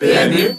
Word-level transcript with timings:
PMU 0.00 0.54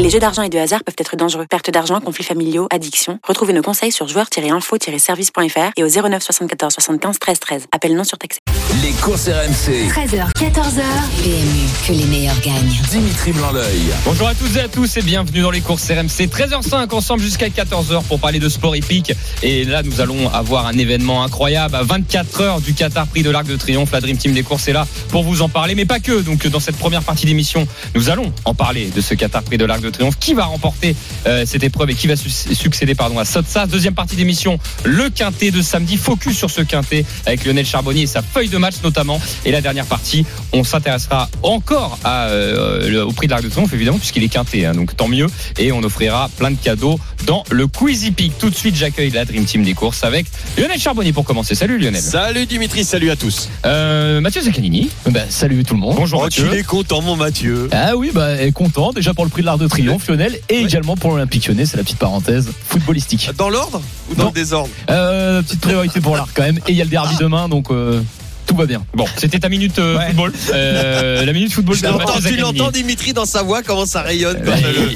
Les 0.00 0.10
jeux 0.10 0.18
d'argent 0.18 0.42
et 0.42 0.48
de 0.48 0.58
hasard 0.58 0.82
peuvent 0.84 0.96
être 0.98 1.16
dangereux. 1.16 1.46
Perte 1.48 1.70
d'argent, 1.70 2.00
conflits 2.00 2.24
familiaux, 2.24 2.66
addiction. 2.70 3.18
Retrouvez 3.26 3.52
nos 3.52 3.62
conseils 3.62 3.92
sur 3.92 4.08
joueurs-info-service.fr 4.08 5.72
et 5.76 5.84
au 5.84 5.88
09 5.88 6.22
74 6.22 6.72
75 6.74 7.18
13 7.18 7.40
13. 7.40 7.66
Appel 7.72 7.94
non 7.94 8.04
surtaxé. 8.04 8.40
Les 8.82 8.92
courses 8.92 9.28
RMC. 9.28 9.88
13h, 9.88 10.32
14h. 10.34 10.82
PMU, 11.22 11.68
que 11.86 11.92
les 11.92 12.04
meilleurs 12.06 12.40
gagnent. 12.40 12.82
Dimitri 12.90 13.32
Blanc-L'œil. 13.32 13.82
Bonjour 14.04 14.28
à 14.28 14.34
toutes 14.34 14.56
et 14.56 14.60
à 14.60 14.68
tous 14.68 14.96
et 14.96 15.02
bienvenue 15.02 15.42
dans 15.42 15.50
les 15.50 15.60
courses 15.60 15.88
RMC 15.90 16.26
13h05 16.26 16.92
ensemble 16.94 17.22
jusqu'à 17.22 17.48
14h 17.48 18.02
pour 18.04 18.18
parler 18.18 18.40
de 18.40 18.48
sport 18.48 18.74
hippique 18.74 19.12
et 19.42 19.64
là 19.64 19.82
nous 19.82 20.00
allons 20.00 20.28
avoir 20.30 20.66
un 20.66 20.76
événement 20.76 21.22
incroyable 21.22 21.76
à 21.76 21.82
24 21.82 22.40
heures 22.40 22.60
du 22.60 22.74
Qatar 22.74 23.06
Prix 23.06 23.22
de 23.22 23.30
l'Arc 23.30 23.46
de 23.46 23.56
Triomphe 23.56 23.92
la 23.92 24.00
Dream 24.00 24.16
Team 24.16 24.32
des 24.32 24.42
courses 24.42 24.66
est 24.68 24.72
là 24.72 24.86
pour 25.10 25.22
vous 25.22 25.42
en 25.42 25.48
parler 25.48 25.74
mais 25.74 25.84
pas 25.84 26.00
que 26.00 26.20
donc 26.20 26.46
dans 26.46 26.60
cette 26.60 26.76
première 26.76 27.02
partie 27.02 27.26
d'émission 27.26 27.66
nous 27.94 28.10
allons 28.10 28.32
en 28.44 28.54
parler 28.54 28.90
de 28.90 29.00
ce 29.00 29.14
Qatar 29.14 29.42
Prix 29.42 29.58
de 29.58 29.64
l'Arc 29.64 29.73
de 29.82 29.90
Triomphe. 29.90 30.18
Qui 30.18 30.34
va 30.34 30.44
remporter 30.44 30.94
euh, 31.26 31.44
cette 31.46 31.62
épreuve 31.62 31.90
et 31.90 31.94
qui 31.94 32.06
va 32.06 32.16
su- 32.16 32.30
succéder 32.54 32.94
pardon 32.94 33.18
à 33.18 33.24
Sotsas 33.24 33.66
deuxième 33.66 33.94
partie 33.94 34.16
d'émission 34.16 34.58
le 34.84 35.10
quintet 35.10 35.50
de 35.50 35.62
samedi. 35.62 35.96
Focus 35.96 36.36
sur 36.36 36.50
ce 36.50 36.60
quintet 36.62 37.04
avec 37.26 37.44
Lionel 37.44 37.66
Charbonnier 37.66 38.02
et 38.02 38.06
sa 38.06 38.22
feuille 38.22 38.48
de 38.48 38.58
match 38.58 38.74
notamment. 38.82 39.20
Et 39.44 39.50
la 39.52 39.60
dernière 39.60 39.86
partie 39.86 40.24
on 40.52 40.64
s'intéressera 40.64 41.28
encore 41.42 41.98
à, 42.04 42.26
euh, 42.26 42.88
le- 42.90 43.04
au 43.04 43.12
prix 43.12 43.26
de 43.26 43.32
l'Arc 43.32 43.42
de 43.44 43.48
Triomphe 43.48 43.72
évidemment 43.72 43.98
puisqu'il 43.98 44.22
est 44.22 44.28
quinté 44.28 44.66
hein, 44.66 44.72
donc 44.74 44.96
tant 44.96 45.08
mieux. 45.08 45.26
Et 45.58 45.72
on 45.72 45.82
offrira 45.82 46.28
plein 46.36 46.50
de 46.50 46.56
cadeaux 46.56 46.98
dans 47.26 47.44
le 47.50 47.66
Quizy 47.66 48.10
Peak 48.10 48.38
tout 48.38 48.50
de 48.50 48.54
suite 48.54 48.76
j'accueille 48.76 49.10
la 49.10 49.24
Dream 49.24 49.44
Team 49.44 49.62
des 49.64 49.74
courses 49.74 50.04
avec 50.04 50.26
Lionel 50.58 50.78
Charbonnier 50.78 51.12
pour 51.12 51.24
commencer. 51.24 51.54
Salut 51.54 51.78
Lionel. 51.78 52.00
Salut 52.02 52.46
Dimitri, 52.46 52.84
salut 52.84 53.10
à 53.10 53.16
tous. 53.16 53.48
euh, 53.66 54.20
Mathieu 54.20 54.42
Zaccanini 54.42 54.90
Ben, 55.10 55.24
salut 55.28 55.64
tout 55.64 55.74
le 55.74 55.80
monde. 55.80 55.96
bonjour 55.96 56.20
Oh, 56.20 56.24
Mathieu. 56.24 56.48
tu 56.50 56.56
es 56.58 56.62
content 56.62 57.00
mon 57.02 57.16
Mathieu. 57.16 57.68
Ah 57.72 57.96
oui, 57.96 58.10
bah, 58.12 58.40
et 58.42 58.52
content 58.52 58.92
déjà 58.92 59.14
pour 59.14 59.24
le 59.24 59.30
prix 59.30 59.42
de 59.42 59.46
l'Arc 59.46 59.58
de 59.58 59.63
Triomphe, 59.68 60.06
Lionel, 60.08 60.38
et 60.48 60.58
également 60.60 60.96
pour 60.96 61.10
l'Olympique 61.12 61.46
Lyonnais, 61.46 61.66
c'est 61.66 61.76
la 61.76 61.82
petite 61.84 61.98
parenthèse 61.98 62.50
footballistique. 62.68 63.30
Dans 63.36 63.48
l'ordre 63.50 63.80
ou 64.10 64.14
dans 64.14 64.24
Non. 64.24 64.28
le 64.30 64.34
désordre? 64.34 64.70
Euh, 64.90 65.42
petite 65.42 65.60
priorité 65.60 66.00
pour 66.00 66.16
l'Arc 66.16 66.30
quand 66.34 66.42
même, 66.42 66.58
et 66.66 66.72
il 66.72 66.76
y 66.76 66.80
a 66.80 66.84
le 66.84 66.90
derby 66.90 67.14
demain, 67.18 67.48
donc 67.48 67.70
euh, 67.70 68.00
tout 68.46 68.56
va 68.56 68.66
bien. 68.66 68.84
bon 68.94 69.06
c'était 69.16 69.38
ta 69.38 69.48
minute 69.48 69.78
euh, 69.78 69.98
football 70.08 70.32
Euh, 70.52 71.24
la 71.24 71.32
minute 71.32 71.50
football 71.52 71.76
Mathieu 71.76 71.98
l'entends- 71.98 72.20
Tu 72.28 72.36
l'entends 72.36 72.70
Dimitri 72.70 73.12
dans 73.14 73.24
sa 73.24 73.42
voix 73.42 73.62
comment 73.62 73.86
ça 73.86 74.02
rayonne 74.02 74.36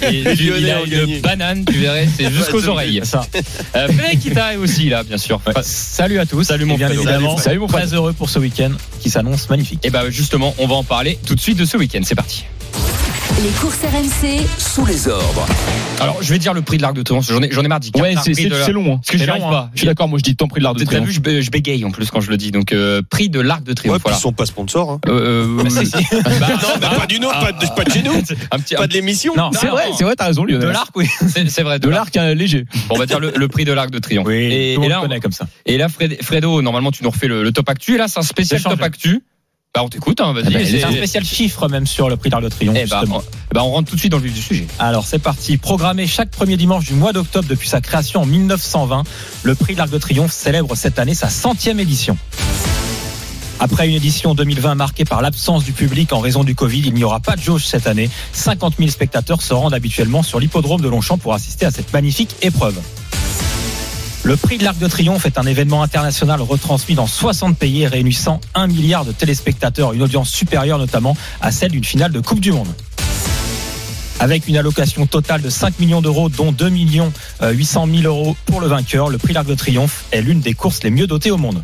et- 0.02 0.34
il 0.38 0.70
a 0.70 0.82
une 0.84 1.20
banane, 1.22 1.64
tu 1.64 1.78
verrais, 1.78 2.06
c'est 2.14 2.30
jusqu'aux 2.30 2.68
oreilles. 2.68 3.00
Ça. 3.04 3.22
Euh, 3.74 3.86
Frédéric 3.86 4.20
Kita 4.20 4.52
est 4.52 4.56
aussi 4.58 4.90
là, 4.90 5.02
bien 5.02 5.16
sûr. 5.16 5.40
Salut 5.62 6.18
à 6.18 6.26
tous. 6.26 6.44
Salut, 6.44 6.66
mon 6.66 6.76
bien 6.76 6.90
évidemment, 6.90 7.30
Salut, 7.38 7.42
salut 7.42 7.58
mon 7.60 7.66
Très 7.68 7.94
heureux 7.94 8.12
pour 8.12 8.28
ce 8.28 8.38
week-end 8.38 8.72
qui 9.00 9.08
s'annonce 9.08 9.48
magnifique. 9.48 9.80
Et 9.84 9.90
bah 9.90 10.04
justement, 10.10 10.54
on 10.58 10.66
va 10.66 10.74
en 10.74 10.84
parler 10.84 11.18
tout 11.26 11.34
de 11.34 11.40
suite 11.40 11.56
de 11.58 11.64
ce 11.64 11.76
week-end. 11.78 12.00
C'est 12.04 12.14
parti. 12.14 12.44
Les 13.42 13.50
courses 13.60 13.78
RMC, 13.84 14.44
Sous 14.58 14.84
les 14.84 15.06
ordres. 15.06 15.46
Alors, 16.00 16.18
je 16.20 16.32
vais 16.32 16.38
dire 16.40 16.54
le 16.54 16.62
prix 16.62 16.76
de 16.76 16.82
l'Arc 16.82 16.94
de 16.94 17.02
Triomphe. 17.02 17.26
J'en 17.28 17.40
ai, 17.40 17.50
j'en 17.52 17.62
ai 17.62 17.68
marre 17.68 17.78
d'y 17.78 17.92
Ouais, 17.94 18.14
c'est 18.22 18.34
c'est- 18.34 18.46
de 18.48 18.56
la- 18.56 18.64
c'est 18.64 18.72
long. 18.72 18.94
hein. 18.94 18.96
Parce 18.96 19.10
que 19.10 19.18
C'est 19.18 19.24
j'y 19.24 19.30
arrive 19.30 19.42
long, 19.44 19.50
pas. 19.50 19.58
hein. 19.66 19.70
Je 19.74 19.78
suis 19.78 19.86
d'accord, 19.86 20.08
moi 20.08 20.18
je 20.18 20.24
dis 20.24 20.34
tant 20.34 20.48
prix 20.48 20.58
de 20.58 20.64
l'Arc 20.64 20.76
de 20.76 20.80
T'as 20.84 20.90
vu, 20.90 20.96
Triomphe. 20.96 21.10
je, 21.10 21.20
bé- 21.20 21.42
je 21.42 21.50
bégaye 21.52 21.84
en 21.84 21.90
plus 21.92 22.10
quand 22.10 22.20
je 22.20 22.30
le 22.30 22.36
dis. 22.36 22.50
Donc, 22.50 22.72
euh, 22.72 23.00
prix 23.08 23.28
de 23.28 23.40
l'Arc 23.40 23.62
de 23.62 23.70
Ouais, 23.70 23.74
Triomphe. 23.76 23.96
puis 23.98 24.02
voilà. 24.04 24.18
ils 24.18 24.20
sont 24.20 24.32
pas 24.32 24.46
sponsors. 24.46 24.90
hein. 24.92 25.00
Euh, 25.06 25.46
euh, 25.60 25.62
Bah, 25.62 25.70
si, 25.70 25.86
si. 25.86 25.92
bah, 25.92 26.30
Non, 26.40 26.80
bah, 26.80 26.90
pas 26.98 27.06
du 27.06 27.20
nôtre, 27.20 27.38
pas 27.40 27.52
de- 27.52 27.74
pas 27.76 27.84
de 27.84 27.90
chez 27.92 28.02
nous. 28.02 28.12
un 28.50 28.58
petit, 28.58 28.74
Pas 28.74 28.86
de 28.88 28.92
l'émission. 28.92 29.34
Non, 29.36 29.50
c'est 29.52 29.66
Non. 29.66 29.72
vrai, 29.72 29.84
c'est 29.96 30.04
vrai, 30.04 30.14
t'as 30.16 30.26
raison, 30.26 30.44
de 30.44 30.50
Lionel. 30.52 30.70
l'arc, 30.70 30.90
oui. 30.96 31.06
C'est 31.28 31.48
c'est 31.48 31.62
vrai. 31.62 31.78
De 31.78 31.88
l'Arc 31.88 32.16
léger. 32.16 32.64
Bon, 32.88 32.96
on 32.96 32.98
va 32.98 33.06
dire 33.06 33.20
le, 33.20 33.32
le 33.36 33.48
prix 33.48 33.64
de 33.64 33.72
l'Arc 33.72 33.90
de 33.90 33.98
Triomphe. 34.00 34.28
et, 34.30 34.76
là, 34.88 34.98
on- 34.98 35.02
connaît 35.02 35.20
comme 35.20 35.32
ça. 35.32 35.46
et 35.64 35.78
là, 35.78 35.88
Fred- 35.88 36.20
Fredo, 36.22 36.60
normalement, 36.62 36.90
tu 36.90 37.04
nous 37.04 37.10
refais 37.10 37.28
le, 37.28 37.50
top 37.52 37.68
actu. 37.68 37.94
Et 37.94 37.98
là, 37.98 38.08
c'est 38.08 38.18
un 38.18 38.22
spécial 38.22 38.60
top 38.62 38.82
actu. 38.82 39.22
Bah, 39.78 39.84
on 39.84 39.88
t'écoute, 39.88 40.20
hein, 40.20 40.32
vas-y. 40.32 40.46
Eh 40.48 40.54
ben, 40.54 40.66
C'est- 40.66 40.82
un 40.82 40.90
spécial 40.90 41.24
chiffre 41.24 41.68
même 41.68 41.86
sur 41.86 42.08
le 42.08 42.16
prix 42.16 42.30
d'Arc 42.30 42.42
de 42.42 42.48
Triomphe. 42.48 42.76
Eh 42.76 42.80
justement. 42.80 43.18
on, 43.18 43.22
eh 43.22 43.54
bah, 43.54 43.62
on 43.62 43.70
rentre 43.70 43.88
tout 43.88 43.94
de 43.94 44.00
suite 44.00 44.10
dans 44.10 44.18
le 44.18 44.24
vif 44.24 44.34
du 44.34 44.42
sujet. 44.42 44.66
Alors 44.80 45.06
c'est 45.06 45.20
parti. 45.20 45.56
Programmé 45.56 46.08
chaque 46.08 46.30
premier 46.32 46.56
dimanche 46.56 46.84
du 46.86 46.94
mois 46.94 47.12
d'octobre 47.12 47.46
depuis 47.48 47.68
sa 47.68 47.80
création 47.80 48.22
en 48.22 48.26
1920, 48.26 49.04
le 49.44 49.54
prix 49.54 49.74
de 49.74 49.78
l'Arc 49.78 49.90
de 49.90 49.98
Triomphe 49.98 50.32
célèbre 50.32 50.74
cette 50.74 50.98
année 50.98 51.14
sa 51.14 51.28
centième 51.28 51.78
édition. 51.78 52.18
Après 53.60 53.88
une 53.88 53.94
édition 53.94 54.34
2020 54.34 54.74
marquée 54.74 55.04
par 55.04 55.22
l'absence 55.22 55.62
du 55.62 55.70
public 55.72 56.12
en 56.12 56.18
raison 56.18 56.42
du 56.42 56.56
Covid, 56.56 56.80
il 56.84 56.94
n'y 56.94 57.04
aura 57.04 57.20
pas 57.20 57.36
de 57.36 57.40
jauge 57.40 57.64
cette 57.64 57.86
année. 57.86 58.10
50 58.32 58.74
000 58.78 58.90
spectateurs 58.90 59.42
se 59.42 59.54
rendent 59.54 59.74
habituellement 59.74 60.24
sur 60.24 60.40
l'hippodrome 60.40 60.80
de 60.80 60.88
Longchamp 60.88 61.18
pour 61.18 61.34
assister 61.34 61.66
à 61.66 61.70
cette 61.70 61.92
magnifique 61.92 62.34
épreuve. 62.42 62.80
Le 64.24 64.36
prix 64.36 64.58
de 64.58 64.64
l'Arc 64.64 64.78
de 64.78 64.88
Triomphe 64.88 65.26
est 65.26 65.38
un 65.38 65.46
événement 65.46 65.82
international 65.82 66.42
retransmis 66.42 66.94
dans 66.94 67.06
60 67.06 67.56
pays 67.56 67.82
et 67.82 67.86
réunissant 67.86 68.40
1 68.54 68.66
milliard 68.66 69.04
de 69.04 69.12
téléspectateurs, 69.12 69.92
une 69.92 70.02
audience 70.02 70.28
supérieure 70.28 70.78
notamment 70.78 71.16
à 71.40 71.52
celle 71.52 71.70
d'une 71.70 71.84
finale 71.84 72.12
de 72.12 72.20
Coupe 72.20 72.40
du 72.40 72.52
Monde. 72.52 72.68
Avec 74.20 74.48
une 74.48 74.56
allocation 74.56 75.06
totale 75.06 75.40
de 75.40 75.48
5 75.48 75.78
millions 75.78 76.02
d'euros, 76.02 76.28
dont 76.28 76.50
2 76.50 76.68
millions 76.68 77.12
euh, 77.42 77.52
800 77.52 77.86
000 77.86 78.02
euros 78.02 78.36
pour 78.46 78.60
le 78.60 78.66
vainqueur, 78.66 79.08
le 79.08 79.18
prix 79.18 79.32
l'Arc 79.32 79.46
de 79.46 79.54
Triomphe 79.54 80.04
est 80.10 80.20
l'une 80.20 80.40
des 80.40 80.54
courses 80.54 80.82
les 80.82 80.90
mieux 80.90 81.06
dotées 81.06 81.30
au 81.30 81.36
monde. 81.36 81.62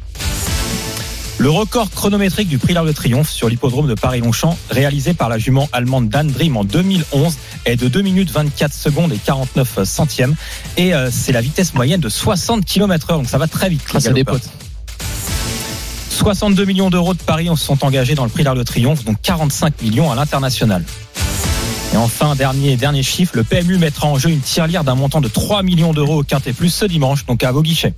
Le 1.39 1.50
record 1.50 1.91
chronométrique 1.91 2.49
du 2.49 2.59
prix 2.59 2.75
l'Arc 2.75 2.87
de 2.87 2.93
Triomphe 2.93 3.28
sur 3.28 3.49
l'hippodrome 3.49 3.89
de 3.89 3.95
Paris-Longchamp, 3.95 4.56
réalisé 4.71 5.15
par 5.15 5.28
la 5.28 5.37
jument 5.37 5.69
allemande 5.72 6.09
Dan 6.09 6.28
Dream 6.28 6.56
en 6.56 6.62
2011, 6.62 7.37
est 7.65 7.77
de 7.77 7.89
2 7.89 8.03
minutes 8.03 8.31
24 8.31 8.72
secondes 8.72 9.12
et 9.12 9.19
49 9.19 9.83
centièmes. 9.83 10.37
Et 10.77 10.94
euh, 10.94 11.11
c'est 11.11 11.33
la 11.33 11.41
vitesse 11.41 11.75
moyenne 11.75 12.00
de 12.00 12.09
60 12.09 12.65
km 12.65 13.11
heure, 13.11 13.19
donc 13.19 13.28
ça 13.28 13.39
va 13.39 13.49
très 13.49 13.69
vite. 13.69 13.83
les 13.93 14.00
galopeurs. 14.00 14.34
potes. 14.34 14.49
62 16.11 16.65
millions 16.65 16.91
d'euros 16.91 17.15
de 17.15 17.23
paris 17.23 17.49
se 17.49 17.65
sont 17.65 17.84
engagés 17.84 18.15
dans 18.15 18.25
le 18.25 18.31
prix 18.31 18.44
d'Arc 18.44 18.56
de 18.56 18.62
Triomphe, 18.62 19.05
dont 19.05 19.17
45 19.21 19.83
millions 19.83 20.12
à 20.12 20.15
l'international. 20.15 20.84
Et 21.93 21.97
enfin, 21.97 22.37
dernier, 22.37 22.77
dernier 22.77 23.03
chiffre, 23.03 23.33
le 23.34 23.43
PMU 23.43 23.78
mettra 23.78 24.06
en 24.06 24.19
jeu 24.19 24.31
une 24.31 24.41
tirelire 24.41 24.84
d'un 24.84 24.94
montant 24.94 25.21
de 25.21 25.28
3 25.28 25.65
millions 25.65 25.93
d'euros 25.93 26.21
au 26.21 26.23
Quintet 26.23 26.53
Plus 26.53 26.71
ce 26.71 26.84
dimanche, 26.84 27.27
donc 27.27 27.43
à 27.43 27.50
vos 27.50 27.62
guichets. 27.62 27.93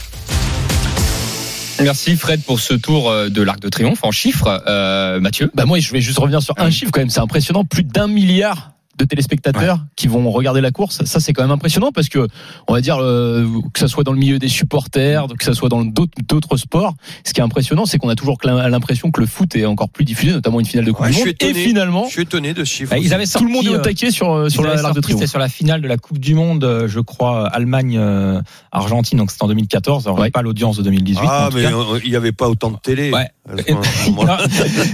Merci 1.82 2.16
Fred 2.16 2.42
pour 2.42 2.60
ce 2.60 2.74
tour 2.74 3.10
euh, 3.10 3.28
de 3.28 3.42
l'Arc 3.42 3.60
de 3.60 3.68
Triomphe 3.68 4.02
en 4.02 4.10
chiffres. 4.10 4.62
Euh, 4.66 5.20
Mathieu. 5.20 5.50
Bah 5.54 5.64
moi 5.64 5.78
je 5.78 5.92
vais 5.92 6.00
juste 6.00 6.18
revenir 6.18 6.42
sur 6.42 6.54
un 6.58 6.70
chiffre 6.70 6.90
quand 6.90 7.00
même, 7.00 7.10
c'est 7.10 7.20
impressionnant, 7.20 7.64
plus 7.64 7.84
d'un 7.84 8.08
milliard 8.08 8.75
de 8.96 9.04
téléspectateurs 9.04 9.80
qui 9.96 10.08
vont 10.08 10.30
regarder 10.30 10.60
la 10.60 10.70
course, 10.70 11.04
ça 11.04 11.20
c'est 11.20 11.32
quand 11.32 11.42
même 11.42 11.50
impressionnant 11.50 11.90
parce 11.92 12.08
que 12.08 12.26
on 12.68 12.72
va 12.74 12.80
dire 12.80 12.98
euh, 13.00 13.46
que 13.72 13.80
ça 13.80 13.88
soit 13.88 14.04
dans 14.04 14.12
le 14.12 14.18
milieu 14.18 14.38
des 14.38 14.48
supporters, 14.48 15.26
que 15.38 15.44
ça 15.44 15.54
soit 15.54 15.68
dans 15.68 15.84
d'autres 15.84 16.56
sports, 16.56 16.94
ce 17.24 17.32
qui 17.32 17.40
est 17.40 17.44
impressionnant 17.44 17.86
c'est 17.86 17.98
qu'on 17.98 18.08
a 18.08 18.14
toujours 18.14 18.38
l'impression 18.44 19.10
que 19.10 19.20
le 19.20 19.26
foot 19.26 19.54
est 19.56 19.66
encore 19.66 19.88
plus 19.88 20.04
diffusé, 20.04 20.32
notamment 20.32 20.60
une 20.60 20.66
finale 20.66 20.86
de 20.86 20.92
Coupe 20.92 21.06
Ouais, 21.06 21.12
du 21.12 21.18
Monde 21.18 21.34
et 21.40 21.54
finalement 21.54 22.04
Je 22.06 22.12
suis 22.12 22.22
étonné 22.22 22.54
de 22.54 22.64
ce 22.64 22.70
chiffre. 22.70 22.90
Bah, 22.90 22.98
ils 22.98 23.12
avaient 23.12 23.26
tout 23.26 23.44
le 23.44 23.52
monde 23.52 23.66
est 23.66 23.70
au 23.70 23.74
euh, 23.74 23.78
taquet 23.78 24.10
sur 24.10 24.50
sur 24.50 24.62
la 24.62 24.76
de 24.92 25.00
C'était 25.06 25.26
sur 25.26 25.40
finale 25.48 25.80
de 25.80 25.88
la 25.88 25.96
Coupe 25.96 26.18
du 26.18 26.34
Monde, 26.34 26.64
euh, 26.64 26.88
je 26.88 27.00
crois, 27.00 27.48
Allemagne-Argentine, 27.48 29.18
donc 29.18 29.30
c'était 29.30 29.44
en 29.44 29.48
2014. 29.48 30.06
Alors, 30.06 30.18
Ouais. 30.18 30.30
pas 30.30 30.42
l'audience 30.42 30.76
de 30.76 30.82
2018. 30.82 31.22
mais 31.22 31.28
Ah, 31.30 31.48
mais 31.52 31.64
il 32.04 32.10
n'y 32.10 32.16
avait 32.16 32.32
pas 32.32 32.48
autant 32.48 32.70
de 32.70 32.76
télé. 32.76 33.10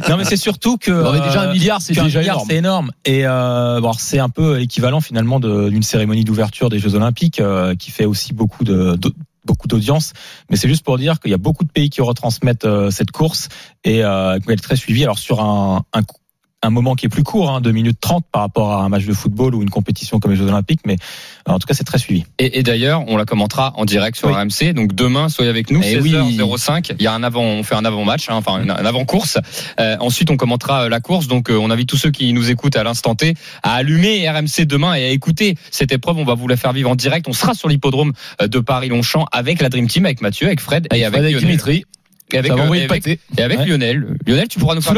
Non, 0.08 0.16
mais 0.18 0.24
c'est 0.24 0.36
surtout 0.36 0.76
que. 0.76 0.90
On 0.90 1.06
avait 1.06 1.20
déjà 1.26 1.42
un 1.42 1.52
milliard, 1.52 1.80
c'est 1.80 1.94
déjà 1.94 2.04
milliard, 2.04 2.22
énorme. 2.22 2.46
C'est 2.48 2.56
énorme. 2.56 2.90
Et 3.04 3.22
euh, 3.24 3.80
bon, 3.80 3.91
c'est 4.00 4.18
un 4.18 4.28
peu 4.28 4.60
équivalent 4.60 5.00
finalement 5.00 5.40
d'une 5.40 5.82
cérémonie 5.82 6.24
d'ouverture 6.24 6.68
des 6.68 6.78
Jeux 6.78 6.94
Olympiques 6.94 7.40
euh, 7.40 7.74
qui 7.74 7.90
fait 7.90 8.04
aussi 8.04 8.32
beaucoup 8.32 8.64
de, 8.64 8.96
de- 8.96 9.14
beaucoup 9.44 9.66
d'audience. 9.66 10.12
Mais 10.50 10.56
c'est 10.56 10.68
juste 10.68 10.84
pour 10.84 10.98
dire 10.98 11.18
qu'il 11.18 11.30
y 11.30 11.34
a 11.34 11.38
beaucoup 11.38 11.64
de 11.64 11.70
pays 11.70 11.90
qui 11.90 12.00
retransmettent 12.00 12.64
euh, 12.64 12.90
cette 12.90 13.10
course 13.10 13.48
et 13.84 14.04
euh, 14.04 14.38
qu'elle 14.38 14.54
est 14.54 14.62
très 14.62 14.76
suivie. 14.76 15.02
Alors 15.02 15.18
sur 15.18 15.40
un, 15.40 15.84
un, 15.92 16.02
un 16.62 16.70
moment 16.70 16.94
qui 16.94 17.06
est 17.06 17.08
plus 17.08 17.22
court, 17.22 17.50
hein, 17.50 17.60
2 17.60 17.72
minutes 17.72 17.98
30 18.00 18.24
par 18.30 18.42
rapport 18.42 18.72
à 18.72 18.82
un 18.82 18.88
match 18.88 19.04
de 19.04 19.12
football 19.12 19.54
ou 19.54 19.62
une 19.62 19.70
compétition 19.70 20.20
comme 20.20 20.30
les 20.30 20.36
Jeux 20.36 20.48
Olympiques, 20.48 20.80
mais 20.86 20.96
euh, 21.48 21.52
en 21.52 21.58
tout 21.58 21.66
cas 21.66 21.74
c'est 21.74 21.84
très 21.84 21.98
suivi. 21.98 22.24
Et, 22.38 22.58
et 22.58 22.62
d'ailleurs, 22.62 23.04
on 23.08 23.16
la 23.16 23.24
commentera 23.24 23.72
en 23.76 23.84
direct 23.84 24.16
sur 24.16 24.28
Oui. 24.28 24.34
RMC. 24.34 24.72
Donc 24.74 24.94
demain, 24.94 25.28
soyez 25.28 25.50
avec 25.50 25.70
nous. 25.70 25.80
Eh 25.82 26.00
16h05. 26.00 26.94
Il 26.98 27.02
y 27.02 27.06
a 27.06 27.12
un 27.14 27.22
avant, 27.22 27.42
on 27.42 27.62
fait 27.62 27.74
un 27.74 27.84
avant 27.84 28.04
match, 28.04 28.26
enfin 28.28 28.54
un, 28.54 28.68
un 28.68 28.84
avant 28.84 29.04
course. 29.04 29.38
ensuite, 29.78 30.30
on 30.30 30.36
commentera 30.36 30.84
euh, 30.84 30.88
la 30.88 31.00
course. 31.00 31.26
Donc, 31.28 31.50
euh, 31.50 31.56
on 31.56 31.70
invite 31.70 31.88
tous 31.88 31.96
ceux 31.96 32.10
qui 32.10 32.32
nous 32.32 32.50
écoutent 32.50 32.76
à 32.76 32.84
l'instant 32.84 33.14
T 33.14 33.34
à 33.62 33.74
allumer 33.74 34.28
RMC 34.28 34.64
demain 34.66 34.94
et 34.94 35.04
à 35.04 35.08
écouter 35.08 35.56
cette 35.70 35.92
épreuve. 35.92 36.18
On 36.18 36.24
va 36.24 36.34
vous 36.34 36.48
la 36.48 36.56
faire 36.56 36.72
vivre 36.72 36.90
en 36.90 36.96
direct. 36.96 37.26
On 37.28 37.32
sera 37.32 37.54
sur 37.54 37.68
l'hippodrome 37.68 38.12
euh, 38.40 38.48
de 38.48 38.58
Paris-Longchamp 38.58 39.26
avec 39.32 39.60
la 39.60 39.68
Dream 39.68 39.88
Team, 39.88 40.04
avec 40.06 40.20
Mathieu, 40.20 40.46
avec 40.46 40.60
Fred 40.60 40.86
et 40.92 41.04
avec, 41.04 41.18
Avec 41.20 41.32
Lionel. 41.32 41.46
Dimitri, 41.46 41.84
Et 42.34 42.38
avec, 42.38 42.52
euh, 42.52 42.72
et 42.74 42.84
avec, 42.84 43.06
et 43.06 43.42
avec 43.42 43.58
Ouais. 43.60 43.66
Lionel. 43.66 44.16
Lionel, 44.26 44.48
tu 44.48 44.58
pourras 44.58 44.74
nous 44.74 44.80
faire, 44.82 44.92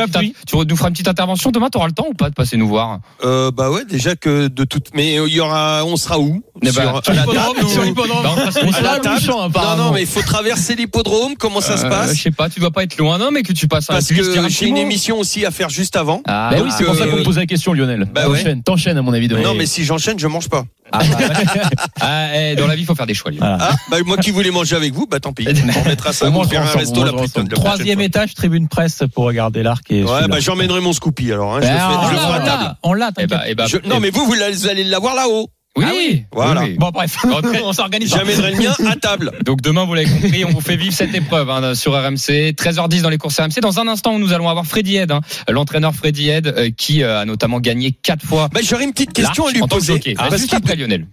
tu 0.47 0.57
nous 0.57 0.77
feras 0.77 0.89
une 0.89 0.93
petite 0.95 1.09
intervention 1.09 1.51
demain. 1.51 1.69
T'auras 1.71 1.87
le 1.87 1.93
temps 1.93 2.07
ou 2.09 2.15
pas 2.15 2.31
de 2.31 2.35
passer 2.35 2.57
nous 2.57 2.69
voir 2.69 3.01
Euh, 3.25 3.51
bah 3.51 3.71
ouais, 3.71 3.85
déjà 3.85 4.15
que 4.17 4.49
de 4.49 4.65
toute. 4.65 4.89
Mais 4.95 5.19
euh, 5.19 5.27
il 5.29 5.35
y 5.35 5.41
aura, 5.41 5.85
on 5.85 5.97
sera 5.97 6.19
où 6.19 6.43
ben, 6.63 6.73
Sur- 6.73 6.83
l'hippodrome, 6.83 7.57
ou-. 7.63 8.23
Bah, 8.23 8.35
on 8.63 8.73
à 8.73 8.81
la 8.81 8.99
Non, 8.99 9.77
non, 9.77 9.93
mais 9.93 10.03
il 10.03 10.07
faut 10.07 10.23
traverser 10.23 10.75
l'hippodrome. 10.77 11.35
Comment 11.39 11.61
ça 11.61 11.77
se 11.77 11.87
Euh, 11.87 11.91
passe 11.91 12.15
Je 12.17 12.23
sais 12.23 12.31
pas, 12.31 12.49
tu 12.49 12.61
dois 12.61 12.71
pas 12.71 12.83
être 12.85 12.97
loin, 12.99 13.19
non, 13.19 13.31
mais 13.33 13.43
que 13.43 13.53
tu 13.53 13.67
passes 13.69 13.91
un 13.91 13.95
Parce 13.95 14.07
tu 14.07 14.15
dire 14.15 14.25
que 14.33 14.39
un 14.39 14.49
j'ai 14.49 14.67
une 14.67 14.77
émission 14.77 15.19
aussi 15.19 15.45
à 15.45 15.51
faire 15.51 15.69
juste 15.71 15.97
avant. 15.97 16.23
Ah, 16.27 16.51
Bah 16.53 16.59
oui, 16.63 16.71
c'est 16.77 16.85
pour 16.85 16.95
ça 16.95 17.05
euh, 17.05 17.11
qu'on 17.11 17.17
te 17.19 17.23
pose 17.25 17.37
la 17.39 17.47
question, 17.47 17.73
Lionel. 17.73 18.09
Bah 18.15 18.29
ouais. 18.29 18.39
T'enchaînes, 18.39 18.63
t'enchaînes 18.63 18.99
à 18.99 19.03
mon 19.03 19.13
avis. 19.13 19.29
Non, 19.29 19.55
mais 19.55 19.67
si 19.67 19.85
j'enchaîne, 19.85 20.19
je 20.19 20.27
mange 20.27 20.49
pas. 20.49 20.65
Ah, 20.93 20.99
bah, 20.99 21.17
Ah, 22.01 22.27
eh, 22.37 22.57
dans 22.57 22.67
la 22.67 22.75
vie, 22.77 22.83
il 22.83 22.87
faut 22.87 22.95
faire 22.95 23.07
des 23.07 23.15
choix. 23.15 23.33
voilà. 23.37 23.59
Ah, 23.61 23.75
bah, 23.91 23.97
moi 24.05 24.17
qui 24.19 24.31
voulais 24.31 24.51
manger 24.51 24.77
avec 24.77 24.93
vous, 24.93 25.07
bah 25.07 25.19
tant 25.19 25.33
pis. 25.33 25.47
On 25.85 25.89
mettra 25.89 26.13
ça, 26.13 26.31
On 26.31 26.45
faire 26.45 26.63
un 26.63 26.67
resto 26.79 27.05
la 27.05 27.13
Troisième 27.55 28.01
étage, 28.01 28.35
tribune 28.35 28.69
presse 28.69 29.03
pour 29.15 29.25
regarder 29.25 29.63
l'arc 29.63 29.91
et 29.91 30.03
Ouais, 30.05 30.29
bah 30.29 30.41
j'emmènerai 30.41 30.81
mon 30.81 30.93
Scoopy 30.93 31.33
alors. 31.33 31.55
Hein, 31.57 31.61
je 31.63 31.67
Ben, 31.67 31.75
le 31.75 31.79
ferai, 31.81 31.95
on 31.97 32.03
je 32.07 32.11
le 32.11 32.17
l'a, 32.17 32.23
ferai 32.23 32.33
à 32.33 32.41
on 32.41 32.45
table. 32.45 32.65
l'a, 32.65 32.79
on 32.83 32.93
l'a, 32.95 33.11
Eh 33.19 33.27
bah, 33.27 33.43
eh 33.49 33.55
bah, 33.55 33.67
Je- 33.69 33.77
non, 33.89 34.01
mais 34.01 34.11
vous, 34.11 34.25
vous 34.27 34.67
allez 34.69 34.85
l'avoir 34.85 35.15
là-haut. 35.15 35.49
oui, 35.77 35.85
Ah 35.87 35.93
oui. 35.97 36.25
Voilà. 36.33 36.63
oui. 36.63 36.77
Bon, 36.79 36.91
bref, 36.91 37.17
Après- 37.25 37.63
on 37.65 37.73
s'organise. 37.73 38.11
J'amènerai 38.11 38.53
le 38.53 38.59
mien 38.59 38.75
à 38.89 38.97
table. 38.97 39.33
Donc 39.45 39.61
demain, 39.61 39.85
vous 39.85 39.95
l'avez 39.95 40.09
compris, 40.09 40.45
on 40.45 40.51
vous 40.51 40.61
fait 40.61 40.77
vivre 40.77 40.93
cette 40.95 41.15
épreuve 41.15 41.51
hein, 41.51 41.75
sur 41.75 41.93
RMC. 41.95 42.53
13h10 42.53 43.03
dans 43.03 43.09
les 43.11 43.19
courses 43.19 43.39
RMC. 43.41 43.61
Dans 43.61 43.81
un 43.81 43.89
instant, 43.89 44.19
nous 44.19 44.33
allons 44.33 44.49
avoir 44.49 44.67
Freddy 44.67 44.97
Head, 44.97 45.11
hein, 45.11 45.21
l'entraîneur 45.49 45.93
Freddy 45.95 46.29
Head, 46.29 46.47
euh, 46.47 46.71
qui 46.77 47.03
euh, 47.03 47.21
a 47.21 47.25
notamment 47.25 47.59
gagné 47.61 47.91
quatre 47.93 48.25
fois. 48.25 48.49
Bah, 48.53 48.61
j'aurais 48.63 48.85
une 48.85 48.93
petite 48.93 49.13
question 49.13 49.47
à 49.47 49.51
lui 49.53 49.61
poser. 49.63 50.01
Ah, 50.19 50.29
Juste 50.31 50.49
qu'il- 50.49 50.59
après 50.59 50.77
Lionel. 50.77 51.07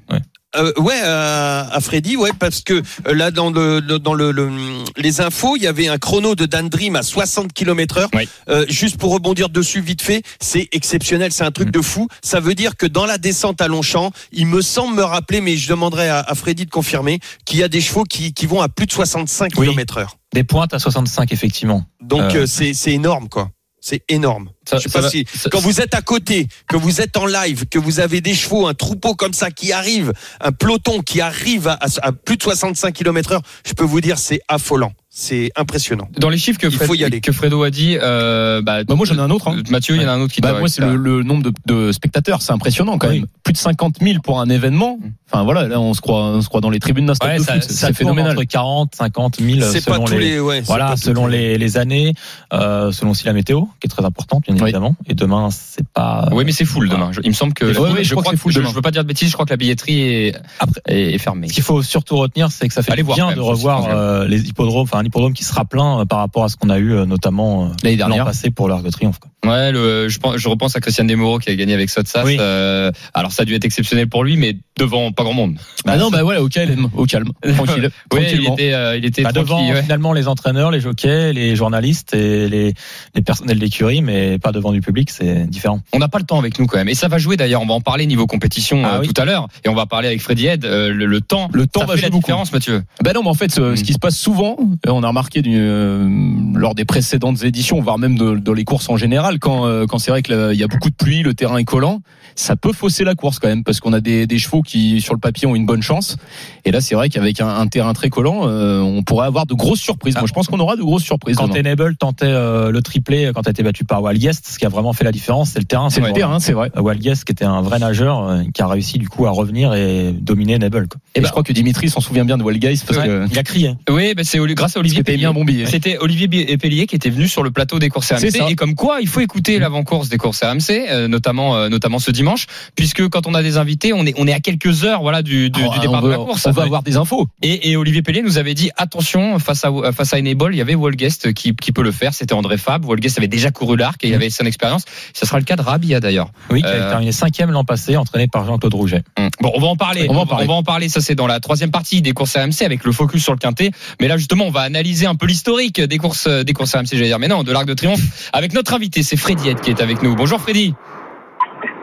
Euh, 0.57 0.74
ouais, 0.77 1.00
euh, 1.01 1.63
à 1.71 1.80
Freddy, 1.80 2.18
ouais, 2.18 2.31
parce 2.38 2.59
que 2.62 2.74
euh, 3.07 3.13
là 3.13 3.31
dans 3.31 3.51
le 3.51 3.80
dans 3.80 4.13
le, 4.13 4.31
le- 4.31 4.51
les 4.98 5.21
infos, 5.21 5.56
il 5.56 5.63
y 5.63 5.68
avait 5.68 5.88
un 5.88 5.98
chrono 5.98 6.36
de 6.36 6.45
Dan 6.45 6.68
Dream 6.68 6.98
à 6.98 7.03
60 7.03 7.53
km 7.53 7.98
heure. 8.00 8.09
Oui. 8.13 8.27
Euh, 8.50 8.65
juste 8.68 8.98
pour 8.98 9.13
rebondir 9.13 9.48
dessus 9.48 9.80
vite 9.80 10.01
fait, 10.01 10.24
c'est 10.42 10.68
exceptionnel, 10.74 11.31
c'est 11.31 11.45
un 11.45 11.51
truc 11.51 11.69
Mm. 11.69 11.71
de 11.71 11.81
fou. 11.81 12.07
Ça 12.21 12.42
veut 12.42 12.53
dire 12.53 12.75
que 12.75 12.86
dans 12.86 13.06
la 13.06 13.18
descente 13.18 13.62
à 13.62 13.69
Longchamp, 13.69 14.12
il 14.33 14.45
me 14.48 14.62
semble 14.62 14.95
me 14.98 15.03
rappeler, 15.03 15.39
mais 15.39 15.56
je 15.56 15.69
demanderai 15.69 16.09
à, 16.09 16.19
à 16.19 16.36
Freddy 16.36 16.65
de 16.65 16.71
confirmer, 16.71 17.19
qu'il 17.45 17.59
y 17.59 17.63
a 17.63 17.69
des 17.69 17.80
chevaux 17.80 18.04
qui, 18.04 18.33
qui 18.33 18.45
vont 18.45 18.62
à 18.62 18.68
plus 18.68 18.88
de 18.88 18.92
65 18.92 19.54
Oui. 19.57 19.68
km 19.68 20.00
heure. 20.00 20.18
Des 20.33 20.44
pointes 20.44 20.74
à 20.74 20.80
65, 20.80 21.31
effectivement. 21.31 21.86
Donc 22.01 22.21
Euh. 22.36 22.42
euh, 22.42 22.45
c'est 22.45 22.74
c'est 22.74 22.92
énorme 22.92 23.30
quoi. 23.30 23.51
C'est 23.80 24.04
énorme. 24.09 24.50
Ça- 24.71 24.77
je 24.77 24.83
sais 24.83 24.89
ça 24.89 25.00
pas 25.00 25.03
va- 25.03 25.09
si 25.09 25.25
ça- 25.35 25.50
quand 25.50 25.59
vous 25.59 25.81
êtes 25.81 25.94
à 25.94 26.01
côté, 26.01 26.47
que 26.68 26.77
vous 26.77 27.01
êtes 27.01 27.18
en 27.18 27.25
live, 27.25 27.65
que 27.69 27.77
vous 27.79 28.00
avez 28.00 28.21
des 28.21 28.33
chevaux, 28.33 28.68
un 28.68 28.73
troupeau 28.73 29.13
comme 29.15 29.33
ça 29.33 29.51
qui 29.51 29.71
arrive, 29.71 30.13
un 30.39 30.51
peloton 30.51 31.01
qui 31.01 31.21
arrive 31.21 31.68
à, 31.68 32.12
plus 32.12 32.38
de 32.38 32.44
65 32.44 32.94
km 32.94 33.33
heure, 33.33 33.41
je 33.68 33.73
peux 33.73 33.83
vous 33.83 34.01
dire 34.01 34.18
c'est 34.18 34.41
affolant. 34.47 34.94
C'est 35.13 35.51
impressionnant. 35.57 36.07
Dans 36.18 36.29
les 36.29 36.38
chiffres 36.38 36.57
que, 36.57 36.68
Il 36.68 36.71
Fred- 36.73 36.88
faut 36.88 36.95
y 36.95 37.03
aller. 37.03 37.19
que 37.19 37.33
Fredo 37.33 37.63
a 37.63 37.69
dit, 37.69 37.97
euh, 38.01 38.62
bah, 38.62 38.85
Bah, 38.85 38.95
moi, 38.95 39.06
j'en 39.06 39.15
ai 39.15 39.19
un 39.19 39.29
autre. 39.29 39.50
hein. 39.50 39.62
Mathieu, 39.69 39.97
il 39.97 40.01
y 40.01 40.06
en 40.06 40.07
a 40.07 40.13
un 40.13 40.21
autre 40.21 40.33
qui 40.33 40.39
Bah, 40.39 40.53
moi, 40.57 40.69
c'est 40.69 40.79
le, 40.81 40.95
le 40.95 41.21
nombre 41.23 41.44
de, 41.44 41.51
de 41.65 41.91
spectateurs, 41.91 42.41
c'est 42.41 42.53
impressionnant 42.53 42.97
quand 42.97 43.09
Oui. 43.09 43.19
même. 43.19 43.27
Plus 43.44 43.51
de 43.51 43.57
50 43.57 43.95
000 44.01 44.21
pour 44.21 44.39
un 44.39 44.47
événement. 44.47 45.00
Enfin 45.29 45.44
voilà, 45.44 45.68
là 45.68 45.79
on 45.81 45.94
se 45.94 46.00
croit, 46.01 46.23
on 46.23 46.41
se 46.41 46.47
croit 46.47 46.62
dans 46.62 46.69
les 46.69 46.79
tribunes 46.79 47.06
d'un 47.07 47.15
stade 47.15 47.29
Ouais, 47.29 47.38
de 47.39 47.44
ça, 47.44 47.53
foot. 47.56 47.63
ça 47.63 47.88
C'est 47.88 47.94
phénoménal. 47.94 48.31
entre 48.38 48.44
40, 48.45 48.95
50 48.95 49.38
000 49.41 49.59
C'est 49.69 49.83
pas 49.85 49.94
selon 49.95 50.06
tous 50.06 50.18
les, 50.18 50.31
les 50.31 50.39
ouais, 50.39 50.62
voilà, 50.62 50.95
selon 50.97 51.25
les, 51.27 51.57
les 51.57 51.77
années, 51.77 52.13
euh, 52.53 52.91
selon 52.94 53.12
aussi 53.12 53.25
la 53.25 53.33
météo, 53.33 53.62
qui 53.79 53.88
est 53.88 53.89
très 53.89 54.03
importante, 54.06 54.44
bien 54.47 54.56
Oui. 54.61 54.69
évidemment. 54.69 54.95
Et 55.07 55.13
demain, 55.13 55.49
c'est 55.51 55.87
pas. 55.87 56.29
Oui, 56.31 56.43
mais 56.45 56.51
c'est 56.51 56.65
full 56.65 56.89
demain. 56.89 57.11
Je- 57.11 57.21
Il 57.23 57.29
me 57.29 57.33
semble 57.33 57.53
que. 57.53 57.65
Ouais, 57.65 57.91
ouais, 57.91 58.03
je 58.03 58.11
crois 58.13 58.23
que 58.23 58.29
c'est 58.31 58.37
full 58.37 58.51
je, 58.51 58.61
je 58.61 58.67
veux 58.67 58.81
pas 58.81 58.91
dire 58.91 59.03
de 59.03 59.07
bêtises. 59.07 59.29
Je 59.29 59.33
crois 59.33 59.45
que 59.45 59.51
la 59.51 59.57
billetterie 59.57 60.01
est, 60.01 60.35
Après- 60.59 60.81
est, 60.87 61.13
est 61.13 61.17
fermée. 61.17 61.47
Ce 61.47 61.53
qu'il 61.53 61.63
faut 61.63 61.81
surtout 61.81 62.17
retenir, 62.17 62.51
c'est 62.51 62.67
que 62.67 62.73
ça 62.73 62.83
fait 62.83 62.91
Allez 62.91 63.01
voir 63.01 63.15
bien 63.15 63.27
de 63.31 63.35
même, 63.35 63.39
revoir 63.43 63.87
euh, 63.89 64.27
les 64.27 64.47
hippodromes, 64.47 64.83
enfin 64.83 64.99
un 64.99 65.03
hippodrome 65.05 65.33
qui 65.33 65.43
sera 65.43 65.65
plein 65.65 66.01
euh, 66.01 66.05
par 66.05 66.19
rapport 66.19 66.43
à 66.43 66.49
ce 66.49 66.55
qu'on 66.57 66.69
a 66.69 66.77
eu 66.77 66.93
euh, 66.93 67.05
notamment 67.05 67.65
euh, 67.65 67.67
L'année 67.83 67.95
l'an 67.97 68.07
dernière. 68.07 68.25
passé 68.25 68.51
pour 68.51 68.67
l'Arc 68.67 68.83
de 68.83 68.89
Triomphe. 68.89 69.19
quoi. 69.19 69.29
Ouais, 69.43 69.71
le, 69.71 70.07
je, 70.07 70.19
pense, 70.19 70.37
je 70.37 70.47
repense 70.49 70.75
à 70.75 70.81
Christian 70.81 71.05
Desmoreaux 71.05 71.39
qui 71.39 71.49
a 71.49 71.55
gagné 71.55 71.73
avec 71.73 71.89
Sotsas. 71.89 72.23
Oui. 72.23 72.37
Euh, 72.39 72.91
alors 73.15 73.31
ça 73.31 73.41
a 73.41 73.45
dû 73.45 73.55
être 73.55 73.65
exceptionnel 73.65 74.07
pour 74.07 74.23
lui, 74.23 74.37
mais 74.37 74.55
devant 74.77 75.11
pas 75.11 75.23
grand 75.23 75.33
monde. 75.33 75.55
Bah 75.85 75.97
non, 75.97 76.11
bah 76.11 76.21
voilà, 76.21 76.43
au 76.43 76.47
calme, 76.47 76.89
au 76.95 77.05
calme, 77.05 77.31
tranquille, 77.55 77.89
Oui, 78.13 78.21
il 78.33 78.47
était, 78.47 78.73
euh, 78.73 78.97
il 78.97 79.05
était 79.05 79.23
Bah, 79.23 79.31
devant 79.31 79.67
ouais. 79.67 79.81
finalement 79.81 80.13
les 80.13 80.27
entraîneurs, 80.27 80.69
les 80.69 80.79
jockeys, 80.79 81.33
les 81.33 81.55
journalistes 81.55 82.13
et 82.13 82.47
les, 82.49 82.73
les 83.15 83.21
personnels 83.23 83.57
d'écurie, 83.59 84.01
mais 84.03 84.37
pas 84.41 84.51
devant 84.51 84.71
du 84.73 84.81
public, 84.81 85.09
c'est 85.09 85.47
différent. 85.49 85.79
On 85.93 85.99
n'a 85.99 86.09
pas 86.09 86.19
le 86.19 86.25
temps 86.25 86.39
avec 86.39 86.59
nous 86.59 86.65
quand 86.67 86.77
même. 86.77 86.89
Et 86.89 86.95
ça 86.95 87.07
va 87.07 87.17
jouer 87.17 87.38
d'ailleurs. 87.38 87.61
On 87.61 87.65
va 87.67 87.73
en 87.75 87.81
parler 87.81 88.05
niveau 88.05 88.27
compétition 88.27 88.81
Ah 88.83 88.95
euh, 88.95 88.99
oui. 89.01 89.07
tout 89.07 89.21
à 89.21 89.25
l'heure. 89.25 89.47
Et 89.63 89.69
on 89.69 89.75
va 89.75 89.85
parler 89.85 90.07
avec 90.07 90.21
Freddy 90.21 90.47
Head. 90.47 90.65
euh, 90.65 90.91
le, 90.93 91.05
le 91.05 91.21
temps. 91.21 91.49
Le 91.53 91.67
temps 91.67 91.81
ça 91.81 91.85
va 91.85 91.93
fait 91.93 91.99
jouer 91.99 92.05
la 92.07 92.09
beaucoup. 92.11 92.21
différence, 92.23 92.51
Mathieu. 92.51 92.83
Bah 93.03 93.13
non, 93.13 93.21
mais 93.23 93.29
en 93.29 93.33
fait, 93.33 93.51
ce, 93.51 93.61
Mm. 93.61 93.75
ce 93.77 93.83
qui 93.83 93.93
se 93.93 93.99
passe 93.99 94.17
souvent, 94.17 94.57
euh, 94.59 94.91
on 94.91 95.03
a 95.03 95.07
remarqué 95.07 95.41
du, 95.41 95.55
euh, 95.55 96.07
lors 96.55 96.75
des 96.75 96.85
précédentes 96.85 97.43
éditions, 97.43 97.79
voire 97.81 97.97
même 97.97 98.17
de- 98.17 98.35
dans 98.35 98.53
les 98.53 98.63
courses 98.65 98.89
en 98.89 98.97
général, 98.97 99.39
quand, 99.39 99.65
euh, 99.65 99.85
quand 99.85 99.99
c'est 99.99 100.11
vrai 100.11 100.21
qu'il 100.21 100.35
y 100.53 100.63
a 100.63 100.67
beaucoup 100.67 100.89
de 100.89 100.95
pluie, 100.95 101.21
le 101.23 101.33
terrain 101.33 101.57
est 101.57 101.63
collant, 101.63 102.01
ça 102.35 102.55
peut 102.55 102.73
fausser 102.73 103.03
la 103.03 103.15
course 103.15 103.39
quand 103.39 103.47
même, 103.47 103.63
parce 103.63 103.79
qu'on 103.79 103.94
a 103.94 103.99
des, 104.01 104.25
des 104.27 104.37
chevaux 104.39 104.61
qui, 104.61 105.01
sur 105.01 105.13
le 105.13 105.19
papier, 105.19 105.47
ont 105.47 105.55
une 105.55 105.65
bonne 105.65 105.81
chance. 105.83 106.17
Et 106.65 106.71
là, 106.71 106.81
c'est 106.81 106.95
vrai 106.95 107.09
qu'avec 107.09 107.39
un, 107.41 107.47
un 107.49 107.67
terrain 107.67 107.94
très 107.94 108.09
collant, 108.09 108.47
euh, 108.47 108.79
on 108.81 109.03
pourrait 109.03 109.27
avoir 109.27 109.45
de 109.45 109.53
grosses 109.53 109.79
surprises. 109.81 110.15
Moi, 110.15 110.25
je 110.27 110.33
pense 110.33 110.47
qu'on 110.47 110.59
aura 110.59 110.75
de 110.75 110.81
grosses 110.81 111.03
surprises. 111.03 111.35
Quand. 111.37 111.51
Enable 111.55 111.95
tentait 111.97 112.25
euh, 112.25 112.71
le 112.71 112.81
triplé 112.81 113.31
quand 113.35 113.45
a 113.47 113.51
été 113.51 113.61
battu 113.63 113.83
par 113.83 114.01
Wild 114.01 114.21
Guest, 114.31 114.48
ce 114.50 114.57
qui 114.60 114.66
a 114.66 114.69
vraiment 114.69 114.94
fait 114.94 115.04
la 115.04 115.12
différence, 115.12 115.51
c'est 115.51 115.60
le 115.60 115.66
terrain. 115.66 115.89
C'est 115.89 116.00
le 116.01 116.13
terrain, 116.13 116.39
c'est 116.39 116.54
vrai. 116.54 116.72
euh, 116.78 116.81
Wild 116.81 117.01
Guest 117.01 117.25
qui 117.25 117.31
était 117.33 117.45
un 117.45 117.62
vrai 117.62 117.80
nageur 117.80 118.28
euh, 118.28 118.44
qui 118.54 118.62
a 118.62 118.68
réussi 118.68 118.98
du 118.98 119.10
coup 119.10 119.25
à 119.25 119.31
revenir 119.31 119.74
et 119.74 120.12
dominer 120.13 120.56
Enable. 120.56 120.88
Quoi. 120.88 121.00
Et 121.16 121.24
je 121.24 121.30
crois 121.30 121.44
que 121.44 121.54
Dimitri 121.54 121.89
s'en 121.89 122.00
souvient 122.01 122.25
bien 122.25 122.38
de 122.38 122.44
Wallgeist 122.44 122.86
parce 122.86 123.00
Ouais. 123.00 123.06
que 123.07 123.25
Il 123.31 123.38
a 123.39 123.44
crié. 123.44 123.74
Oui, 123.89 124.13
bah, 124.16 124.24
c'est 124.25 124.39
grâce 124.39 124.78
à 124.78 124.80
Olivier 124.80 125.04
Pellier. 125.04 125.18
bien 125.19 125.33
bon 125.33 125.44
billet. 125.45 125.66
C'était 125.66 125.98
Olivier 125.98 126.28
Pellier 126.57 126.86
qui 126.88 126.95
était 126.95 127.10
venu 127.10 127.28
sur 127.28 127.44
le 127.44 127.51
plateau 127.51 127.80
des 127.80 127.89
courses 127.89 128.07
ça. 128.07 128.18
et 128.50 128.56
comme 128.56 128.75
quoi 128.75 129.00
il 129.01 129.07
faut 129.07 129.19
écouter 129.19 129.60
l'avant-course 129.60 130.10
des 130.10 130.18
courses 130.18 130.42
RMC, 130.44 130.88
euh, 130.89 131.07
notamment 131.07 131.56
euh, 131.56 131.69
notamment 131.69 132.00
ce 132.00 132.12
dimanche, 132.12 132.45
puisque 132.75 133.07
quand 133.10 133.28
on 133.28 133.33
a 133.33 133.42
des 133.44 133.57
invités, 133.57 133.94
on 133.94 134.06
est 134.06 134.13
on 134.18 134.28
est 134.28 134.33
à 134.33 134.39
quelques 134.39 134.83
heures 134.86 135.01
voilà 135.01 135.22
du, 135.22 135.50
du, 135.50 135.62
Alors, 135.62 135.74
du 135.74 135.80
on 135.80 135.81
départ 135.81 136.01
veut- 136.01 136.07
de 136.07 136.12
la 136.13 136.18
course. 136.19 136.45
On 136.48 136.51
va 136.51 136.63
avoir 136.63 136.83
des 136.83 136.98
infos. 136.98 137.28
Et, 137.42 137.72
et 137.72 137.75
Olivier 137.78 138.01
Pellier 138.01 138.22
nous 138.22 138.38
avait 138.38 138.54
dit 138.54 138.69
attention 138.78 139.39
face 139.39 139.63
à 139.66 139.72
face 139.92 140.13
à 140.13 140.18
Enable, 140.19 140.54
il 140.54 140.57
y 140.57 140.62
avait 140.62 140.75
Wolguest 140.75 141.33
qui, 141.33 141.56
qui 141.56 141.72
peut 141.72 141.83
le 141.83 141.92
faire. 141.92 142.13
C'était 142.13 142.33
André 142.33 142.57
Fab. 142.57 142.86
Wolguest 142.86 143.18
avait 143.18 143.28
déjà 143.28 143.51
couru 143.51 143.78
l'arc 143.78 144.04
et 144.04 144.07
il 144.07 144.12
avait 144.21 144.29
son 144.31 144.45
expérience. 144.45 144.83
Ce 145.13 145.25
sera 145.25 145.38
le 145.39 145.45
cas 145.45 145.56
de 145.56 145.62
Rabia 145.62 146.00
d'ailleurs. 146.00 146.29
Oui, 146.50 146.62
qui 146.62 146.68
a 146.68 146.71
Euh, 146.71 146.89
terminé 146.89 147.12
cinquième 147.12 147.51
l'an 147.51 147.63
passé, 147.63 147.97
entraîné 147.97 148.27
par 148.27 148.45
Jean-Claude 148.45 148.73
Rouget. 148.73 149.03
Bon, 149.41 149.51
on 149.56 149.59
va 149.59 149.68
en 149.68 149.75
parler. 149.75 150.07
On 150.09 150.13
va 150.13 150.21
en 150.21 150.25
parler. 150.25 150.45
On 150.45 150.47
va 150.47 150.53
en 150.56 150.63
parler. 150.63 150.89
Ça, 150.89 151.01
c'est 151.01 151.15
dans 151.15 151.27
la 151.27 151.39
troisième 151.39 151.71
partie 151.71 152.01
des 152.01 152.12
courses 152.13 152.35
RMC 152.35 152.63
avec 152.65 152.83
le 152.83 152.91
focus 152.91 153.23
sur 153.23 153.33
le 153.33 153.39
quintet. 153.39 153.71
Mais 154.00 154.07
là, 154.07 154.18
justement, 154.18 154.45
on 154.45 154.51
va 154.51 154.62
analyser 154.62 155.06
un 155.06 155.15
peu 155.15 155.25
l'historique 155.25 155.81
des 155.81 155.97
courses, 155.97 156.27
des 156.27 156.53
courses 156.53 156.73
RMC, 156.75 156.88
j'allais 156.94 157.07
dire. 157.07 157.19
Mais 157.19 157.27
non, 157.27 157.44
de 157.44 157.51
l'Arc 157.51 157.65
de 157.65 157.73
Triomphe 157.73 158.29
avec 158.33 158.53
notre 158.53 158.73
invité, 158.73 159.03
c'est 159.03 159.18
Freddy 159.18 159.50
Head 159.50 159.62
qui 159.62 159.69
est 159.71 159.81
avec 159.81 160.01
nous. 160.03 160.15
Bonjour 160.15 160.39
Freddy. 160.39 160.73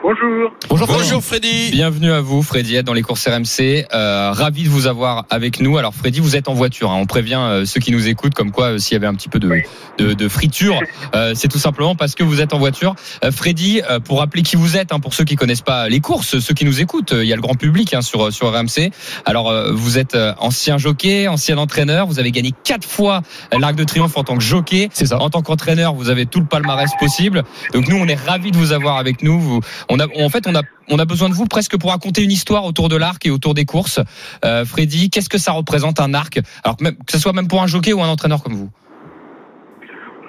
Bonjour. 0.01 0.53
Bonjour. 0.71 0.87
Bonjour 0.87 1.23
Freddy. 1.25 1.71
Bienvenue 1.73 2.13
à 2.13 2.21
vous, 2.21 2.43
Freddy 2.43 2.83
dans 2.85 2.93
les 2.93 3.03
courses 3.03 3.27
RMC. 3.27 3.85
Euh, 3.93 4.31
ravi 4.33 4.63
de 4.63 4.69
vous 4.69 4.87
avoir 4.87 5.27
avec 5.29 5.61
nous. 5.61 5.77
Alors, 5.77 5.93
Freddy, 5.93 6.21
vous 6.21 6.37
êtes 6.37 6.49
en 6.49 6.55
voiture. 6.55 6.93
hein. 6.93 6.99
On 7.01 7.05
prévient 7.07 7.39
euh, 7.41 7.65
ceux 7.67 7.81
qui 7.81 7.91
nous 7.91 8.07
écoutent, 8.09 8.33
comme 8.35 8.53
quoi, 8.53 8.75
euh, 8.75 8.79
s'il 8.79 8.95
y 8.95 8.97
avait 8.97 9.09
un 9.09 9.15
petit 9.15 9.29
peu 9.29 9.39
de, 9.41 9.51
de, 9.99 10.15
de 10.15 10.29
friture, 10.29 10.81
euh, 11.15 11.33
c'est 11.35 11.49
tout 11.49 11.59
simplement 11.59 11.95
parce 11.97 12.15
que 12.15 12.23
vous 12.23 12.41
êtes 12.41 12.55
en 12.55 12.59
voiture. 12.59 12.95
Euh, 13.25 13.33
Freddy, 13.33 13.83
euh, 13.91 13.99
pour 13.99 14.21
rappeler 14.21 14.43
qui 14.43 14.55
vous 14.57 14.77
êtes, 14.77 14.93
hein, 14.93 15.01
pour 15.01 15.15
ceux 15.15 15.25
qui 15.25 15.35
connaissent 15.37 15.63
pas 15.63 15.89
les 15.89 16.01
courses, 16.01 16.39
ceux 16.39 16.55
qui 16.55 16.65
nous 16.65 16.81
écoutent, 16.81 17.13
euh, 17.13 17.25
il 17.25 17.29
y 17.29 17.33
a 17.33 17.37
le 17.37 17.43
grand 17.43 17.55
public 17.57 17.93
hein, 17.93 18.01
sur 18.01 18.33
sur 18.33 18.53
RMC. 18.53 18.91
Alors, 19.27 19.51
euh, 19.51 19.73
vous 19.73 19.99
êtes 19.99 20.15
euh, 20.15 20.33
ancien 20.39 20.79
jockey, 20.79 21.27
ancien 21.29 21.59
entraîneur. 21.59 22.07
Vous 22.07 22.21
avez 22.21 22.31
gagné 22.31 22.53
quatre 22.65 22.87
fois 22.89 23.23
l'Arc 23.59 23.75
de 23.75 23.85
Triomphe 23.85 24.17
en 24.17 24.23
tant 24.25 24.37
que 24.39 24.45
jockey. 24.45 24.89
C'est 24.93 25.07
ça. 25.07 25.21
En 25.21 25.29
tant 25.29 25.43
qu'entraîneur, 25.43 25.93
vous 25.95 26.09
avez 26.09 26.25
tout 26.25 26.39
le 26.41 26.47
palmarès 26.47 26.91
possible. 27.01 27.43
Donc 27.75 27.89
nous, 27.89 27.97
on 27.97 28.07
est 28.07 28.15
ravis 28.15 28.53
de 28.53 28.57
vous 28.57 28.73
avoir 28.73 28.97
avec 28.99 29.23
nous. 29.25 29.39
Vous, 29.41 29.61
en 29.91 30.29
fait, 30.29 30.47
on 30.47 30.99
a, 30.99 31.05
besoin 31.05 31.29
de 31.29 31.35
vous 31.35 31.47
presque 31.47 31.79
pour 31.79 31.91
raconter 31.91 32.23
une 32.23 32.31
histoire 32.31 32.65
autour 32.65 32.89
de 32.89 32.97
l'arc 32.97 33.25
et 33.27 33.31
autour 33.31 33.55
des 33.55 33.65
courses. 33.65 34.01
Euh, 34.45 34.65
Freddy, 34.65 35.11
qu'est-ce 35.11 35.29
que 35.29 35.39
ça 35.39 35.53
représente 35.53 36.01
un 36.01 36.15
arc? 36.15 36.39
Alors 36.65 36.77
que, 36.77 36.85
même, 36.85 36.97
ce 37.09 37.19
soit 37.19 37.33
même 37.33 37.49
pour 37.49 37.63
un 37.63 37.67
jockey 37.67 37.93
ou 37.93 38.03
un 38.03 38.09
entraîneur 38.09 38.43
comme 38.43 38.55
vous. 38.55 38.71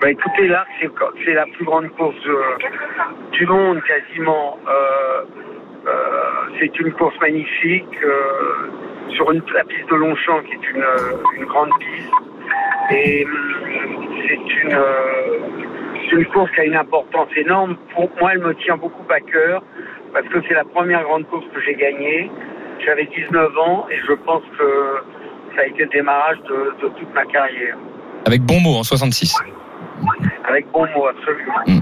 Bah 0.01 0.09
écoutez, 0.09 0.47
là, 0.47 0.65
c'est 1.25 1.33
la 1.33 1.45
plus 1.57 1.65
grande 1.65 1.89
course 1.89 2.15
euh, 2.25 2.57
du 3.33 3.45
monde 3.45 3.81
quasiment. 3.83 4.57
Euh, 4.67 5.23
c'est 6.59 6.79
une 6.79 6.91
course 6.93 7.15
magnifique 7.19 7.97
sur 9.15 9.31
une, 9.31 9.41
la 9.53 9.63
piste 9.63 9.89
de 9.89 9.95
Longchamp 9.95 10.41
qui 10.43 10.53
est 10.53 10.69
une, 10.71 10.85
une 11.37 11.45
grande 11.45 11.71
piste. 11.79 12.13
Et 12.91 13.25
c'est 14.27 14.63
une, 14.63 14.77
c'est 16.09 16.15
une 16.15 16.25
course 16.25 16.49
qui 16.51 16.61
a 16.61 16.65
une 16.65 16.75
importance 16.75 17.29
énorme. 17.35 17.77
Pour 17.93 18.09
moi, 18.19 18.31
elle 18.33 18.39
me 18.39 18.53
tient 18.55 18.77
beaucoup 18.77 19.03
à 19.11 19.19
cœur 19.19 19.63
parce 20.13 20.27
que 20.27 20.39
c'est 20.47 20.53
la 20.55 20.63
première 20.63 21.03
grande 21.03 21.25
course 21.27 21.45
que 21.53 21.61
j'ai 21.61 21.75
gagnée. 21.75 22.29
J'avais 22.85 23.05
19 23.05 23.57
ans 23.57 23.85
et 23.91 23.97
je 24.07 24.13
pense 24.13 24.43
que 24.57 24.65
ça 25.55 25.61
a 25.61 25.65
été 25.65 25.83
le 25.83 25.89
démarrage 25.89 26.37
de, 26.49 26.73
de 26.87 26.93
toute 26.93 27.13
ma 27.13 27.25
carrière. 27.25 27.77
Avec 28.25 28.41
bon 28.43 28.59
mot 28.61 28.75
en 28.77 28.83
66. 28.83 29.35
Avec 30.47 30.65
bon 30.71 30.85
mot, 30.95 31.07
absolument. 31.07 31.81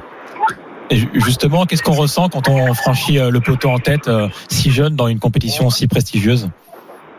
Et 0.90 0.96
ju- 0.96 1.10
justement, 1.14 1.66
qu'est-ce 1.66 1.84
qu'on 1.84 1.92
ressent 1.94 2.30
quand 2.30 2.48
on 2.50 2.74
franchit 2.74 3.20
euh, 3.20 3.30
le 3.30 3.40
poteau 3.42 3.70
en 3.70 3.78
tête 3.80 4.08
euh, 4.08 4.28
si 4.50 4.72
jeune 4.72 4.96
dans 4.96 5.08
une 5.08 5.20
compétition 5.20 5.68
aussi 5.68 5.88
prestigieuse? 5.88 6.50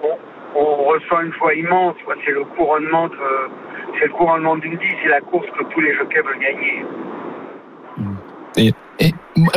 On, 0.02 0.16
on 0.58 0.84
ressent 0.84 1.20
une 1.22 1.32
joie 1.34 1.54
immense. 1.54 1.94
C'est 2.24 2.32
le 2.32 2.44
couronnement 2.56 3.08
de, 3.08 3.14
c'est 3.98 4.06
le 4.06 4.12
couronnement 4.12 4.56
d'Indy, 4.56 4.86
c'est 5.02 5.08
la 5.08 5.20
course 5.20 5.46
que 5.58 5.64
tous 5.72 5.80
les 5.80 5.94
jockeys 5.96 6.20
veulent 6.20 6.38
gagner. 6.40 6.84
Et 8.56 8.72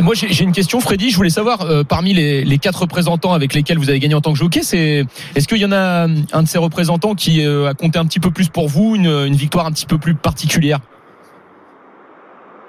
moi, 0.04 0.14
j'ai 0.14 0.44
une 0.44 0.52
question, 0.52 0.80
Freddy. 0.80 1.10
Je 1.10 1.18
voulais 1.18 1.30
savoir, 1.32 1.62
euh, 1.62 1.84
parmi 1.84 2.14
les, 2.14 2.44
les 2.44 2.58
quatre 2.60 2.82
représentants 2.82 3.34
avec 3.34 3.54
lesquels 3.56 3.80
vous 3.80 3.90
avez 3.90 4.00
gagné 4.00 4.14
en 4.14 4.22
tant 4.22 4.32
que 4.34 4.38
jockey, 4.38 4.62
c'est 4.62 5.04
est-ce 5.36 5.48
qu'il 5.48 5.58
y 5.58 5.66
en 5.66 5.72
a 5.72 6.08
euh, 6.08 6.16
un 6.34 6.44
de 6.44 6.48
ces 6.48 6.60
représentants 6.60 7.16
qui 7.16 7.44
euh, 7.46 7.68
a 7.68 7.74
compté 7.74 7.98
un 7.98 8.06
petit 8.06 8.20
peu 8.20 8.30
plus 8.30 8.50
pour 8.50 8.68
vous, 8.68 8.96
une, 8.96 9.08
une 9.08 9.34
victoire 9.34 9.66
un 9.66 9.72
petit 9.72 9.88
peu 9.88 9.98
plus 9.98 10.14
particulière? 10.14 10.78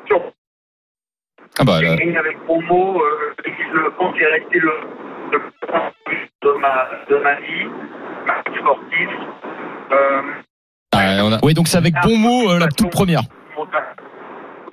Sur- 0.06 0.22
Ah 1.58 1.64
bah, 1.64 1.80
J'ai 1.80 1.86
là, 1.88 1.96
gagné 1.96 2.16
avec 2.16 2.38
mot, 2.48 3.02
euh, 3.02 3.34
19 3.44 4.00
ans, 4.00 4.14
c'est 4.18 4.26
resté 4.26 4.58
le, 4.58 4.72
le 5.32 6.58
ma, 6.58 6.88
de 7.10 7.16
ma 7.22 7.34
vie, 7.40 7.66
ma 8.26 8.34
vie 8.50 8.58
sportive. 8.58 9.10
On 11.24 11.32
a- 11.32 11.38
Oui, 11.42 11.54
donc 11.54 11.68
c'est 11.68 11.78
avec 11.78 11.94
bon 12.02 12.16
mot 12.18 12.50
euh, 12.50 12.58
la 12.58 12.68
toute 12.68 12.90
première. 12.90 13.22
mon- 13.56 13.64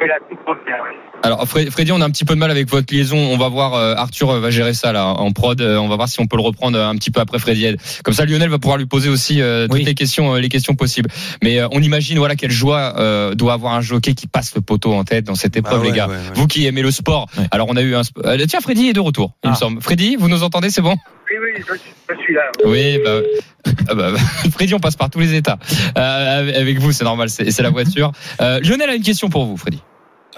oui, 0.02 0.08
la 0.08 0.20
toute 0.30 0.40
première, 0.46 0.84
oui. 0.84 0.96
Alors 1.22 1.46
Fred- 1.46 1.70
Freddy, 1.70 1.92
on 1.92 2.00
a 2.00 2.06
un 2.06 2.10
petit 2.12 2.24
peu 2.24 2.34
de 2.34 2.40
mal 2.40 2.50
avec 2.50 2.70
votre 2.70 2.94
liaison. 2.94 3.18
On 3.18 3.38
va 3.38 3.50
voir. 3.50 3.74
euh, 3.74 3.94
Arthur 3.96 4.30
euh, 4.32 4.40
va 4.40 4.52
gérer 4.52 4.74
ça 4.74 4.94
là 4.94 5.06
en 5.06 5.32
prod. 5.34 5.60
Euh, 5.60 5.78
on 5.78 5.90
va 5.90 5.98
voir 5.98 6.08
si 6.08 6.20
on 6.22 6.28
peut 6.28 6.38
le 6.38 6.44
reprendre 6.44 6.80
un 6.80 6.96
petit 6.96 7.12
peu 7.12 7.20
après 7.20 7.40
Freddy. 7.40 7.76
Comme 8.06 8.14
ça, 8.14 8.26
Lionel 8.26 8.50
va 8.50 8.58
pouvoir 8.58 8.78
lui 8.78 8.86
poser 8.86 9.10
aussi 9.10 9.42
euh, 9.42 9.66
toutes 9.68 9.74
Oui. 9.80 9.84
les 9.84 9.96
questions, 9.96 10.34
euh, 10.36 10.40
les 10.40 10.48
questions 10.48 10.76
possibles. 10.76 11.10
Mais 11.44 11.60
euh, 11.60 11.68
on 11.74 11.82
imagine 11.82 12.18
voilà 12.20 12.36
quelle 12.38 12.52
joie 12.52 12.94
euh, 13.00 13.36
doit 13.36 13.52
avoir 13.54 13.74
un 13.74 13.82
jockey 13.82 14.14
qui 14.14 14.28
passe 14.28 14.56
le 14.56 14.62
poteau 14.62 14.94
en 14.94 15.04
tête 15.04 15.26
dans 15.26 15.36
cette 15.36 15.58
épreuve, 15.58 15.80
Ah 15.80 15.84
ouais, 15.84 15.92
les 15.92 15.98
gars. 15.98 16.08
ouais, 16.08 16.16
ouais. 16.16 16.22
Vous 16.36 16.48
qui 16.48 16.66
aimez 16.66 16.82
le 16.82 16.92
sport. 16.92 17.28
Ouais. 17.38 17.46
Alors 17.52 17.68
on 17.70 17.76
a 17.76 17.82
eu 17.82 17.96
un. 17.96 18.02
euh, 18.26 18.46
tiens, 18.48 18.62
Freddy 18.62 18.88
est 18.88 18.94
de 18.94 19.02
retour. 19.02 19.34
Il 19.44 19.50
me 19.50 19.56
Ah. 19.56 19.58
semble. 19.58 19.82
Freddy, 19.82 20.16
vous 20.16 20.30
nous 20.30 20.44
entendez 20.44 20.70
C'est 20.70 20.82
bon? 20.82 20.96
Oui, 21.32 21.38
oui, 21.44 21.62
je, 21.68 22.14
je 22.16 22.22
suis 22.24 22.34
là. 22.34 22.44
Oui. 22.66 22.98
Bah, 23.04 23.72
ah 23.90 23.94
bah, 23.94 24.12
Freddy, 24.54 24.74
on 24.74 24.80
passe 24.80 24.96
par 24.96 25.10
tous 25.10 25.20
les 25.20 25.36
états. 25.36 25.60
Euh, 25.98 26.62
avec 26.62 26.80
vous, 26.80 26.94
c'est 26.94 27.04
normal. 27.04 27.30
C'est 27.30 27.52
c'est 27.52 27.62
la 27.62 27.70
voiture. 27.72 28.14
Euh, 28.40 28.62
Lionel 28.62 28.90
a 28.90 28.96
une 28.96 29.04
question 29.04 29.30
pour 29.30 29.46
vous, 29.46 29.58
Freddy. 29.58 29.82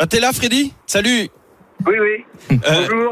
Ah, 0.04 0.08
t'es 0.08 0.20
là, 0.20 0.34
Freddy 0.34 0.74
Salut. 0.88 1.28
Oui, 1.86 1.94
oui. 2.00 2.58
Euh, 2.68 3.10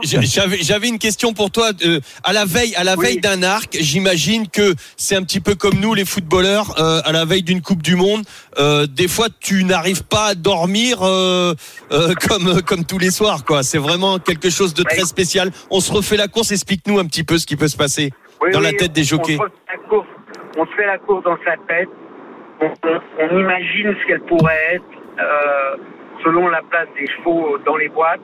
J'avais 0.62 0.88
une 0.88 0.98
question 0.98 1.34
pour 1.34 1.52
toi. 1.52 1.70
Euh, 1.86 2.00
à 2.24 2.34
la 2.34 2.46
veille, 2.46 2.74
à 2.76 2.84
la 2.84 2.96
Oui. 2.98 3.06
veille 3.06 3.20
d'un 3.20 3.44
arc, 3.44 3.78
j'imagine 3.80 4.48
que 4.48 4.74
c'est 4.98 5.16
un 5.16 5.22
petit 5.22 5.40
peu 5.40 5.54
comme 5.54 5.76
nous, 5.80 5.94
les 5.94 6.04
footballeurs, 6.06 6.74
euh, 6.80 7.00
à 7.06 7.12
la 7.12 7.26
veille 7.26 7.44
d'une 7.44 7.62
Coupe 7.62 7.84
du 7.84 7.96
Monde. 7.96 8.24
Euh, 8.58 8.88
des 8.88 9.08
fois, 9.08 9.28
tu 9.40 9.64
n'arrives 9.66 10.04
pas 10.04 10.30
à 10.30 10.36
dormir 10.36 10.98
comme 11.00 12.62
comme 12.64 12.86
tous 12.86 12.98
les 12.98 13.12
soirs, 13.12 13.46
quoi. 13.46 13.62
C'est 13.62 13.78
vraiment 13.78 14.18
quelque 14.18 14.50
chose 14.50 14.74
de 14.74 14.82
très 14.82 15.06
spécial. 15.06 15.52
On 15.70 15.80
se 15.82 15.92
refait 15.92 16.18
la 16.18 16.28
course. 16.28 16.52
Explique-nous 16.52 16.98
un 16.98 17.06
petit 17.06 17.24
peu 17.24 17.38
ce 17.38 17.46
qui 17.46 17.56
peut 17.56 17.68
se 17.68 17.78
passer. 17.78 18.12
Oui, 18.42 18.50
Dans 18.52 18.60
oui, 18.62 18.66
la 18.66 18.74
tête 18.74 18.94
des 18.94 19.04
jockeys. 19.04 19.38
On 19.40 19.44
se, 19.44 19.48
fait 19.48 19.76
la 19.78 19.78
course, 19.90 20.08
on 20.58 20.66
se 20.66 20.72
fait 20.76 20.86
la 20.88 20.98
course 20.98 21.24
dans 21.24 21.38
sa 21.46 21.56
tête. 21.68 21.90
On, 22.62 22.66
on- 22.88 23.02
on 23.20 23.40
imagine 23.40 23.96
ce 24.02 24.08
qu'elle 24.08 24.22
pourrait 24.22 24.76
être 24.76 24.84
selon 26.24 26.48
la 26.48 26.62
place 26.62 26.88
des 26.98 27.08
chevaux 27.08 27.58
dans 27.66 27.78
les 27.78 27.90
boîtes. 27.90 28.22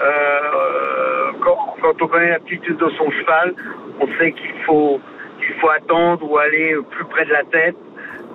Euh, 0.00 1.32
quand, 1.40 1.76
quand 1.80 2.02
on 2.02 2.06
connaît 2.06 2.30
l'aptitude 2.30 2.76
de 2.76 2.88
son 2.90 3.10
cheval, 3.10 3.54
on 4.00 4.06
sait 4.18 4.32
qu'il 4.32 4.54
faut 4.66 5.00
qu'il 5.38 5.54
faut 5.60 5.70
attendre 5.70 6.30
ou 6.30 6.38
aller 6.38 6.76
plus 6.90 7.04
près 7.06 7.24
de 7.24 7.32
la 7.32 7.44
tête. 7.44 7.76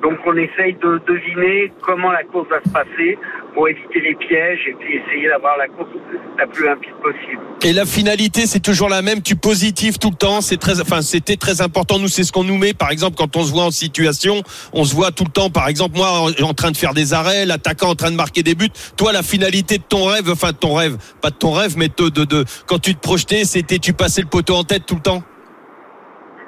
Donc 0.01 0.17
on 0.25 0.36
essaye 0.36 0.74
de 0.74 1.00
deviner 1.05 1.71
comment 1.81 2.12
la 2.12 2.24
course 2.24 2.50
va 2.50 2.62
se 2.62 2.69
passer 2.71 3.17
pour 3.53 3.67
éviter 3.67 4.00
les 4.00 4.15
pièges 4.15 4.60
et 4.67 4.74
puis 4.74 4.98
essayer 4.98 5.27
d'avoir 5.27 5.58
la 5.58 5.67
course 5.67 5.89
la 6.38 6.48
plus 6.48 6.65
limpide 6.65 6.93
possible. 7.01 7.41
Et 7.63 7.74
la 7.74 7.86
finalité, 7.86 8.48
c'est 8.48 8.60
toujours 8.60 8.89
la 8.89 9.01
même. 9.01 9.22
Tu 9.22 9.36
positives 9.36 9.98
tout 9.98 10.10
le 10.10 10.15
temps. 10.15 10.41
C'est 10.41 10.58
très, 10.58 10.79
enfin, 10.81 11.01
c'était 11.01 11.36
très 11.36 11.62
important. 11.62 12.00
Nous, 12.00 12.08
c'est 12.08 12.24
ce 12.24 12.31
qu'on 12.31 12.43
nous 12.43 12.58
met. 12.58 12.74
Par 12.74 12.91
exemple, 12.91 13.15
quand 13.17 13.36
on 13.36 13.43
se 13.43 13.51
voit 13.51 13.65
en 13.65 13.72
situation, 13.72 14.41
on 14.74 14.84
se 14.84 14.96
voit 14.96 15.12
tout 15.12 15.25
le 15.25 15.31
temps. 15.31 15.50
Par 15.50 15.67
exemple, 15.67 15.98
moi, 15.98 16.08
en, 16.10 16.43
en 16.43 16.53
train 16.53 16.72
de 16.72 16.77
faire 16.77 16.93
des 16.93 17.13
arrêts, 17.13 17.46
l'attaquant 17.46 17.89
en 17.89 17.96
train 17.96 18.12
de 18.12 18.15
marquer 18.15 18.43
des 18.43 18.55
buts. 18.55 18.70
Toi, 18.98 19.12
la 19.12 19.24
finalité 19.24 19.77
de 19.77 19.84
ton 19.84 20.05
rêve, 20.05 20.29
enfin, 20.31 20.51
de 20.51 20.58
ton 20.58 20.74
rêve, 20.74 20.98
pas 21.22 21.29
de 21.29 21.36
ton 21.36 21.51
rêve, 21.51 21.75
mais 21.77 21.88
de, 21.89 22.10
de, 22.10 22.25
de 22.25 22.46
quand 22.67 22.79
tu 22.79 22.96
te 22.96 23.00
projetais, 23.00 23.43
c'était 23.43 23.79
tu 23.79 23.93
passais 23.93 24.22
le 24.22 24.27
poteau 24.27 24.55
en 24.55 24.63
tête 24.63 24.86
tout 24.86 24.96
le 24.96 25.01
temps? 25.01 25.24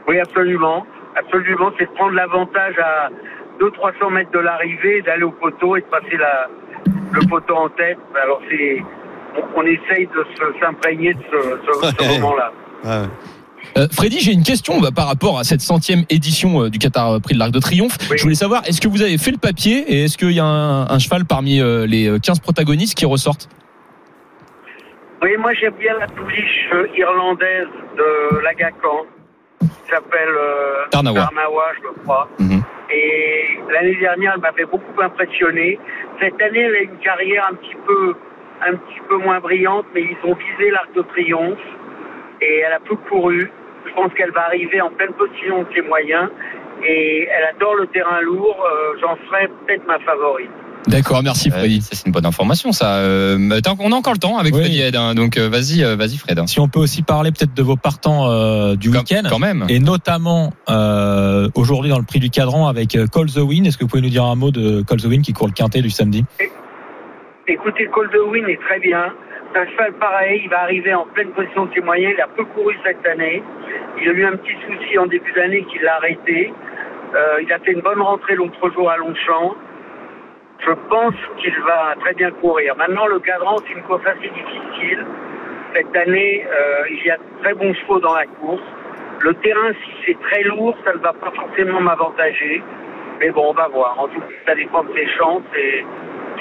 Oui, 0.08 0.20
absolument. 0.20 0.86
Absolument, 1.16 1.72
c'est 1.78 1.86
de 1.86 1.92
prendre 1.92 2.14
l'avantage 2.14 2.76
à 2.80 3.10
200-300 3.60 4.14
mètres 4.14 4.32
de 4.32 4.40
l'arrivée, 4.40 5.02
d'aller 5.04 5.24
au 5.24 5.32
poteau 5.32 5.76
et 5.76 5.82
de 5.82 5.86
passer 5.86 6.18
la, 6.18 6.50
le 7.12 7.28
poteau 7.28 7.56
en 7.56 7.70
tête. 7.70 7.98
Alors, 8.24 8.42
c'est, 8.50 8.82
on, 9.38 9.62
on 9.62 9.64
essaye 9.66 10.08
de 10.08 10.26
se, 10.36 10.60
s'imprégner 10.60 11.14
de 11.14 11.20
ce, 11.32 11.38
ce- 11.38 11.96
ce 11.98 12.10
Ouais. 12.10 12.20
moment-là. 12.20 12.52
Euh, 13.78 13.88
Freddy, 13.92 14.20
j'ai 14.20 14.34
une 14.34 14.44
question 14.44 14.80
bah, 14.82 14.90
par 14.94 15.08
rapport 15.08 15.40
à 15.40 15.44
cette 15.44 15.62
centième 15.62 16.04
édition 16.10 16.64
euh, 16.64 16.70
du 16.70 16.78
Qatar 16.80 17.20
Prix 17.22 17.34
de 17.34 17.40
l'Arc 17.40 17.52
de 17.52 17.60
Triomphe. 17.60 17.98
Oui. 18.12 18.18
Je 18.18 18.24
voulais 18.24 18.36
savoir, 18.36 18.62
est-ce 18.68 18.82
que 18.82 18.88
vous 18.88 19.02
avez 19.02 19.18
fait 19.18 19.32
le 19.32 19.38
papier 19.38 19.80
et 19.88 20.04
est-ce 20.04 20.18
qu'il 20.18 20.32
y 20.34 20.40
a 20.40 20.46
un, 20.46 20.88
un 20.90 21.00
cheval 21.00 21.26
parmi 21.26 21.60
euh, 21.62 21.88
les 21.88 22.08
euh, 22.08 22.20
15 22.20 22.40
protagonistes 22.42 22.96
qui 22.96 23.06
ressortent? 23.06 23.48
Oui, 25.22 25.30
moi, 25.40 25.54
j'aime 25.54 25.74
bien 25.80 25.94
la 25.98 26.08
pouliche 26.08 26.70
euh, 26.74 26.86
irlandaise 26.98 27.68
de 27.98 28.40
l'Agacan, 28.44 29.06
qui 29.68 29.90
s'appelle 29.92 30.30
euh, 30.30 30.86
Tarnawa. 30.92 31.30
je 31.82 32.02
crois. 32.04 32.28
Mhm. 32.40 32.62
Et 32.92 33.60
l'année 33.72 33.96
dernière, 33.96 34.34
elle 34.36 34.42
m'avait 34.42 34.66
beaucoup 34.66 35.02
impressionné. 35.02 35.80
Cette 36.20 36.40
année, 36.42 36.60
elle 36.60 36.76
a 36.76 36.82
une 36.82 36.98
carrière 37.00 37.48
un 37.52 37.56
petit 37.56 37.76
peu, 37.88 38.14
un 38.68 38.76
petit 38.76 39.00
peu 39.10 39.18
moins 39.18 39.40
brillante, 39.40 39.86
mais 39.96 40.02
ils 40.02 40.30
ont 40.30 40.36
visé 40.36 40.70
l'Arc 40.70 40.94
de 40.94 41.02
Triomphe 41.02 41.58
et 42.42 42.60
elle 42.60 42.74
a 42.74 42.80
peu 42.80 42.96
couru. 42.96 43.50
Je 43.88 43.94
pense 43.94 44.14
qu'elle 44.14 44.32
va 44.32 44.46
arriver 44.46 44.80
en 44.82 44.90
pleine 44.92 45.14
position 45.14 45.64
de 45.64 45.68
ses 45.74 45.82
moyens 45.82 46.30
et 46.84 47.28
elle 47.32 47.46
adore 47.56 47.76
le 47.76 47.88
terrain 47.88 48.22
lourd. 48.22 48.64
Euh, 48.66 48.96
J'en 49.02 49.16
ferai 49.28 49.48
peut-être 49.66 49.86
ma 49.88 50.00
favorite. 50.00 50.52
D'accord, 50.88 51.24
merci 51.24 51.50
Euh, 51.50 51.58
Freddy. 51.58 51.82
ça, 51.82 51.90
c'est 51.96 52.06
une 52.08 52.12
bonne 52.12 52.26
information, 52.26 52.72
ça. 52.72 52.98
Euh, 52.98 53.38
qu'on 53.78 53.92
a 53.92 53.96
encore 53.96 54.14
le 54.14 54.20
temps 54.20 54.38
avec 54.38 54.54
Oui. 54.54 54.62
Freddy 54.62 54.82
Head, 54.82 54.96
hein, 54.96 55.16
donc 55.16 55.38
euh, 55.38 55.48
vas-y, 55.50 55.84
euh, 55.84 55.96
vas-y, 55.96 56.18
Fred. 56.18 56.42
Si 56.48 56.60
on 56.60 56.68
peut 56.68 56.80
aussi 56.80 57.02
parler 57.04 57.32
peut-être 57.32 57.54
de 57.54 57.64
vos 57.64 57.78
partants 57.78 58.30
euh, 58.30 58.76
du 58.76 58.92
Quand- 58.92 59.00
week-end. 59.00 59.28
quand 59.30 59.40
même. 59.40 59.66
Et 59.70 59.80
notamment 59.80 60.52
euh, 60.70 61.48
aujourd'hui 61.56 61.90
dans 61.90 62.00
le 62.00 62.06
prix 62.06 62.20
du 62.20 62.30
cadran 62.30 62.68
avec 62.68 62.90
Call 63.12 63.28
the 63.32 63.38
Win. 63.38 63.66
Est-ce 63.66 63.78
que 63.78 63.84
vous 63.84 63.90
pouvez 63.90 64.02
nous 64.02 64.10
dire 64.10 64.26
un 64.26 64.36
mot 64.36 64.52
de 64.52 64.82
Call 64.84 65.00
the 65.02 65.06
Win 65.06 65.22
qui 65.22 65.32
court 65.34 65.48
le 65.48 65.54
quintet 65.54 65.82
du 65.82 65.90
samedi? 65.90 66.26
Écoutez, 67.48 67.88
Coldwin 67.88 68.46
est 68.48 68.60
très 68.68 68.80
bien. 68.80 69.06
C'est 69.54 69.60
un 69.60 69.66
cheval 69.72 69.94
pareil, 70.00 70.42
il 70.44 70.50
va 70.50 70.62
arriver 70.64 70.94
en 70.94 71.06
pleine 71.14 71.30
position 71.30 71.66
de 71.66 71.72
ses 71.76 71.82
moyens. 71.82 72.14
Il 72.18 72.22
a 72.22 72.28
peu 72.28 72.44
couru 72.46 72.74
cette 72.86 73.06
année. 73.06 73.44
Il 74.02 74.10
a 74.10 74.12
eu 74.14 74.26
un 74.26 74.36
petit 74.38 74.56
souci 74.66 74.98
en 74.98 75.06
début 75.08 75.32
d'année 75.36 75.66
qui 75.72 75.78
l'a 75.84 75.96
arrêté. 75.98 76.54
Euh, 77.16 77.42
il 77.46 77.52
a 77.54 77.60
fait 77.60 77.72
une 77.74 77.82
bonne 77.82 78.02
rentrée 78.02 78.36
l'autre 78.36 78.60
jour 78.74 78.90
à 78.90 78.98
Longchamp. 78.98 79.56
Je 80.60 80.72
pense 80.90 81.16
qu'il 81.40 81.54
va 81.62 81.96
très 82.00 82.14
bien 82.14 82.32
courir. 82.32 82.76
Maintenant, 82.78 83.08
le 83.08 83.20
cadran, 83.20 83.58
c'est 83.66 83.74
une 83.74 83.84
course 83.84 84.06
assez 84.06 84.30
difficile. 84.30 85.06
Cette 85.76 85.96
année, 85.96 86.46
euh, 86.46 86.84
il 86.92 87.06
y 87.06 87.10
a 87.12 87.18
de 87.18 87.24
très 87.42 87.54
bons 87.54 87.74
chevaux 87.74 88.00
dans 88.00 88.14
la 88.14 88.26
course. 88.26 88.62
Le 89.20 89.34
terrain, 89.36 89.72
si 89.84 89.92
c'est 90.06 90.20
très 90.22 90.44
lourd, 90.44 90.76
ça 90.86 90.94
ne 90.94 91.00
va 91.00 91.14
pas 91.14 91.32
forcément 91.32 91.82
m'avantager. 91.82 92.64
Mais 93.20 93.30
bon, 93.32 93.50
on 93.50 93.54
va 93.54 93.68
voir. 93.68 94.00
En 94.00 94.08
tout 94.08 94.20
cas, 94.20 94.28
ça 94.48 94.56
dépend 94.56 94.84
de 94.84 94.94
ses 94.94 95.08
chances 95.18 95.44
et 95.58 95.86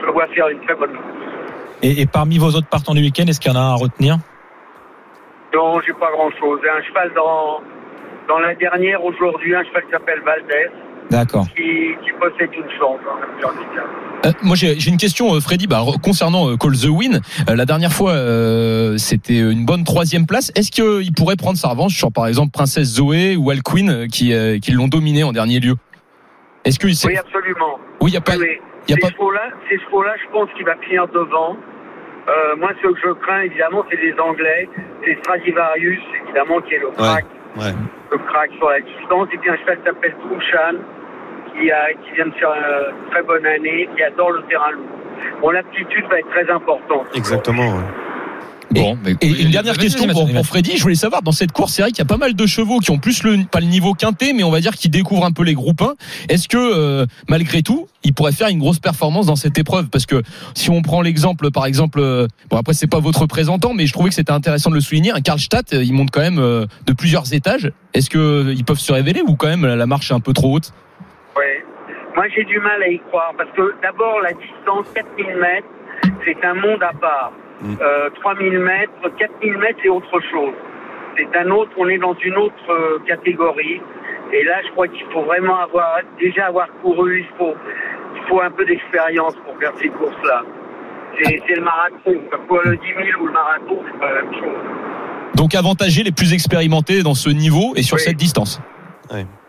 je 0.00 0.07
le 0.07 0.12
vois 0.12 0.26
faire 0.28 0.49
une 0.49 0.61
très 0.61 0.75
bonne 0.75 0.92
course. 0.92 1.83
et, 1.83 2.02
et 2.02 2.07
parmi 2.07 2.38
vos 2.38 2.49
autres 2.49 2.69
partants 2.69 2.95
du 2.95 3.00
week-end, 3.00 3.25
est-ce 3.26 3.40
qu'il 3.40 3.52
y 3.52 3.54
en 3.54 3.59
a 3.59 3.62
un 3.62 3.73
à 3.73 3.76
retenir? 3.76 4.16
Non, 5.54 5.81
j'ai 5.81 5.92
pas 5.92 6.11
grand 6.11 6.31
chose. 6.38 6.61
Un 6.64 6.83
cheval 6.83 7.12
dans, 7.14 7.61
dans 8.28 8.38
la 8.38 8.54
dernière 8.54 9.04
aujourd'hui, 9.04 9.54
un 9.54 9.64
cheval 9.64 9.85
qui 9.85 9.90
s'appelle 9.90 10.21
Valdez, 10.21 10.71
D'accord. 11.12 11.47
qui, 11.54 11.62
qui 12.04 12.12
possède 12.19 12.50
une 12.54 12.64
hein, 12.64 13.47
envie 13.47 13.64
de 13.66 13.73
dire. 13.73 13.85
Euh, 14.25 14.31
moi 14.42 14.57
j'ai 14.57 14.75
une 14.88 14.97
question 14.97 15.35
euh, 15.35 15.40
Freddy 15.40 15.66
bah, 15.66 15.83
concernant 16.02 16.49
euh, 16.49 16.57
Call 16.57 16.73
the 16.73 16.88
Win. 16.88 17.21
Euh, 17.49 17.54
la 17.57 17.64
dernière 17.66 17.92
fois 17.92 18.12
euh, 18.12 18.97
c'était 18.97 19.38
une 19.38 19.64
bonne 19.64 19.85
troisième 19.85 20.26
place. 20.26 20.50
Est-ce 20.57 20.71
qu'il 20.71 21.12
pourrait 21.12 21.37
prendre 21.37 21.59
sa 21.59 21.69
revanche 21.69 21.95
sur 21.97 22.11
par 22.12 22.26
exemple 22.26 22.50
Princesse 22.52 22.95
Zoé 22.95 23.37
ou 23.37 23.50
Al 23.50 23.62
Queen 23.62 24.07
qui, 24.09 24.33
euh, 24.33 24.59
qui 24.59 24.73
l'ont 24.73 24.88
dominé 24.88 25.23
en 25.25 25.33
dernier 25.33 25.61
lieu? 25.61 25.75
Est-ce 26.64 26.78
que 26.78 26.87
Oui, 26.87 27.16
absolument. 27.16 27.78
oui 28.00 28.11
il 28.11 28.14
y 28.14 28.16
a 28.16 28.21
pas 28.21 28.37
Mais 28.38 28.61
y 28.88 28.92
a 28.92 28.97
ces 28.97 29.00
pas- 29.00 29.11
chevaux-là, 29.11 29.42
ces 29.69 29.78
chevaux-là, 29.81 30.14
je 30.25 30.31
pense 30.33 30.49
qu'il 30.57 30.64
va 30.64 30.76
finir 30.76 31.07
devant. 31.09 31.57
Euh, 32.28 32.54
moi, 32.57 32.71
ce 32.81 32.87
que 32.88 32.95
je 33.04 33.12
crains, 33.14 33.40
évidemment, 33.42 33.85
c'est 33.90 33.97
les 34.00 34.14
Anglais. 34.21 34.69
C'est 35.04 35.19
Stradivarius, 35.19 35.99
évidemment, 36.25 36.61
qui 36.61 36.75
est 36.75 36.78
le 36.78 36.90
crack, 36.90 37.25
Ouais. 37.57 37.75
le 38.12 38.19
crack 38.19 38.50
sur 38.59 38.69
la 38.71 38.78
distance. 38.81 39.26
Et 39.35 39.38
puis 39.38 39.50
un 39.50 39.57
cheval 39.57 39.78
qui 39.78 39.85
s'appelle 39.87 40.14
Trouchan, 40.21 40.78
qui, 41.59 41.71
a, 41.71 41.92
qui 42.04 42.14
vient 42.16 42.26
de 42.26 42.32
faire 42.38 42.50
une 42.52 43.11
très 43.11 43.23
bonne 43.23 43.47
année, 43.47 43.88
qui 43.97 44.02
adore 44.02 44.30
le 44.30 44.42
terrain 44.49 44.71
lourd. 44.73 44.87
Bon, 45.40 45.50
l'aptitude 45.50 46.04
va 46.11 46.18
être 46.18 46.30
très 46.30 46.50
importante. 46.52 47.06
Exactement. 47.14 47.76
ouais. 47.76 47.85
Bon, 48.71 48.97
mais- 49.04 49.14
Et 49.21 49.42
une 49.42 49.50
dernière 49.50 49.76
question 49.76 50.06
pour, 50.09 50.26
Freddy. 50.47 50.78
Je 50.78 50.82
voulais 50.82 50.94
savoir, 50.94 51.21
dans 51.21 51.32
cette 51.32 51.52
course, 51.52 51.75
c'est 51.75 51.82
vrai 51.82 51.90
qu'il 51.90 51.99
y 51.99 52.02
a 52.02 52.06
pas 52.06 52.16
mal 52.16 52.35
de 52.35 52.47
chevaux 52.47 52.78
qui 52.78 52.90
ont 52.90 52.97
plus 52.99 53.23
le, 53.23 53.44
pas 53.44 53.61
le 53.61 53.66
niveau 53.66 53.92
quintet, 53.92 54.32
mais 54.32 54.44
on 54.44 54.50
va 54.50 54.61
dire 54.61 54.76
qui 54.76 54.88
découvrent 54.88 55.26
un 55.26 55.32
peu 55.32 55.42
les 55.42 55.52
groupes 55.52 55.82
1. 55.82 55.92
Est-ce 56.30 56.49
que, 56.49 56.56
euh, 56.56 57.04
malgré 57.28 57.61
tout, 57.62 57.87
ils 58.02 58.14
pourraient 58.14 58.32
faire 58.32 58.49
une 58.49 58.59
grosse 58.59 58.78
performance 58.78 59.26
dans 59.26 59.37
cette 59.37 59.59
épreuve? 59.59 59.88
Parce 59.90 60.06
que 60.06 60.23
si 60.54 60.71
on 60.71 60.80
prend 60.80 61.02
l'exemple, 61.02 61.50
par 61.50 61.66
exemple, 61.66 62.00
euh, 62.00 62.26
bon 62.49 62.56
après 62.56 62.73
c'est 62.73 62.87
pas 62.87 62.99
votre 62.99 63.21
représentant, 63.21 63.75
mais 63.75 63.87
je 63.87 63.92
trouvais 63.92 64.09
que 64.09 64.14
c'était 64.14 64.32
intéressant 64.32 64.71
de 64.71 64.76
le 64.76 64.80
souligner. 64.80 65.11
Un 65.12 65.21
Karlstadt, 65.21 65.75
euh, 65.75 65.85
il 65.85 65.92
monte 65.92 66.11
quand 66.11 66.21
même 66.23 66.38
euh, 66.38 66.64
de 66.87 66.92
plusieurs 66.94 67.35
étages. 67.35 67.71
Est-ce 67.92 68.09
que 68.09 68.18
euh, 68.18 68.54
ils 68.56 68.64
peuvent 68.64 68.78
se 68.80 68.92
révéler 68.92 69.21
ou 69.26 69.35
quand 69.37 69.49
même 69.49 69.66
la 69.66 69.76
la 69.76 69.87
marche 69.87 70.11
est 70.11 70.14
un 70.14 70.21
peu 70.21 70.32
trop 70.32 70.54
haute? 70.56 70.73
Moi, 72.14 72.26
j'ai 72.35 72.45
du 72.45 72.59
mal 72.61 72.83
à 72.83 72.88
y 72.88 72.99
croire 73.09 73.33
parce 73.37 73.50
que 73.52 73.75
d'abord, 73.83 74.21
la 74.21 74.33
distance 74.33 74.87
4000 74.95 75.37
mètres, 75.37 75.66
c'est 76.25 76.45
un 76.45 76.54
monde 76.54 76.83
à 76.83 76.92
part. 76.92 77.33
Mm. 77.62 77.75
Euh, 77.81 78.11
3000 78.21 78.59
mètres, 78.59 78.92
4000 79.19 79.57
mètres, 79.59 79.78
c'est 79.83 79.88
autre 79.88 80.21
chose. 80.31 80.54
C'est 81.16 81.37
un 81.37 81.50
autre, 81.50 81.71
on 81.76 81.88
est 81.88 81.99
dans 81.99 82.14
une 82.14 82.37
autre 82.37 82.71
euh, 82.71 82.99
catégorie. 83.07 83.81
Et 84.33 84.45
là, 84.45 84.61
je 84.66 84.71
crois 84.73 84.88
qu'il 84.88 85.04
faut 85.12 85.23
vraiment 85.23 85.59
avoir, 85.61 86.00
déjà 86.19 86.47
avoir 86.47 86.69
couru, 86.83 87.21
il 87.21 87.37
faut, 87.38 87.54
il 88.16 88.23
faut 88.28 88.40
un 88.40 88.50
peu 88.50 88.64
d'expérience 88.64 89.35
pour 89.45 89.57
faire 89.59 89.73
ces 89.81 89.88
courses-là. 89.88 90.42
C'est 91.21 91.42
c'est 91.47 91.54
le 91.57 91.62
marathon. 91.62 92.14
Soit 92.49 92.62
le 92.64 92.76
10 92.76 92.83
000 93.12 93.23
ou 93.23 93.26
le 93.26 93.33
marathon, 93.33 93.83
c'est 93.87 94.00
pas 94.00 94.12
la 94.14 94.23
même 94.23 94.33
chose. 94.33 94.59
Donc 95.35 95.54
avantager 95.54 96.02
les 96.02 96.12
plus 96.12 96.33
expérimentés 96.33 97.02
dans 97.02 97.14
ce 97.14 97.28
niveau 97.28 97.75
et 97.76 97.83
sur 97.83 97.97
Oui. 97.97 98.02
cette 98.02 98.16
distance. 98.16 98.61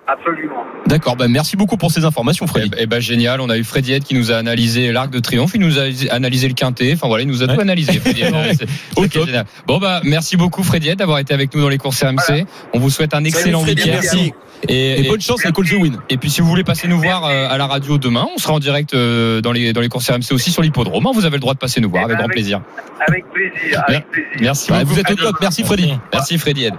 Absolument. 0.05 0.63
D'accord, 0.85 1.15
bah 1.15 1.27
merci 1.29 1.55
beaucoup 1.55 1.77
pour 1.77 1.89
ces 1.91 2.03
informations, 2.03 2.45
Freddy. 2.45 2.69
ben, 2.69 2.77
eh 2.81 2.85
ben, 2.87 2.99
génial, 2.99 3.39
on 3.39 3.49
a 3.49 3.57
eu 3.57 3.63
Freddy 3.63 3.93
Ed 3.93 4.03
qui 4.03 4.15
nous 4.15 4.31
a 4.31 4.35
analysé 4.35 4.91
l'Arc 4.91 5.09
de 5.11 5.19
Triomphe, 5.19 5.51
il 5.55 5.61
nous 5.61 5.79
a 5.79 5.83
analysé 6.11 6.47
le 6.49 6.53
Quintet, 6.53 6.91
enfin 6.93 7.07
voilà, 7.07 7.23
il 7.23 7.27
nous 7.29 7.41
a 7.41 7.47
tout 7.47 7.59
analysé. 7.61 7.99
Freddy 7.99 8.21
top. 8.95 9.25
génial. 9.25 9.45
Bon 9.65 9.77
bah 9.79 10.01
merci 10.03 10.35
beaucoup 10.35 10.61
Freddy 10.63 10.89
Ed 10.89 10.97
d'avoir 10.99 11.19
été 11.19 11.33
avec 11.33 11.55
nous 11.55 11.61
dans 11.61 11.69
les 11.69 11.77
courses 11.77 12.03
RMC. 12.03 12.15
Voilà. 12.27 12.43
On 12.73 12.79
vous 12.79 12.89
souhaite 12.89 13.13
un 13.13 13.23
excellent 13.23 13.63
week-end. 13.63 13.83
merci. 13.91 14.33
Et, 14.67 14.91
Et 14.93 15.05
et- 15.05 15.09
bonne 15.09 15.19
chance 15.21 15.45
à 15.45 15.51
Call 15.51 15.67
the 15.67 15.73
Win. 15.73 15.97
et 16.09 16.17
puis 16.17 16.29
si 16.29 16.39
vous 16.41 16.47
voulez 16.47 16.63
passer 16.63 16.87
nous 16.87 16.99
voir 16.99 17.25
euh, 17.25 17.47
à 17.49 17.57
la 17.57 17.67
radio 17.67 17.97
demain, 17.97 18.27
on 18.33 18.37
sera 18.37 18.53
en 18.53 18.59
direct 18.59 18.93
euh, 18.93 19.41
dans 19.41 19.51
les 19.53 19.73
dans 19.73 19.81
les 19.81 19.89
courses 19.89 20.09
RMC 20.09 20.31
aussi 20.31 20.51
sur 20.51 20.61
l'hippodrome. 20.61 21.05
Hein, 21.07 21.11
Vous 21.13 21.25
avez 21.25 21.35
le 21.37 21.41
droit 21.41 21.53
de 21.53 21.59
passer 21.59 21.79
nous 21.81 21.89
voir 21.89 22.03
Eh 22.03 22.05
avec 22.05 22.17
ben, 22.17 22.23
grand 22.23 22.29
plaisir. 22.33 22.61
Avec 23.07 23.25
plaisir. 23.31 23.83
Avec 23.87 24.09
plaisir. 24.09 24.31
Merci 24.41 24.69
Bah, 24.69 24.83
vous 24.85 24.99
êtes 24.99 25.11
au 25.11 25.15
top, 25.15 25.35
merci 25.41 25.63
Freddy. 25.63 25.93
Merci 26.13 26.37
Freddy 26.37 26.65
Ed. 26.65 26.73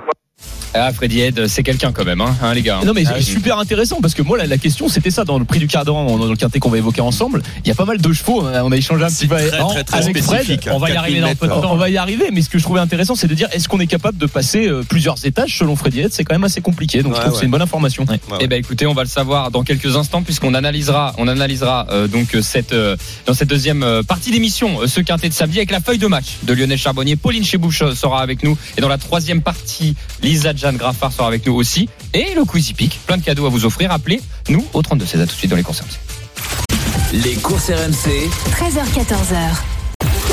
Ah 0.74 0.92
Freddy 0.92 1.20
Ed, 1.20 1.46
c'est 1.46 1.62
quelqu'un 1.62 1.92
quand 1.92 2.04
même, 2.04 2.20
hein, 2.20 2.34
hein, 2.42 2.52
les 2.52 2.62
gars. 2.62 2.80
Non 2.84 2.92
mais 2.94 3.04
Ah, 3.06 3.14
c'est 3.16 3.22
super 3.22 3.58
intéressant 3.58 4.00
parce 4.00 4.14
que 4.14 4.22
moi 4.22 4.36
la, 4.38 4.46
la 4.46 4.58
question 4.58 4.88
c'était 4.88 5.10
ça 5.10 5.24
dans 5.24 5.38
le 5.38 5.44
prix 5.44 5.58
du 5.60 5.66
cadran 5.68 6.16
dans 6.18 6.26
le 6.26 6.36
quintet 6.36 6.58
qu'on 6.58 6.70
va 6.70 6.78
évoquer 6.78 7.00
ensemble. 7.00 7.42
Il 7.64 7.68
y 7.68 7.70
a 7.70 7.74
pas 7.74 7.84
mal 7.84 7.98
de 8.00 8.12
chevaux. 8.12 8.42
On 8.42 8.46
a, 8.46 8.62
on 8.64 8.72
a 8.72 8.76
échangé 8.76 9.04
un 9.04 9.08
petit 9.08 9.26
peu 9.28 9.36
très, 9.36 9.50
très, 9.50 9.84
très 9.84 9.98
avec 9.98 10.20
Fred. 10.22 10.60
on 10.72 10.78
va 10.78 10.90
y 10.90 10.94
4000 10.94 10.96
arriver 10.98 11.20
dans 11.20 11.34
peu 11.36 11.46
de 11.46 11.52
temps. 11.52 11.72
On 11.72 11.76
va 11.76 11.90
y 11.90 11.96
arriver, 11.96 12.30
mais 12.32 12.42
ce 12.42 12.48
que 12.48 12.58
je 12.58 12.64
trouvais 12.64 12.80
intéressant, 12.80 13.14
c'est 13.14 13.28
de 13.28 13.34
dire 13.34 13.48
est-ce 13.52 13.68
qu'on 13.68 13.78
est 13.80 13.86
capable 13.86 14.18
de 14.18 14.26
passer 14.26 14.66
euh, 14.68 14.82
plusieurs 14.88 15.24
étages 15.24 15.56
selon 15.58 15.76
Freddy 15.76 16.00
Ed 16.00 16.12
C'est 16.12 16.24
quand 16.24 16.34
même 16.34 16.44
assez 16.44 16.60
compliqué, 16.60 17.02
donc 17.02 17.12
je 17.12 17.18
Ouais, 17.18 17.20
trouve 17.22 17.32
que 17.34 17.38
c'est 17.38 17.44
une 17.44 17.50
bonne 17.52 17.62
information. 17.62 18.04
Ouais, 18.08 18.18
Eh 18.28 18.32
ouais. 18.42 18.46
ben 18.48 18.58
écoutez, 18.58 18.86
on 18.86 18.94
va 18.94 19.02
le 19.04 19.08
savoir 19.08 19.50
dans 19.52 19.62
quelques 19.62 19.96
instants 19.96 20.22
puisqu'on 20.22 20.54
analysera, 20.54 21.14
on 21.18 21.28
analysera 21.28 21.86
euh, 21.90 22.08
donc 22.08 22.36
cette 22.42 22.72
euh, 22.72 22.96
dans 23.26 23.34
cette 23.34 23.48
deuxième 23.48 23.82
euh, 23.84 24.02
partie 24.02 24.30
d'émission 24.32 24.80
euh, 24.82 24.86
ce 24.88 25.00
quintet 25.00 25.28
de 25.28 25.34
samedi 25.34 25.58
avec 25.58 25.70
la 25.70 25.80
feuille 25.80 25.98
de 25.98 26.06
match 26.08 26.38
de 26.42 26.52
Lionel 26.52 26.78
Charbonnier. 26.78 27.14
Pauline 27.16 27.44
Chebouche 27.44 27.82
euh, 27.82 27.94
sera 27.94 28.20
avec 28.22 28.42
nous 28.42 28.56
et 28.76 28.80
dans 28.80 28.88
la 28.88 28.98
troisième 28.98 29.40
partie, 29.42 29.94
Lisa 30.22 30.52
Jeanne 30.64 30.78
Graffard 30.78 31.12
sera 31.12 31.28
avec 31.28 31.44
nous 31.44 31.52
aussi 31.52 31.90
et 32.14 32.34
le 32.34 32.46
Quizy 32.46 32.72
Peak. 32.72 32.98
Plein 33.06 33.18
de 33.18 33.22
cadeaux 33.22 33.44
à 33.44 33.50
vous 33.50 33.66
offrir. 33.66 33.92
Appelez 33.92 34.22
nous 34.48 34.64
au 34.72 34.80
32 34.80 35.04
16 35.04 35.20
à 35.20 35.26
tout 35.26 35.32
de 35.32 35.36
suite 35.36 35.50
dans 35.50 35.56
les 35.58 35.62
courses 35.62 35.82
RMC. 35.82 37.22
Les 37.22 37.34
courses 37.34 37.68
RMC, 37.68 38.30
13h14h. 38.48 39.73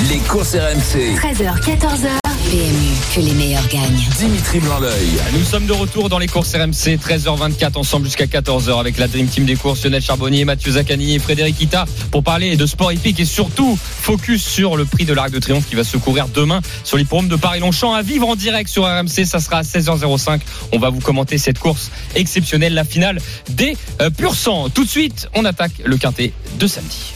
Les 0.09 0.17
courses 0.19 0.55
RMC. 0.55 1.15
13h 1.15 1.61
14h. 1.61 2.21
PMU, 2.49 2.91
que 3.15 3.21
les 3.21 3.33
meilleurs 3.33 3.67
gagnent. 3.69 4.03
Dimitri 4.17 4.59
Blanc-L'œil. 4.59 5.09
Nous 5.33 5.43
sommes 5.45 5.67
de 5.67 5.73
retour 5.73 6.09
dans 6.09 6.17
les 6.17 6.27
courses 6.27 6.53
RMC, 6.53 6.97
13h24 6.97 7.77
ensemble 7.77 8.05
jusqu'à 8.05 8.25
14h 8.25 8.77
avec 8.77 8.97
la 8.97 9.07
Dream 9.07 9.27
Team 9.27 9.45
des 9.45 9.55
courses, 9.55 9.85
Lionel 9.85 10.01
Charbonnier, 10.01 10.43
Mathieu 10.43 10.73
Zaccani 10.73 11.15
et 11.15 11.19
Frédéric 11.19 11.61
Ita 11.61 11.85
pour 12.11 12.23
parler 12.23 12.57
de 12.57 12.65
sport 12.65 12.91
hippique 12.91 13.19
et 13.21 13.25
surtout 13.25 13.77
focus 13.77 14.43
sur 14.43 14.75
le 14.75 14.83
prix 14.83 15.05
de 15.05 15.13
l'Arc 15.13 15.31
de 15.31 15.39
Triomphe 15.39 15.69
qui 15.69 15.75
va 15.75 15.85
se 15.85 15.95
courir 15.95 16.27
demain 16.27 16.59
sur 16.83 16.97
l'hippodrome 16.97 17.29
de 17.29 17.37
Paris-Longchamp 17.37 17.93
à 17.93 18.01
vivre 18.01 18.27
en 18.27 18.35
direct 18.35 18.69
sur 18.69 18.83
RMC. 18.83 19.25
Ça 19.25 19.39
sera 19.39 19.59
à 19.59 19.61
16h05. 19.61 20.41
On 20.73 20.79
va 20.79 20.89
vous 20.89 20.99
commenter 20.99 21.37
cette 21.37 21.59
course 21.59 21.89
exceptionnelle, 22.15 22.73
la 22.73 22.83
finale 22.83 23.19
des 23.49 23.77
euh, 24.01 24.09
pur 24.09 24.35
sang. 24.35 24.67
Tout 24.69 24.83
de 24.83 24.89
suite, 24.89 25.29
on 25.35 25.45
attaque 25.45 25.73
le 25.85 25.95
quintet 25.95 26.33
de 26.59 26.67
samedi. 26.67 27.13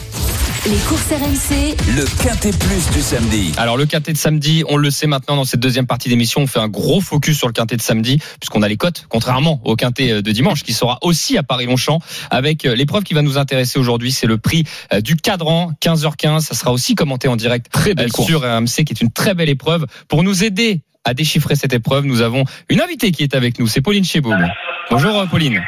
Les 0.68 0.78
courses 0.88 1.12
RMC, 1.12 1.76
Le 1.96 2.24
quintet 2.24 2.50
plus 2.50 2.90
du 2.92 3.00
samedi. 3.00 3.52
Alors 3.58 3.78
le 3.78 3.86
quintet 3.86 4.14
de 4.14 4.18
samedi, 4.18 4.64
on 4.68 4.78
le 4.78 4.90
sait 4.90 5.06
maintenant 5.06 5.36
dans 5.36 5.46
cette 5.46 5.60
deuxième 5.60 5.86
partie 5.86 6.10
d'émission, 6.10 6.42
on 6.42 6.48
fait 6.48 6.58
un 6.58 6.68
gros 6.68 7.02
focus 7.02 7.38
sur 7.38 7.46
le 7.46 7.54
quintet 7.54 7.78
de 7.78 7.84
samedi 7.84 8.20
puisqu'on 8.40 8.64
a 8.64 8.68
les 8.68 8.76
cotes, 8.76 9.06
contrairement 9.08 9.62
au 9.64 9.76
quintet 9.76 10.12
euh, 10.12 10.22
de 10.24 10.32
dimanche 10.32 10.64
qui 10.64 10.74
sera 10.74 10.98
aussi 11.04 11.38
à 11.38 11.44
Paris-Longchamp 11.44 12.00
avec 12.32 12.66
euh, 12.66 12.74
l'épreuve 12.76 13.04
qui 13.04 13.14
va 13.14 13.22
nous 13.22 13.38
intéresser 13.38 13.78
aujourd'hui, 13.78 14.12
c'est 14.12 14.26
le 14.26 14.40
prix 14.40 14.64
euh, 14.92 15.02
du 15.02 15.16
cadran 15.18 15.72
15h15, 15.84 16.40
ça 16.40 16.56
sera 16.56 16.72
aussi 16.72 16.96
commenté 16.96 17.28
en 17.28 17.36
direct 17.36 17.72
Très 17.72 17.94
belle 17.94 18.12
course. 18.12 18.28
sur 18.28 18.42
RMC 18.42 18.86
qui 18.86 18.94
est 18.94 19.02
une 19.02 19.12
très 19.12 19.36
belle 19.36 19.50
épreuve. 19.50 19.86
Pour 20.08 20.24
nous 20.24 20.44
aider 20.44 20.82
à 21.04 21.14
déchiffrer 21.14 21.56
cette 21.56 21.74
épreuve, 21.74 22.06
nous 22.06 22.22
avons 22.22 22.44
une 22.70 22.82
invitée 22.82 23.12
qui 23.12 23.22
est 23.22 23.36
avec 23.36 23.60
nous, 23.60 23.68
c'est 23.68 23.82
Pauline 23.82 24.04
Cheboum. 24.04 24.48
Bonjour 24.90 25.28
Pauline. 25.30 25.62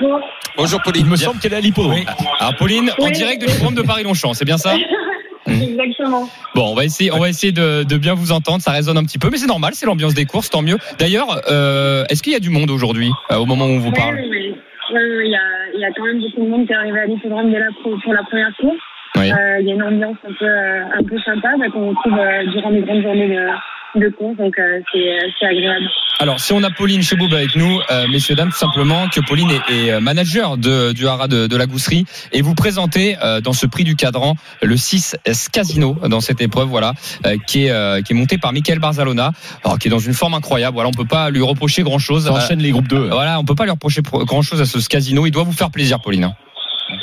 Bonjour. 0.00 0.20
Bonjour 0.56 0.80
Il 0.86 0.92
Pauline. 0.92 1.06
me 1.08 1.16
semble 1.16 1.38
qu'elle 1.40 1.52
est 1.52 1.56
à 1.56 1.60
l'hippodrome. 1.60 1.94
Oui. 1.94 2.06
Alors 2.38 2.56
Pauline, 2.56 2.90
en 2.98 3.10
direct 3.10 3.42
de 3.42 3.46
l'hippodrome 3.46 3.74
de 3.74 3.82
Paris-Longchamp, 3.82 4.34
c'est 4.34 4.44
bien 4.44 4.58
ça 4.58 4.74
Exactement. 5.46 6.28
Bon, 6.54 6.68
on 6.70 6.74
va 6.74 6.84
essayer, 6.84 7.10
on 7.12 7.18
va 7.18 7.28
essayer 7.28 7.52
de, 7.52 7.82
de 7.82 7.96
bien 7.96 8.14
vous 8.14 8.30
entendre. 8.32 8.60
Ça 8.62 8.72
résonne 8.72 8.98
un 8.98 9.04
petit 9.04 9.18
peu, 9.18 9.30
mais 9.30 9.38
c'est 9.38 9.46
normal, 9.46 9.72
c'est 9.74 9.86
l'ambiance 9.86 10.14
des 10.14 10.26
courses, 10.26 10.50
tant 10.50 10.62
mieux. 10.62 10.76
D'ailleurs, 10.98 11.40
euh, 11.50 12.04
est-ce 12.10 12.22
qu'il 12.22 12.32
y 12.32 12.36
a 12.36 12.40
du 12.40 12.50
monde 12.50 12.70
aujourd'hui, 12.70 13.10
euh, 13.32 13.36
au 13.36 13.46
moment 13.46 13.64
où 13.66 13.70
on 13.70 13.78
vous 13.78 13.90
parle 13.92 14.16
oui, 14.16 14.28
oui. 14.30 14.54
Oui, 14.92 15.00
oui, 15.18 15.24
il 15.26 15.30
y 15.30 15.36
a, 15.36 15.40
il 15.74 15.80
y 15.80 15.84
a 15.84 15.90
quand 15.96 16.04
même 16.04 16.20
beaucoup 16.20 16.44
de 16.44 16.50
monde 16.50 16.66
qui 16.66 16.72
est 16.72 16.76
arrivé 16.76 16.98
à 17.00 17.06
l'hippodrome 17.06 17.50
dès 17.50 17.58
la 17.58 17.68
pro- 17.80 17.96
pour 18.02 18.12
la 18.12 18.22
première 18.24 18.52
course. 18.60 18.76
Oui. 19.16 19.32
Euh, 19.32 19.60
il 19.60 19.66
y 19.68 19.70
a 19.72 19.74
une 19.74 19.82
ambiance 19.82 20.16
un 20.28 20.32
peu, 20.38 20.46
un 20.46 21.02
peu 21.02 21.18
sympa 21.24 21.48
qu'on 21.72 21.88
retrouve 21.90 22.18
euh, 22.18 22.46
durant 22.52 22.70
les 22.70 22.82
grandes 22.82 23.02
journées 23.02 23.28
de, 23.28 23.46
de 23.94 24.08
course, 24.08 24.36
donc 24.36 24.58
euh, 24.58 24.80
c'est 24.92 25.18
c'est 25.38 25.46
agréable. 25.46 25.86
Alors, 26.20 26.38
si 26.38 26.52
on 26.52 26.62
a 26.62 26.70
Pauline 26.70 27.02
chez 27.02 27.16
Boub 27.16 27.32
avec 27.32 27.56
nous, 27.56 27.80
euh, 27.90 28.06
messieurs 28.08 28.34
dames, 28.34 28.50
tout 28.50 28.58
simplement 28.58 29.08
que 29.08 29.20
Pauline 29.20 29.50
est, 29.50 29.72
est 29.74 29.90
euh, 29.90 30.00
manager 30.00 30.58
de, 30.58 30.92
du 30.92 31.08
haras 31.08 31.28
de, 31.28 31.46
de 31.46 31.56
la 31.56 31.64
Gousserie 31.64 32.04
et 32.32 32.42
vous 32.42 32.54
présentez 32.54 33.16
euh, 33.22 33.40
dans 33.40 33.54
ce 33.54 33.64
prix 33.64 33.84
du 33.84 33.96
cadran 33.96 34.36
le 34.60 34.76
6 34.76 35.16
Casino 35.50 35.96
dans 36.08 36.20
cette 36.20 36.42
épreuve, 36.42 36.68
voilà, 36.68 36.92
euh, 37.24 37.38
qui 37.46 37.64
est 37.64 37.70
euh, 37.70 38.02
qui 38.02 38.12
est 38.12 38.16
monté 38.16 38.36
par 38.36 38.52
Michael 38.52 38.80
Barzalona, 38.80 39.32
alors 39.64 39.78
qui 39.78 39.88
est 39.88 39.90
dans 39.90 39.98
une 39.98 40.12
forme 40.12 40.34
incroyable. 40.34 40.74
Voilà, 40.74 40.90
on 40.90 40.92
peut 40.92 41.06
pas 41.06 41.30
lui 41.30 41.40
reprocher 41.40 41.82
grand 41.84 41.98
chose. 41.98 42.24
Ça 42.24 42.32
enchaîne 42.32 42.60
les 42.60 42.70
groupes 42.70 42.88
2. 42.88 43.08
voilà, 43.08 43.40
on 43.40 43.44
peut 43.46 43.54
pas 43.54 43.64
lui 43.64 43.70
reprocher 43.70 44.02
grand 44.02 44.42
chose 44.42 44.60
à 44.60 44.66
ce 44.66 44.86
Casino. 44.86 45.24
Il 45.24 45.30
doit 45.30 45.44
vous 45.44 45.52
faire 45.52 45.70
plaisir, 45.70 46.00
Pauline. 46.00 46.34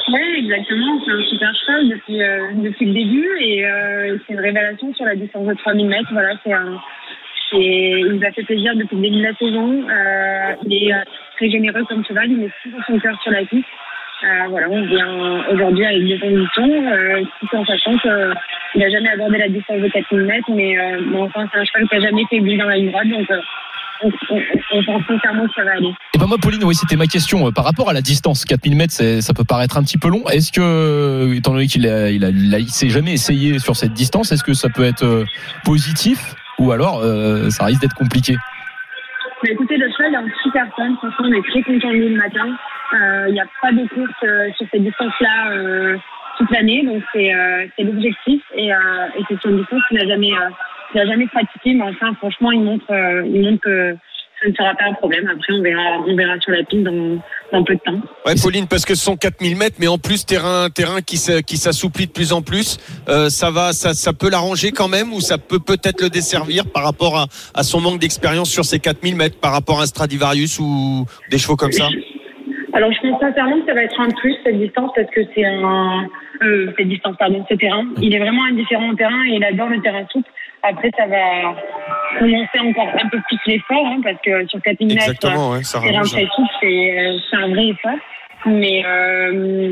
Oui, 0.09 0.21
exactement. 0.37 0.99
C'est 1.05 1.11
un 1.11 1.23
super 1.23 1.55
cheval 1.55 1.89
depuis, 1.89 2.21
euh, 2.21 2.47
depuis 2.55 2.85
le 2.85 2.93
début 2.93 3.37
et 3.39 3.65
euh, 3.65 4.17
c'est 4.25 4.33
une 4.33 4.39
révélation 4.39 4.93
sur 4.93 5.05
la 5.05 5.15
distance 5.15 5.47
de 5.47 5.53
3000 5.53 5.87
mètres. 5.87 6.09
Voilà, 6.11 6.33
c'est 6.43 6.53
un. 6.53 6.79
Il 7.53 8.07
nous 8.11 8.25
a 8.25 8.31
fait 8.31 8.43
plaisir 8.43 8.75
depuis 8.75 8.97
le 8.97 9.01
début 9.03 9.17
de 9.17 9.23
la 9.23 9.33
saison. 9.35 9.87
Euh, 9.89 10.55
il 10.65 10.83
est 10.83 10.93
euh, 10.93 11.01
très 11.37 11.49
généreux 11.49 11.83
comme 11.87 12.03
cheval. 12.05 12.29
Il 12.29 12.37
met 12.37 12.49
tout 12.63 12.71
son 12.85 12.99
cœur 12.99 13.17
sur 13.21 13.31
la 13.31 13.45
piste. 13.45 13.65
Euh, 14.23 14.47
voilà, 14.49 14.67
on 14.69 14.81
vient 14.81 15.45
aujourd'hui 15.51 15.85
avec 15.85 16.03
des 16.03 16.17
conditions, 16.17 16.91
euh, 16.91 17.21
tout 17.39 17.55
en 17.55 17.63
sachant 17.65 17.95
qu'il 17.99 18.81
n'a 18.81 18.89
jamais 18.89 19.09
abordé 19.09 19.37
la 19.37 19.47
distance 19.47 19.79
de 19.79 19.87
4000 19.89 20.25
mètres, 20.25 20.49
mais, 20.49 20.75
euh, 20.75 21.01
mais 21.05 21.19
enfin, 21.19 21.47
c'est 21.53 21.59
un 21.59 21.65
cheval 21.65 21.87
qui 21.87 21.95
n'a 21.95 22.01
jamais 22.01 22.25
fait 22.27 22.39
dans 22.39 22.65
la 22.65 22.77
ligne 22.77 22.89
droite, 22.89 23.07
donc 23.09 23.27
on, 24.03 24.11
ça 25.55 25.63
va 25.63 25.71
aller. 25.71 25.93
Et 26.13 26.17
ben 26.17 26.27
moi, 26.27 26.37
Pauline, 26.41 26.63
oui, 26.63 26.75
c'était 26.75 26.95
ma 26.95 27.07
question. 27.07 27.47
Euh, 27.47 27.51
Par 27.51 27.65
rapport 27.65 27.89
à 27.89 27.93
la 27.93 28.01
distance, 28.01 28.45
4000 28.45 28.75
mètres, 28.75 28.93
ça 28.93 29.33
peut 29.33 29.43
paraître 29.43 29.77
un 29.77 29.83
petit 29.83 29.97
peu 29.97 30.09
long. 30.09 30.23
Est-ce 30.29 30.51
que, 30.51 30.61
euh, 30.61 31.33
étant 31.35 31.51
donné 31.53 31.67
qu'il 31.67 31.87
a, 31.87 32.09
il 32.11 32.23
a, 32.25 32.29
il 32.29 32.53
a- 32.55 32.59
il 32.59 32.69
s'est 32.69 32.89
jamais 32.89 33.13
essayé 33.13 33.59
sur 33.59 33.75
cette 33.75 33.93
distance, 33.93 34.31
est-ce 34.31 34.43
que 34.43 34.53
ça 34.53 34.69
peut 34.69 34.83
être 34.83 35.03
euh, 35.05 35.25
positif 35.63 36.35
ou 36.59 36.71
alors 36.71 37.01
euh, 37.03 37.49
ça 37.49 37.65
risque 37.65 37.81
d'être 37.81 37.95
compliqué? 37.95 38.35
Mais 39.43 39.51
écoutez, 39.51 39.77
le 39.77 39.87
cheval 39.91 40.13
est 40.13 40.17
en 40.17 40.25
super 40.43 40.65
forme. 40.75 40.97
Franchement, 40.97 41.27
on 41.29 41.33
est 41.33 41.47
très 41.49 41.61
content 41.61 41.89
de 41.89 41.93
lui 41.93 42.09
le 42.09 42.17
matin. 42.17 42.47
Euh, 42.93 43.25
Il 43.29 43.33
n'y 43.33 43.39
a 43.41 43.45
pas 43.61 43.71
de 43.71 43.87
course 43.89 44.09
euh, 44.23 44.49
sur 44.57 44.65
cette 44.71 44.83
distance-là 44.83 45.51
euh, 45.51 45.97
toute 46.39 46.49
l'année, 46.51 46.83
donc 46.85 47.03
c'est 47.13 47.31
l'objectif. 47.83 48.41
Et, 48.55 48.67
et 48.69 49.23
c'est 49.29 49.39
sur 49.41 49.49
une 49.51 49.57
distance 49.59 49.81
qu'il 49.89 49.97
n'a 49.99 50.07
jamais, 50.07 50.31
qu'il 50.91 51.01
n'a 51.01 51.07
jamais 51.07 51.27
pratiqué, 51.27 51.73
mais 51.73 51.83
enfin, 51.83 52.13
franchement, 52.15 52.51
il 52.51 52.61
montre, 52.61 52.91
euh, 52.91 53.23
il 53.25 53.41
montre 53.41 53.61
que 53.61 53.95
ça 54.41 54.49
ne 54.49 54.53
sera 54.53 54.75
pas 54.75 54.85
un 54.85 54.93
problème. 54.93 55.27
Après, 55.27 55.53
on 55.53 55.61
verra, 55.61 55.99
on 56.07 56.15
verra 56.15 56.39
sur 56.39 56.51
la 56.51 56.63
piste 56.63 56.83
dans, 56.83 57.17
dans 57.51 57.63
peu 57.63 57.73
de 57.73 57.79
temps. 57.79 57.99
Ouais, 58.25 58.35
Pauline, 58.41 58.67
parce 58.67 58.85
que 58.85 58.93
ce 58.93 59.03
sont 59.03 59.17
4000 59.17 59.57
mètres, 59.57 59.77
mais 59.79 59.87
en 59.87 59.97
plus 59.97 60.25
terrain, 60.25 60.69
terrain 60.69 61.01
qui 61.01 61.17
s'assouplit 61.17 62.05
de 62.05 62.11
plus 62.11 62.33
en 62.33 62.41
plus. 62.41 62.77
Euh, 63.09 63.29
ça 63.29 63.49
va, 63.49 63.73
ça, 63.73 63.93
ça 63.93 64.13
peut 64.13 64.29
l'arranger 64.29 64.71
quand 64.71 64.87
même, 64.87 65.11
ou 65.11 65.21
ça 65.21 65.37
peut 65.37 65.59
peut-être 65.59 66.01
le 66.03 66.09
desservir 66.09 66.65
par 66.71 66.83
rapport 66.83 67.17
à, 67.17 67.25
à 67.55 67.63
son 67.63 67.81
manque 67.81 67.99
d'expérience 67.99 68.49
sur 68.49 68.63
ces 68.63 68.79
4000 68.79 69.15
mètres, 69.15 69.39
par 69.39 69.53
rapport 69.53 69.79
à 69.79 69.83
un 69.83 69.87
Stradivarius 69.87 70.59
ou 70.59 71.05
des 71.31 71.37
chevaux 71.39 71.55
comme 71.55 71.71
ça? 71.71 71.87
Alors, 72.73 72.91
je 72.91 72.99
pense 73.01 73.19
sincèrement 73.19 73.59
que 73.61 73.65
ça 73.65 73.73
va 73.73 73.81
être 73.81 73.99
un 73.99 74.09
plus, 74.09 74.35
cette 74.45 74.59
distance, 74.59 74.91
parce 74.95 75.09
que 75.09 75.21
c'est 75.33 75.45
un. 75.45 76.07
Euh, 76.43 76.71
cette 76.77 76.87
distance, 76.87 77.15
pardon, 77.17 77.43
ce 77.49 77.55
terrain. 77.55 77.83
Il 77.99 78.13
est 78.13 78.19
vraiment 78.19 78.43
indifférent 78.43 78.89
au 78.89 78.93
terrain 78.93 79.23
et 79.25 79.37
il 79.37 79.43
adore 79.43 79.69
le 79.69 79.81
terrain 79.81 80.05
souple. 80.11 80.29
Après, 80.63 80.91
ça 80.97 81.05
va 81.07 81.55
commencer 82.19 82.59
encore 82.59 82.89
un 83.01 83.09
peu 83.09 83.19
plus 83.27 83.39
l'effort, 83.47 83.85
hein, 83.85 83.99
parce 84.03 84.17
que 84.23 84.47
sur 84.47 84.61
4000 84.61 84.87
mètres, 84.87 85.09
Exactement, 85.09 85.51
ouais, 85.51 85.63
ça 85.63 85.79
terrain 85.79 85.91
rallonge. 85.93 86.11
très 86.11 86.25
souple, 86.25 86.53
c'est 86.61 86.99
euh, 86.99 87.17
c'est 87.29 87.35
un 87.37 87.49
vrai 87.49 87.67
effort. 87.67 87.99
Mais, 88.45 88.83
euh, 88.85 89.31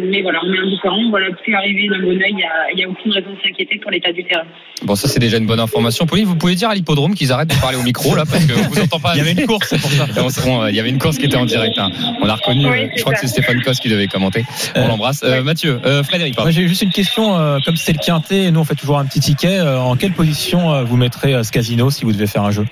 mais 0.10 0.22
voilà, 0.24 0.40
on 0.44 0.52
est 0.52 0.58
indifférent. 0.58 1.10
Voilà, 1.12 1.28
plus 1.44 1.54
arrivé 1.54 1.88
d'un 1.88 2.00
bon 2.02 2.10
oeil, 2.20 2.32
il 2.32 2.36
n'y 2.36 2.44
a, 2.44 2.72
y 2.76 2.84
a 2.84 2.90
aucune 2.90 3.12
raison 3.12 3.30
de 3.32 3.38
s'inquiéter 3.42 3.78
pour 3.80 3.92
l'état 3.92 4.12
du 4.12 4.24
terrain. 4.26 4.44
Bon, 4.84 4.96
ça 4.96 5.08
c'est 5.08 5.20
déjà 5.20 5.38
une 5.38 5.46
bonne 5.46 5.60
information. 5.60 6.06
Pauline, 6.08 6.26
vous 6.26 6.36
pouvez 6.36 6.56
dire 6.56 6.70
à 6.70 6.76
l'hippodrome 6.76 7.14
qu'ils 7.14 7.32
arrêtent 7.32 7.52
de 7.56 7.62
parler 7.62 7.78
au 7.78 7.84
micro 7.84 8.16
là 8.16 8.24
parce 8.30 8.44
que 8.46 8.54
on 8.54 8.68
vous 8.70 8.82
entend 8.82 9.00
pas. 9.00 9.12
Il 9.14 9.20
y 9.20 9.22
avait 9.22 9.32
une 9.40 9.46
course, 9.48 9.68
c'est 9.70 9.80
pour 9.80 9.90
ça. 9.92 10.08
On 10.18 10.50
on- 10.50 10.68
Il 10.68 10.76
y 10.76 10.80
avait 10.80 10.90
une 10.90 10.98
course 10.98 11.18
qui 11.20 11.26
était 11.28 11.38
en 11.38 11.46
direct. 11.46 11.78
hein. 11.78 11.90
On 12.22 12.28
a 12.28 12.34
reconnu. 12.36 12.66
Oui, 12.68 12.80
euh, 12.82 12.88
je 12.96 13.02
crois 13.02 13.14
que 13.14 13.20
c'est 13.20 13.28
Stéphane 13.28 13.62
Cos 13.62 13.74
qui 13.74 13.88
devait 13.88 14.08
commenter. 14.08 14.44
On 14.76 14.82
Euh, 14.82 14.88
l'embrasse. 14.88 15.24
Euh, 15.24 15.44
Mathieu, 15.44 15.80
euh, 15.86 16.04
Frédéric, 16.04 16.36
pardon. 16.36 16.48
Moi, 16.50 16.52
j'ai 16.52 16.68
juste 16.68 16.82
une 16.82 16.92
question. 16.92 17.38
euh, 17.40 17.60
comme 17.64 17.76
c'est 17.78 17.94
le 17.94 18.00
quintet, 18.00 18.46
et 18.46 18.52
nous 18.52 18.60
on 18.62 18.66
fait 18.66 18.76
toujours 18.76 18.98
un 18.98 19.06
petit 19.06 19.20
ticket. 19.20 19.60
euh, 19.60 19.80
en 19.80 19.96
quelle 19.96 20.12
position 20.14 20.74
euh, 20.74 20.84
vous 20.84 20.98
mettrez 20.98 21.34
euh, 21.36 21.44
ce 21.44 21.52
casino 21.52 21.90
si 21.92 22.04
vous 22.04 22.12
devez 22.12 22.28
faire 22.28 22.44
un 22.44 22.52
jeu? 22.52 22.66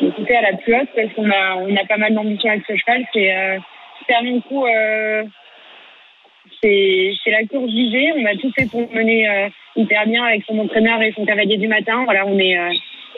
Écoutez, 0.00 0.36
à 0.36 0.42
la 0.50 0.56
plus 0.58 0.74
haute, 0.74 0.88
parce 0.96 1.12
qu'on 1.14 1.28
a, 1.30 1.56
on 1.68 1.74
a 1.76 1.84
pas 1.88 1.96
mal 1.98 2.14
d'ambition 2.14 2.48
avec 2.50 2.62
ce 2.66 2.72
cheval. 2.76 3.02
C'est 3.12 3.30
coup, 4.48 4.66
euh, 4.66 5.22
c'est 6.62 7.30
la 7.30 7.44
course 7.46 7.70
visée. 7.70 8.12
On 8.16 8.24
a 8.26 8.36
tout 8.36 8.50
fait 8.56 8.68
pour 8.70 8.90
mener 8.92 9.28
euh, 9.28 9.48
hyper 9.76 10.06
bien 10.06 10.24
avec 10.24 10.42
son 10.46 10.58
entraîneur 10.58 11.02
et 11.02 11.12
son 11.12 11.24
cavalier 11.24 11.56
du 11.56 11.68
matin. 11.68 12.04
Voilà, 12.04 12.26
on 12.26 12.38
est, 12.38 12.56
euh, 12.56 12.70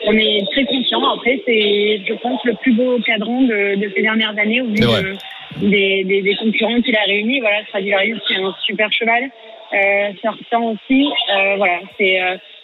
on 0.05 0.13
est 0.17 0.45
très 0.51 0.65
confiant. 0.65 1.03
Après, 1.13 1.41
c'est, 1.45 2.01
je 2.07 2.13
pense, 2.21 2.43
le 2.45 2.53
plus 2.55 2.73
beau 2.73 2.99
cadran 3.05 3.41
de, 3.41 3.75
de 3.75 3.91
ces 3.95 4.01
dernières 4.01 4.37
années 4.37 4.61
au 4.61 4.67
vu 4.67 4.75
de- 5.01 5.17
des, 5.61 6.03
des, 6.03 6.21
des 6.21 6.35
concurrents 6.35 6.81
qu'il 6.81 6.95
a 6.95 7.01
réunis. 7.03 7.39
Voilà, 7.39 7.63
Stradivarius, 7.65 8.19
c'est 8.27 8.35
un 8.35 8.53
super 8.65 8.91
cheval. 8.91 9.29
Euh, 9.73 10.11
sortant 10.21 10.71
aussi, 10.71 11.09
voilà, 11.57 11.79
c'est, 11.97 12.19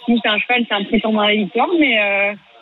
nous, 0.07 0.17
c'est 0.23 0.29
un 0.29 0.39
cheval, 0.39 0.63
c'est 0.67 0.75
un 0.75 0.83
prétendant 0.83 1.21
à 1.21 1.27
la 1.29 1.35
victoire, 1.35 1.69
mais, 1.79 1.97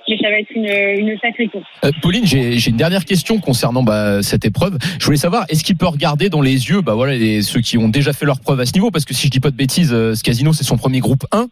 mais 0.08 0.18
ça 0.18 0.30
va 0.30 0.40
être 0.40 0.52
une, 0.54 0.66
une 0.66 1.18
sacrée 1.20 1.48
course. 1.48 1.66
Euh, 1.84 1.92
Pauline, 2.02 2.26
j'ai 2.26 2.70
une 2.70 2.78
dernière 2.78 3.06
question 3.06 3.40
concernant 3.40 3.84
bah, 3.84 4.22
cette 4.22 4.46
épreuve. 4.46 4.78
Je 5.00 5.06
voulais 5.06 5.18
savoir, 5.18 5.46
est-ce 5.50 5.64
qu'il 5.64 5.78
peut 5.78 5.88
regarder 5.88 6.30
dans 6.30 6.42
les 6.42 6.70
yeux 6.70 6.82
bah, 6.82 6.94
voilà, 6.94 7.14
les, 7.14 7.42
ceux 7.42 7.62
qui 7.62 7.78
ont 7.78 7.90
déjà 7.90 8.14
fait 8.14 8.26
leur 8.26 8.40
preuve 8.40 8.60
à 8.60 8.66
ce 8.66 8.74
niveau? 8.74 8.92
Parce 8.92 9.06
que 9.06 9.14
si 9.14 9.28
je 9.28 9.32
dis 9.32 9.40
pas 9.40 9.52
de 9.52 9.56
bêtises, 9.56 9.94
euh, 9.94 10.16
ce 10.16 10.24
casino, 10.24 10.54
c'est 10.54 10.64
son 10.64 10.78
premier 10.78 11.00
groupe 11.00 11.26
1. 11.32 11.48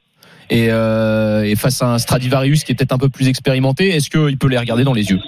Et, 0.51 0.67
euh, 0.69 1.43
et 1.43 1.55
face 1.55 1.81
à 1.83 1.93
un 1.93 1.99
Stradivarius 1.99 2.63
qui 2.63 2.71
est 2.71 2.75
peut-être 2.75 2.93
un 2.93 2.97
peu 2.97 3.09
plus 3.09 3.29
expérimenté, 3.29 3.89
est-ce 3.89 4.09
qu'il 4.09 4.37
peut 4.37 4.47
les 4.49 4.57
regarder 4.57 4.83
dans 4.83 4.93
les 4.93 5.11
yeux? 5.11 5.19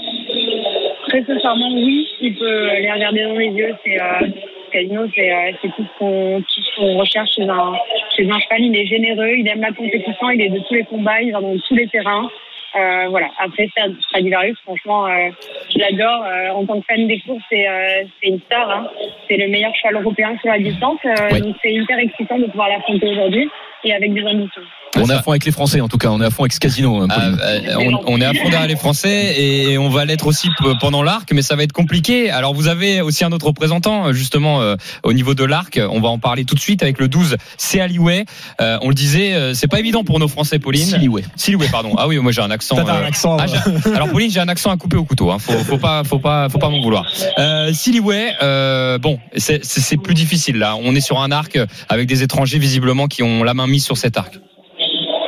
Très 1.07 1.23
sincèrement, 1.25 1.73
oui, 1.75 2.07
il 2.21 2.35
peut 2.35 2.67
les 2.79 2.91
regarder 2.91 3.23
dans 3.23 3.37
les 3.37 3.49
yeux. 3.49 3.75
C'est 3.85 4.01
euh, 4.01 4.27
Casino, 4.71 5.01
c'est 5.13 5.29
c'est 5.61 5.67
tout 5.75 5.83
ce 5.83 5.99
qu'on 5.99 6.41
tout 6.41 6.61
ce 6.63 6.75
qu'on 6.79 6.97
recherche 6.97 7.29
chez 7.35 7.43
un 7.43 7.73
chez 8.15 8.23
un 8.31 8.39
cheval. 8.39 8.61
Il 8.61 8.75
est 8.75 8.85
généreux, 8.87 9.35
il 9.37 9.47
aime 9.47 9.61
la 9.61 9.73
compétition, 9.73 10.29
il 10.31 10.41
est 10.41 10.49
de 10.49 10.59
tous 10.67 10.73
les 10.73 10.85
combats, 10.85 11.21
il 11.21 11.33
va 11.33 11.41
dans 11.41 11.55
tous 11.67 11.75
les 11.75 11.87
terrains. 11.87 12.27
Euh, 12.75 13.07
voilà. 13.09 13.27
Après, 13.39 13.67
Strad- 13.67 13.99
Stradivarius, 14.01 14.57
franchement, 14.63 15.05
euh, 15.07 15.29
je 15.73 15.79
l'adore. 15.79 16.23
Euh, 16.25 16.49
en 16.51 16.65
tant 16.65 16.79
que 16.79 16.85
fan 16.85 17.07
des 17.07 17.19
courses, 17.19 17.43
c'est 17.49 17.67
euh, 17.67 18.03
c'est 18.21 18.29
une 18.29 18.39
star. 18.41 18.69
Hein. 18.69 18.87
C'est 19.27 19.37
le 19.37 19.47
meilleur 19.49 19.73
cheval 19.75 20.01
européen 20.01 20.37
sur 20.39 20.51
la 20.51 20.59
distance. 20.59 20.99
Euh. 21.05 21.39
Donc 21.39 21.55
c'est 21.61 21.73
hyper 21.73 21.99
excitant 21.99 22.37
de 22.39 22.45
pouvoir 22.45 22.69
l'affronter 22.69 23.09
aujourd'hui 23.09 23.49
et 23.83 23.93
avec 23.93 24.13
des 24.13 24.23
ambitions. 24.23 24.61
On 24.97 25.09
est 25.09 25.13
à 25.13 25.21
fond 25.21 25.31
avec 25.31 25.45
les 25.45 25.51
Français 25.51 25.79
en 25.79 25.87
tout 25.87 25.97
cas, 25.97 26.09
on 26.09 26.21
est 26.21 26.25
à 26.25 26.29
fond 26.29 26.43
avec 26.43 26.51
ce 26.53 26.59
casino. 26.59 27.01
hein, 27.01 27.07
Ah, 27.09 27.27
euh, 27.27 27.75
on, 27.79 28.13
on 28.15 28.21
est 28.21 28.25
à 28.25 28.33
fond 28.33 28.49
derrière 28.49 28.67
les 28.67 28.75
Français 28.75 29.39
et 29.41 29.77
on 29.77 29.89
va 29.89 30.03
l'être 30.05 30.27
aussi 30.27 30.49
pendant 30.81 31.01
l'arc, 31.01 31.29
mais 31.33 31.41
ça 31.41 31.55
va 31.55 31.63
être 31.63 31.71
compliqué. 31.71 32.29
Alors 32.29 32.53
vous 32.53 32.67
avez 32.67 32.99
aussi 33.01 33.23
un 33.23 33.31
autre 33.31 33.45
représentant 33.47 34.07
euh, 34.07 34.13
justement 34.13 34.61
euh, 34.61 34.75
au 35.03 35.13
niveau 35.13 35.33
de 35.33 35.43
l'arc. 35.45 35.79
On 35.91 36.01
va 36.01 36.09
en 36.09 36.19
parler 36.19 36.43
tout 36.43 36.55
de 36.55 36.59
suite 36.59 36.83
avec 36.83 36.99
le 36.99 37.07
12, 37.07 37.37
c'est 37.57 37.79
Alioué. 37.79 38.25
Euh, 38.59 38.77
on 38.81 38.89
le 38.89 38.93
disait, 38.93 39.33
euh, 39.33 39.53
c'est 39.53 39.67
pas 39.69 39.79
évident 39.79 40.03
pour 40.03 40.19
nos 40.19 40.27
Français, 40.27 40.59
Pauline. 40.59 40.83
Silioué. 40.85 41.23
Silioué, 41.37 41.67
pardon. 41.71 41.93
Ah 41.97 42.07
oui, 42.09 42.17
moi 42.17 42.31
j'ai 42.33 42.41
un 42.41 42.51
accent. 42.51 42.75
T'as 42.75 42.83
un 42.93 43.01
euh, 43.03 43.07
accent. 43.07 43.37
ah, 43.39 43.45
j'ai- 43.47 43.93
alors 43.95 44.09
Pauline, 44.09 44.29
j'ai 44.29 44.41
un 44.41 44.49
accent 44.49 44.71
à 44.71 44.77
couper 44.77 44.97
au 44.97 45.05
couteau. 45.05 45.31
Hein. 45.31 45.37
Faut, 45.39 45.53
faut 45.53 45.77
pas, 45.77 46.03
faut 46.03 46.19
pas, 46.19 46.49
faut 46.49 46.59
pas 46.59 46.69
m'en 46.69 46.81
vouloir. 46.81 47.05
Euh, 47.39 47.71
Silioué, 47.71 48.31
euh, 48.43 48.97
bon, 48.97 49.19
c'est 49.37 49.61
plus 50.03 50.13
difficile 50.15 50.57
là. 50.57 50.75
On 50.83 50.93
est 50.95 51.01
sur 51.01 51.21
un 51.21 51.31
arc 51.31 51.57
avec 51.87 52.07
des 52.07 52.23
étrangers 52.23 52.59
visiblement 52.59 53.07
qui 53.07 53.23
ont 53.23 53.43
la 53.43 53.53
main 53.53 53.67
mise 53.67 53.85
sur 53.85 53.95
cet 53.97 54.17
arc. 54.17 54.37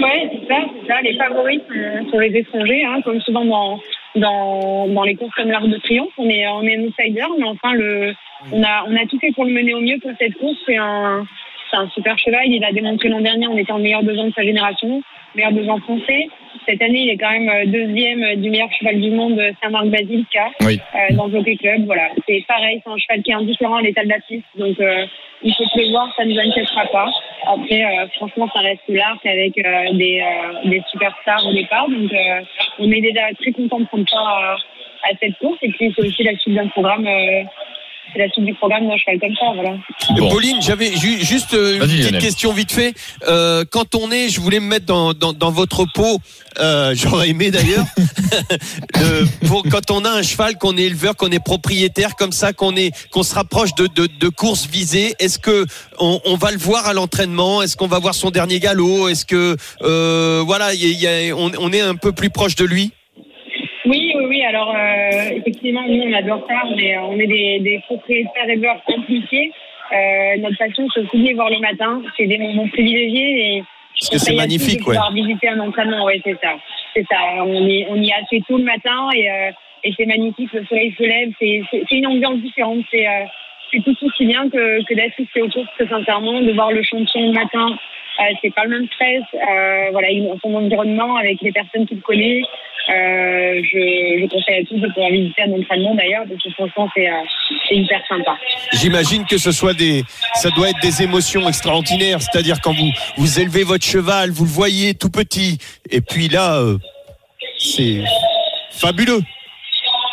Ouais, 0.02 0.30
c'est 0.32 0.48
ça, 0.48 0.56
c'est 0.82 0.88
ça. 0.88 0.93
Les 1.04 1.18
favoris 1.18 1.62
sont, 1.68 2.12
sont 2.12 2.20
les 2.20 2.36
étrangers, 2.38 2.84
hein, 2.86 3.02
comme 3.04 3.20
souvent 3.22 3.46
dans, 3.46 3.80
dans, 4.16 4.88
dans 4.88 5.04
les 5.04 5.16
courses 5.16 5.36
comme 5.36 5.50
l'Arc 5.50 5.68
de 5.68 5.78
Triomphe. 5.78 6.14
On 6.18 6.30
est, 6.30 6.48
on 6.48 6.64
est 6.64 6.78
un 6.78 6.82
outsider, 6.82 7.26
mais 7.38 7.46
enfin, 7.46 7.74
le, 7.74 8.14
on, 8.52 8.64
a, 8.64 8.86
on 8.88 8.96
a 8.96 9.06
tout 9.06 9.20
fait 9.20 9.32
pour 9.34 9.46
le 9.46 9.52
mener 9.52 9.74
au 9.74 9.82
mieux 9.82 10.00
pour 10.00 10.12
cette 10.18 10.36
course. 10.38 10.58
C'est 10.66 10.78
un, 10.78 11.26
c'est 11.70 11.78
un 11.78 11.90
super 11.90 12.18
cheval. 12.18 12.48
Il 12.48 12.64
a 12.64 12.72
démontré 12.72 13.10
l'an 13.10 13.22
dernier 13.22 13.48
en 13.48 13.58
étant 13.58 13.78
le 13.78 13.84
meilleur 13.84 14.00
ans 14.02 14.28
de 14.28 14.34
sa 14.34 14.44
génération, 14.44 15.02
meilleur 15.36 15.70
ans 15.70 15.80
français. 15.80 16.28
Cette 16.68 16.82
année, 16.82 17.02
il 17.02 17.10
est 17.10 17.18
quand 17.18 17.32
même 17.32 17.50
euh, 17.50 17.66
deuxième 17.66 18.36
du 18.42 18.50
meilleur 18.50 18.72
cheval 18.74 19.02
du 19.02 19.10
monde, 19.12 19.40
Saint-Marc 19.62 19.88
Basilka, 19.88 20.52
Oui. 20.62 20.80
euh, 20.96 21.16
dans 21.16 21.28
le 21.28 21.34
Jockey 21.34 21.56
Club. 21.58 21.86
Voilà, 21.86 22.10
c'est 22.28 22.44
pareil, 22.48 22.80
c'est 22.84 22.92
un 22.92 22.98
cheval 22.98 23.22
qui 23.24 23.32
est 23.32 23.36
indifférent 23.36 23.76
à 23.76 23.82
l'état 23.82 24.04
de 24.04 24.10
la 24.10 24.20
piste. 24.20 24.46
Donc, 24.56 24.80
euh, 24.80 25.06
il 25.42 25.54
faut 25.56 25.66
pleuvoir, 25.74 26.14
ça 26.16 26.24
ne 26.24 26.32
nous 26.34 26.40
inquiétera 26.40 26.86
pas. 26.86 27.10
Après, 27.48 27.84
euh, 27.84 28.08
franchement, 28.16 28.48
ça 28.54 28.60
reste 28.62 28.84
l'arc 28.88 29.26
avec 29.26 29.58
euh, 29.58 29.94
des, 29.94 30.22
euh, 30.22 30.70
des 30.70 30.82
superstars 30.92 31.46
au 31.48 31.54
départ. 31.54 31.90
Donc, 31.90 32.14
euh, 32.14 32.42
on 32.80 32.90
est 32.92 33.02
déjà 33.02 33.22
très 33.42 33.52
content 33.52 33.80
de 33.80 33.86
prendre 33.86 34.06
part 34.10 34.28
à, 34.28 34.54
à 35.10 35.12
cette 35.20 35.38
course. 35.40 35.58
Et 35.64 35.70
puis, 35.70 35.92
c'est 35.96 36.02
aussi 36.08 36.24
la 36.24 36.38
suite 36.38 36.54
d'un 36.56 36.68
programme. 36.68 37.06
C'est 38.14 38.20
la 38.20 38.30
suite 38.30 38.46
du 38.46 38.54
programme 38.54 38.88
d'un 38.88 38.98
cheval 38.98 39.20
comme 39.20 39.36
ça, 39.36 39.46
voilà. 39.56 39.78
Bon. 40.18 40.30
Pauline, 40.30 40.62
j'avais 40.62 40.96
ju- 40.96 41.24
juste 41.26 41.54
euh, 41.54 41.76
une 41.76 41.80
petite 41.82 42.04
Lionel. 42.06 42.22
question 42.22 42.54
vite 42.54 42.72
fait. 42.72 42.94
Euh, 43.28 43.66
quand 43.70 43.96
on 43.96 44.12
est, 44.12 44.30
je 44.30 44.40
voulais 44.40 44.60
me 44.60 44.68
mettre 44.68 44.86
dans, 44.86 45.14
dans, 45.14 45.34
dans 45.34 45.52
votre 45.52 45.86
peau, 45.94 46.20
euh, 46.60 46.94
j'aurais 46.96 47.30
aimé 47.30 47.50
d'ailleurs, 47.52 47.86
quand 49.72 49.92
on 49.92 50.06
a 50.06 50.10
un 50.10 50.22
cheval, 50.22 50.58
qu'on 50.58 50.78
est 50.78 50.84
éleveur, 50.84 51.16
qu'on 51.16 51.30
est 51.32 51.44
propriétaire, 51.44 52.16
comme 52.16 52.32
ça, 52.32 52.54
qu'on 52.54 52.76
est, 52.76 52.92
qu'on 53.12 53.24
se 53.24 53.34
rapproche 53.36 53.74
de, 53.76 53.88
de, 53.88 54.08
de 54.20 54.30
courses 54.30 54.68
visées. 54.68 55.14
Est-ce 55.20 55.40
que 55.40 55.66
on, 56.00 56.20
on 56.26 56.36
va 56.36 56.52
le 56.52 56.58
voir 56.58 56.88
à 56.88 56.94
l'entraînement? 56.94 57.62
Est-ce 57.62 57.76
qu'on 57.78 57.88
va 57.88 58.00
voir 58.00 58.14
son 58.16 58.30
dernier 58.30 58.60
galop? 58.60 59.10
Est-ce 59.10 59.26
que 59.26 59.56
euh, 59.82 60.44
voilà, 60.46 60.74
il 60.74 60.82
y 60.82 60.86
a- 60.86 60.90
il 61.22 61.28
y 61.28 61.32
a- 61.32 61.36
on, 61.36 61.52
on 61.60 61.72
est 61.74 61.82
un 61.82 61.96
peu 61.96 62.12
plus 62.12 62.30
proche 62.30 62.56
de 62.56 62.66
lui? 62.66 62.92
Oui. 64.44 64.46
Alors, 64.46 64.76
euh, 64.76 65.38
effectivement, 65.38 65.84
nous, 65.88 66.04
on 66.04 66.14
adore 66.14 66.46
ça. 66.48 66.62
On 66.66 66.78
est, 66.78 66.98
on 66.98 67.20
est 67.20 67.28
des, 67.28 67.60
des 67.60 67.80
propriétaires 67.88 68.50
éleveurs 68.50 68.82
impliqués. 68.88 69.52
Euh, 69.92 70.38
notre 70.40 70.58
passion, 70.58 70.88
c'est 70.94 71.02
aussi 71.02 71.18
de 71.18 71.28
les 71.28 71.34
voir 71.34 71.50
le 71.50 71.60
matin. 71.60 72.02
C'est 72.18 72.28
des 72.28 72.38
moments 72.38 72.68
privilégiés. 72.68 73.58
Et 73.58 73.64
Parce 74.00 74.10
que 74.10 74.18
c'est 74.18 74.36
magnifique, 74.36 74.80
de 74.80 74.84
pouvoir 74.84 75.12
visiter 75.12 75.50
un 75.50 75.60
entraînement, 75.60 76.06
ouais, 76.06 76.22
c'est 76.24 76.38
ça. 76.42 76.56
C'est 76.96 77.06
ça. 77.10 77.18
On, 77.44 77.68
est, 77.68 77.88
on 77.90 77.96
y 77.96 78.12
a 78.12 78.18
assez 78.24 78.42
tôt 78.48 78.58
le 78.58 78.64
matin 78.64 79.10
et, 79.16 79.30
euh, 79.30 79.52
et 79.84 79.94
c'est 79.98 80.06
magnifique. 80.06 80.52
Le 80.54 80.66
soleil 80.66 80.94
se 80.98 81.04
lève. 81.04 81.32
C'est, 81.40 81.96
une 81.96 82.08
ambiance 82.08 82.40
différente. 82.40 82.84
C'est, 82.92 83.08
euh, 83.08 83.26
c'est 83.72 83.84
tout 83.84 83.96
aussi 84.06 84.26
bien 84.26 84.50
que, 84.50 84.84
que 84.86 84.94
d'assister 84.94 85.42
aux 85.42 85.50
courses, 85.50 85.90
sincèrement, 85.90 86.42
de 86.42 86.52
voir 86.54 86.72
le 86.72 86.84
champion 86.84 87.22
le 87.28 87.34
matin. 87.34 87.78
Euh, 88.20 88.24
c'est 88.42 88.54
pas 88.54 88.66
le 88.66 88.70
même 88.70 88.88
stress. 88.94 89.24
Euh, 89.34 89.90
voilà, 89.92 90.08
son 90.42 90.54
environnement 90.56 91.16
avec 91.18 91.42
les 91.42 91.52
personnes 91.52 91.86
qu'il 91.88 92.02
connaît. 92.02 92.42
Euh, 92.90 93.62
je, 93.64 94.20
je 94.22 94.28
conseille 94.28 94.62
à 94.62 94.66
tous 94.66 94.78
de 94.78 94.88
pouvoir 94.90 95.10
visiter 95.10 95.42
un 95.44 95.54
entraînement 95.54 95.96
d'ailleurs, 95.96 96.26
parce 96.28 96.44
que 96.44 96.50
franchement, 96.52 96.90
c'est, 96.94 97.08
euh, 97.10 97.24
hyper 97.72 98.06
sympa. 98.08 98.38
J'imagine 98.74 99.26
que 99.26 99.38
ce 99.38 99.52
soit 99.52 99.74
des, 99.74 100.04
ça 100.36 100.50
doit 100.50 100.70
être 100.70 100.82
des 100.82 101.02
émotions 101.02 101.48
extraordinaires. 101.48 102.22
C'est-à-dire 102.22 102.58
quand 102.62 102.74
vous 102.74 102.92
vous 103.18 103.40
élevez 103.40 103.64
votre 103.64 103.86
cheval, 103.86 104.32
vous 104.32 104.44
le 104.44 104.50
voyez 104.50 104.94
tout 104.96 105.10
petit, 105.10 105.60
et 105.90 106.02
puis 106.02 106.28
là, 106.28 106.58
euh, 106.60 106.78
c'est 107.58 108.04
fabuleux. 108.72 109.22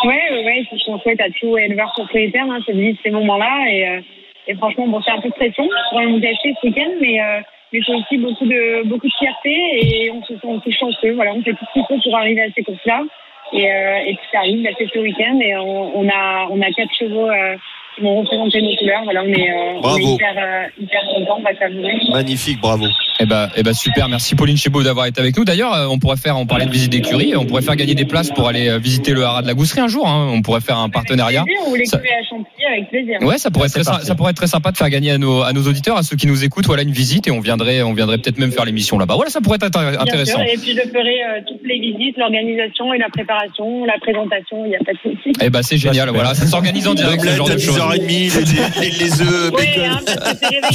Ouais, 0.05 0.23
ouais, 0.31 0.45
ouais, 0.45 0.65
c'est 0.71 0.79
ce 0.79 0.85
qu'on 0.87 1.01
souhaite 1.01 1.21
à 1.21 1.29
tout 1.41 1.59
éleveur 1.59 1.91
propriétaire, 1.93 2.45
hein, 2.49 2.61
c'est 2.65 2.73
de 2.73 2.81
vivre 2.81 2.99
ces 3.03 3.11
moments-là. 3.11 3.67
Et, 3.69 3.89
euh, 3.89 4.01
et 4.47 4.55
franchement, 4.55 4.87
bon, 4.87 5.03
c'est 5.05 5.11
un 5.11 5.21
peu 5.21 5.29
de 5.29 5.35
pression 5.35 5.69
pour 5.91 5.99
rien 5.99 6.09
vous 6.09 6.21
cacher 6.21 6.55
ce 6.63 6.67
week-end, 6.69 6.91
mais, 7.01 7.21
euh, 7.21 7.41
mais 7.73 7.81
c'est 7.85 7.95
aussi 7.95 8.19
beaucoup 8.19 8.47
de, 8.47 8.87
beaucoup 8.89 9.07
de 9.07 9.13
fierté 9.19 9.51
et 9.51 10.11
on 10.11 10.23
se 10.23 10.35
sent 10.35 10.47
aussi 10.47 10.73
chanceux. 10.73 11.13
Voilà, 11.13 11.33
on 11.35 11.43
fait 11.43 11.53
tout 11.53 11.65
ce 11.67 11.73
qu'il 11.73 11.85
faut 11.87 12.01
pour 12.03 12.17
arriver 12.17 12.43
à 12.43 12.51
ces 12.55 12.63
courses-là. 12.63 13.03
Et, 13.53 13.71
euh, 13.71 13.97
et 14.07 14.15
puis 14.15 14.27
ça 14.33 14.39
arrive, 14.39 14.69
c'est 14.79 14.89
ce 14.93 14.99
week-end 14.99 15.39
et 15.41 15.57
on, 15.57 15.99
on 15.99 16.09
a, 16.09 16.47
on 16.51 16.61
a 16.61 16.71
quatre 16.71 16.95
chevaux 16.95 17.29
euh, 17.29 17.57
qui 17.97 18.03
vont 18.03 18.21
représenter 18.21 18.63
nos 18.63 18.77
couleurs. 18.77 19.01
Voilà, 19.05 19.23
on 19.25 19.29
est, 19.29 19.51
euh, 19.51 19.77
on 19.77 19.81
Bravo. 19.81 19.99
est 19.99 20.15
hyper, 20.15 20.35
euh, 20.37 20.67
hyper 20.81 21.01
contents, 21.15 21.37
on 21.39 21.43
va 21.43 21.59
s'avouer. 21.59 21.95
Magnifique, 22.13 22.61
bravo. 22.61 22.87
Eh 23.23 23.27
ben, 23.27 23.49
eh 23.57 23.63
ben 23.63 23.75
super, 23.75 24.09
merci 24.09 24.35
Pauline 24.35 24.57
Chébeau 24.57 24.83
d'avoir 24.83 25.07
été 25.07 25.21
avec 25.21 25.37
nous. 25.37 25.45
D'ailleurs, 25.45 25.75
euh, 25.75 25.87
on 25.91 25.99
pourrait 25.99 26.17
faire, 26.17 26.39
on 26.39 26.47
parlait 26.47 26.65
de 26.67 26.71
visite 26.71 26.91
d'écurie, 26.93 27.35
on 27.37 27.45
pourrait 27.45 27.63
faire 27.63 27.77
gagner 27.77 27.95
des 27.95 28.05
places 28.07 28.31
pour 28.31 28.49
aller 28.49 28.79
visiter 28.79 29.13
le 29.13 29.25
haras 29.25 29.43
de 29.43 29.47
la 29.47 29.55
Gousserie 29.55 29.81
un 29.81 29.89
jour. 29.89 30.09
hein. 30.09 30.31
On 30.33 30.41
pourrait 30.43 30.61
faire 30.63 30.79
un 30.79 30.89
partenariat. 30.89 31.43
Avec 31.43 31.53
plaisir, 31.55 31.69
Ou 31.69 31.87
Ça- 31.87 31.97
l'écurie 31.99 32.15
à 32.15 32.25
Chantilly 32.29 32.67
avec 32.67 32.89
plaisir. 32.91 33.19
Ouais, 33.23 33.39
ça 33.39 33.51
pourrait, 33.51 33.67
être 33.69 33.85
parti. 33.85 34.07
ça 34.07 34.15
pourrait 34.15 34.31
être 34.31 34.37
très 34.37 34.47
sympa 34.47 34.73
de 34.73 34.77
faire 34.77 34.89
gagner 34.89 35.11
à 35.13 35.19
nos, 35.19 35.43
à 35.43 35.53
nos 35.53 35.63
auditeurs, 35.67 35.97
à 35.97 36.03
ceux 36.03 36.17
qui 36.17 36.27
nous 36.27 36.45
écoutent, 36.45 36.67
voilà 36.67 36.83
une 36.83 36.93
visite 36.93 37.27
et 37.29 37.31
on 37.31 37.41
viendrait, 37.41 37.83
on 37.83 37.93
viendrait 37.93 38.19
peut-être 38.19 38.39
même 38.39 38.53
faire 38.53 38.65
l'émission 38.65 38.99
là-bas. 38.99 39.15
Voilà, 39.17 39.31
ça 39.31 39.41
pourrait 39.41 39.59
être 39.61 39.71
Bien 39.71 40.01
intéressant. 40.01 40.39
sûr, 40.39 40.47
et 40.53 40.57
puis 40.57 40.73
je 40.75 40.81
ferai 40.89 41.23
euh, 41.23 41.41
toutes 41.47 41.63
les 41.65 41.79
visites, 41.79 42.17
l'organisation 42.17 42.93
et 42.95 42.99
la 42.99 43.09
préparation, 43.09 43.85
la 43.85 43.99
présentation, 44.01 44.65
il 44.65 44.71
n'y 44.71 44.77
a 44.77 44.79
pas 44.79 44.93
de 44.93 44.99
souci. 44.99 45.33
Eh 45.43 45.51
ben 45.51 45.63
c'est 45.63 45.77
génial, 45.77 46.09
voilà, 46.11 46.35
ça 46.35 46.47
s'organise 46.47 46.89
en 46.89 46.95
direct 46.95 47.23
ce 47.23 47.29
genre 47.37 47.49
de 47.49 47.59
choses. 47.59 47.80
10h30, 47.89 48.81
les, 48.81 48.91
les, 48.91 48.91
les 48.99 49.23
œufs, 49.23 49.51
Oui, 49.53 49.65
bacon. 49.67 49.85
hein, 49.85 50.01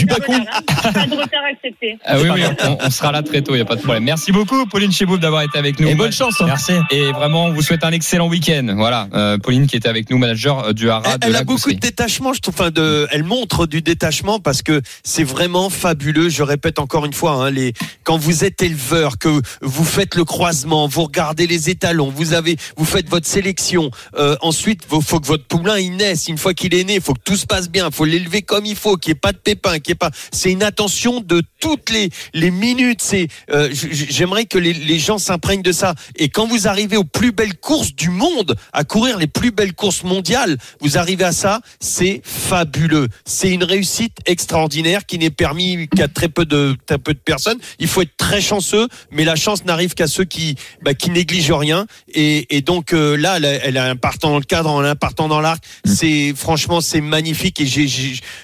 bacon. 0.05 0.25
bonheur, 0.27 0.41
hein. 0.53 0.91
Pas 0.93 1.07
de 1.07 1.15
retard 1.15 1.41
accepté. 1.51 1.97
Ah 2.05 2.15
oui, 2.19 2.29
oui, 2.33 2.41
on, 2.63 2.77
on 2.85 2.89
sera 2.89 3.11
là 3.11 3.21
très 3.23 3.41
tôt, 3.41 3.55
il 3.55 3.59
y 3.59 3.61
a 3.61 3.65
pas 3.65 3.75
de 3.75 3.81
problème. 3.81 4.03
Merci 4.03 4.31
beaucoup 4.31 4.65
Pauline 4.67 4.91
Chébeau 4.91 5.17
d'avoir 5.17 5.41
été 5.43 5.57
avec 5.57 5.79
nous. 5.79 5.87
Et 5.87 5.95
bonne 5.95 6.11
chance. 6.11 6.39
hein. 6.41 6.45
Merci. 6.47 6.73
Et 6.91 7.11
vraiment, 7.11 7.45
on 7.45 7.53
vous 7.53 7.61
souhaite 7.61 7.83
un 7.83 7.91
excellent 7.91 8.27
week-end. 8.27 8.73
Voilà, 8.75 9.07
euh, 9.13 9.37
Pauline 9.37 9.67
qui 9.67 9.75
était 9.75 9.89
avec 9.89 10.09
nous, 10.09 10.17
manager 10.17 10.59
euh, 10.67 10.73
du 10.73 10.89
haras 10.89 11.13
Elle, 11.13 11.19
de 11.19 11.25
elle 11.27 11.31
la 11.33 11.39
a 11.39 11.43
beaucoup 11.43 11.55
Gousserie. 11.59 11.75
de 11.75 11.79
détachement, 11.79 12.33
je 12.33 12.39
trouve. 12.41 12.55
Enfin, 12.57 12.71
de, 12.71 13.07
elle 13.11 13.23
montre 13.23 13.65
du 13.65 13.81
détachement 13.81 14.39
parce 14.39 14.61
que 14.61 14.81
c'est 15.03 15.23
vraiment 15.23 15.69
fabuleux. 15.69 16.29
Je 16.29 16.43
répète 16.43 16.79
encore 16.79 17.05
une 17.05 17.13
fois, 17.13 17.31
hein, 17.33 17.51
les, 17.51 17.73
quand 18.03 18.17
vous 18.17 18.43
êtes 18.45 18.61
éleveur, 18.61 19.17
que 19.17 19.41
vous 19.61 19.83
faites 19.85 20.15
le 20.15 20.23
croisement, 20.25 20.87
vous 20.87 21.03
regardez 21.03 21.47
les 21.47 21.69
étalons, 21.69 22.09
vous 22.15 22.33
avez, 22.33 22.55
vous 22.77 22.85
faites 22.85 23.09
votre 23.09 23.27
sélection. 23.27 23.91
Euh, 24.17 24.35
ensuite, 24.41 24.83
il 24.91 25.01
faut 25.01 25.19
que 25.19 25.27
votre 25.27 25.45
poulain 25.45 25.77
il 25.79 25.95
naisse. 25.97 26.27
Une 26.27 26.37
fois 26.37 26.53
qu'il 26.53 26.73
est 26.73 26.83
né, 26.85 26.94
il 26.95 27.01
faut 27.01 27.13
que 27.13 27.21
tout 27.23 27.35
se 27.35 27.45
passe 27.45 27.69
bien, 27.69 27.87
il 27.87 27.93
faut 27.93 28.05
l'élever 28.05 28.41
comme 28.41 28.65
il 28.65 28.75
faut, 28.75 28.97
qu'il 28.97 29.11
n'y 29.11 29.17
ait 29.17 29.19
pas 29.19 29.31
de 29.31 29.37
pépins, 29.37 29.79
qu'il 29.79 29.89
y 29.89 29.91
ait 29.91 29.95
pas. 29.95 30.11
C'est 30.31 30.51
une 30.51 30.63
attention 30.63 31.21
de 31.21 31.41
toutes 31.59 31.89
les 31.89 32.09
les 32.33 32.51
minutes. 32.51 33.01
C'est, 33.01 33.27
euh, 33.51 33.69
j'aimerais 33.71 34.45
que 34.45 34.57
les, 34.57 34.73
les 34.73 34.99
gens 34.99 35.17
s'imprègnent 35.17 35.61
de 35.61 35.71
ça. 35.71 35.95
Et 36.15 36.29
quand 36.29 36.47
vous 36.47 36.67
arrivez 36.67 36.97
aux 36.97 37.03
plus 37.03 37.31
belles 37.31 37.57
courses 37.57 37.95
du 37.95 38.09
monde, 38.09 38.55
à 38.73 38.83
courir 38.83 39.17
les 39.17 39.27
plus 39.27 39.51
belles 39.51 39.73
courses 39.73 40.03
mondiales, 40.03 40.57
vous 40.81 40.97
arrivez 40.97 41.23
à 41.23 41.31
ça, 41.31 41.61
c'est 41.79 42.21
fabuleux. 42.23 43.07
C'est 43.25 43.51
une 43.51 43.63
réussite 43.63 44.17
extraordinaire 44.25 45.05
qui 45.05 45.17
n'est 45.17 45.29
permis 45.29 45.87
qu'à 45.89 46.07
très 46.07 46.29
peu 46.29 46.45
de 46.45 46.75
très 46.85 46.97
peu 46.97 47.13
de 47.13 47.19
personnes. 47.19 47.59
Il 47.79 47.87
faut 47.87 48.01
être 48.01 48.17
très 48.17 48.41
chanceux, 48.41 48.87
mais 49.11 49.23
la 49.23 49.35
chance 49.35 49.65
n'arrive 49.65 49.93
qu'à 49.93 50.07
ceux 50.07 50.25
qui 50.25 50.55
bah, 50.81 50.93
qui 50.93 51.09
négligent 51.09 51.51
rien. 51.51 51.85
Et, 52.13 52.55
et 52.55 52.61
donc 52.61 52.93
euh, 52.93 53.15
là, 53.15 53.37
elle 53.37 53.45
elle 53.63 53.77
a 53.77 53.85
un 53.89 53.95
partant 53.95 54.29
dans 54.29 54.39
le 54.39 54.45
cadre, 54.45 54.69
en 54.69 54.83
un 54.83 54.95
partant 54.95 55.27
dans 55.27 55.41
l'arc. 55.41 55.63
C'est 55.85 56.33
franchement 56.35 56.81
c'est 56.85 57.01
magnifique 57.01 57.59
et 57.59 57.65
j'ai, 57.65 57.87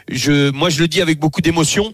je 0.09 0.51
moi 0.51 0.69
je 0.69 0.79
le 0.79 0.87
dis 0.87 1.01
avec 1.01 1.19
beaucoup 1.19 1.41
d'émotion 1.41 1.93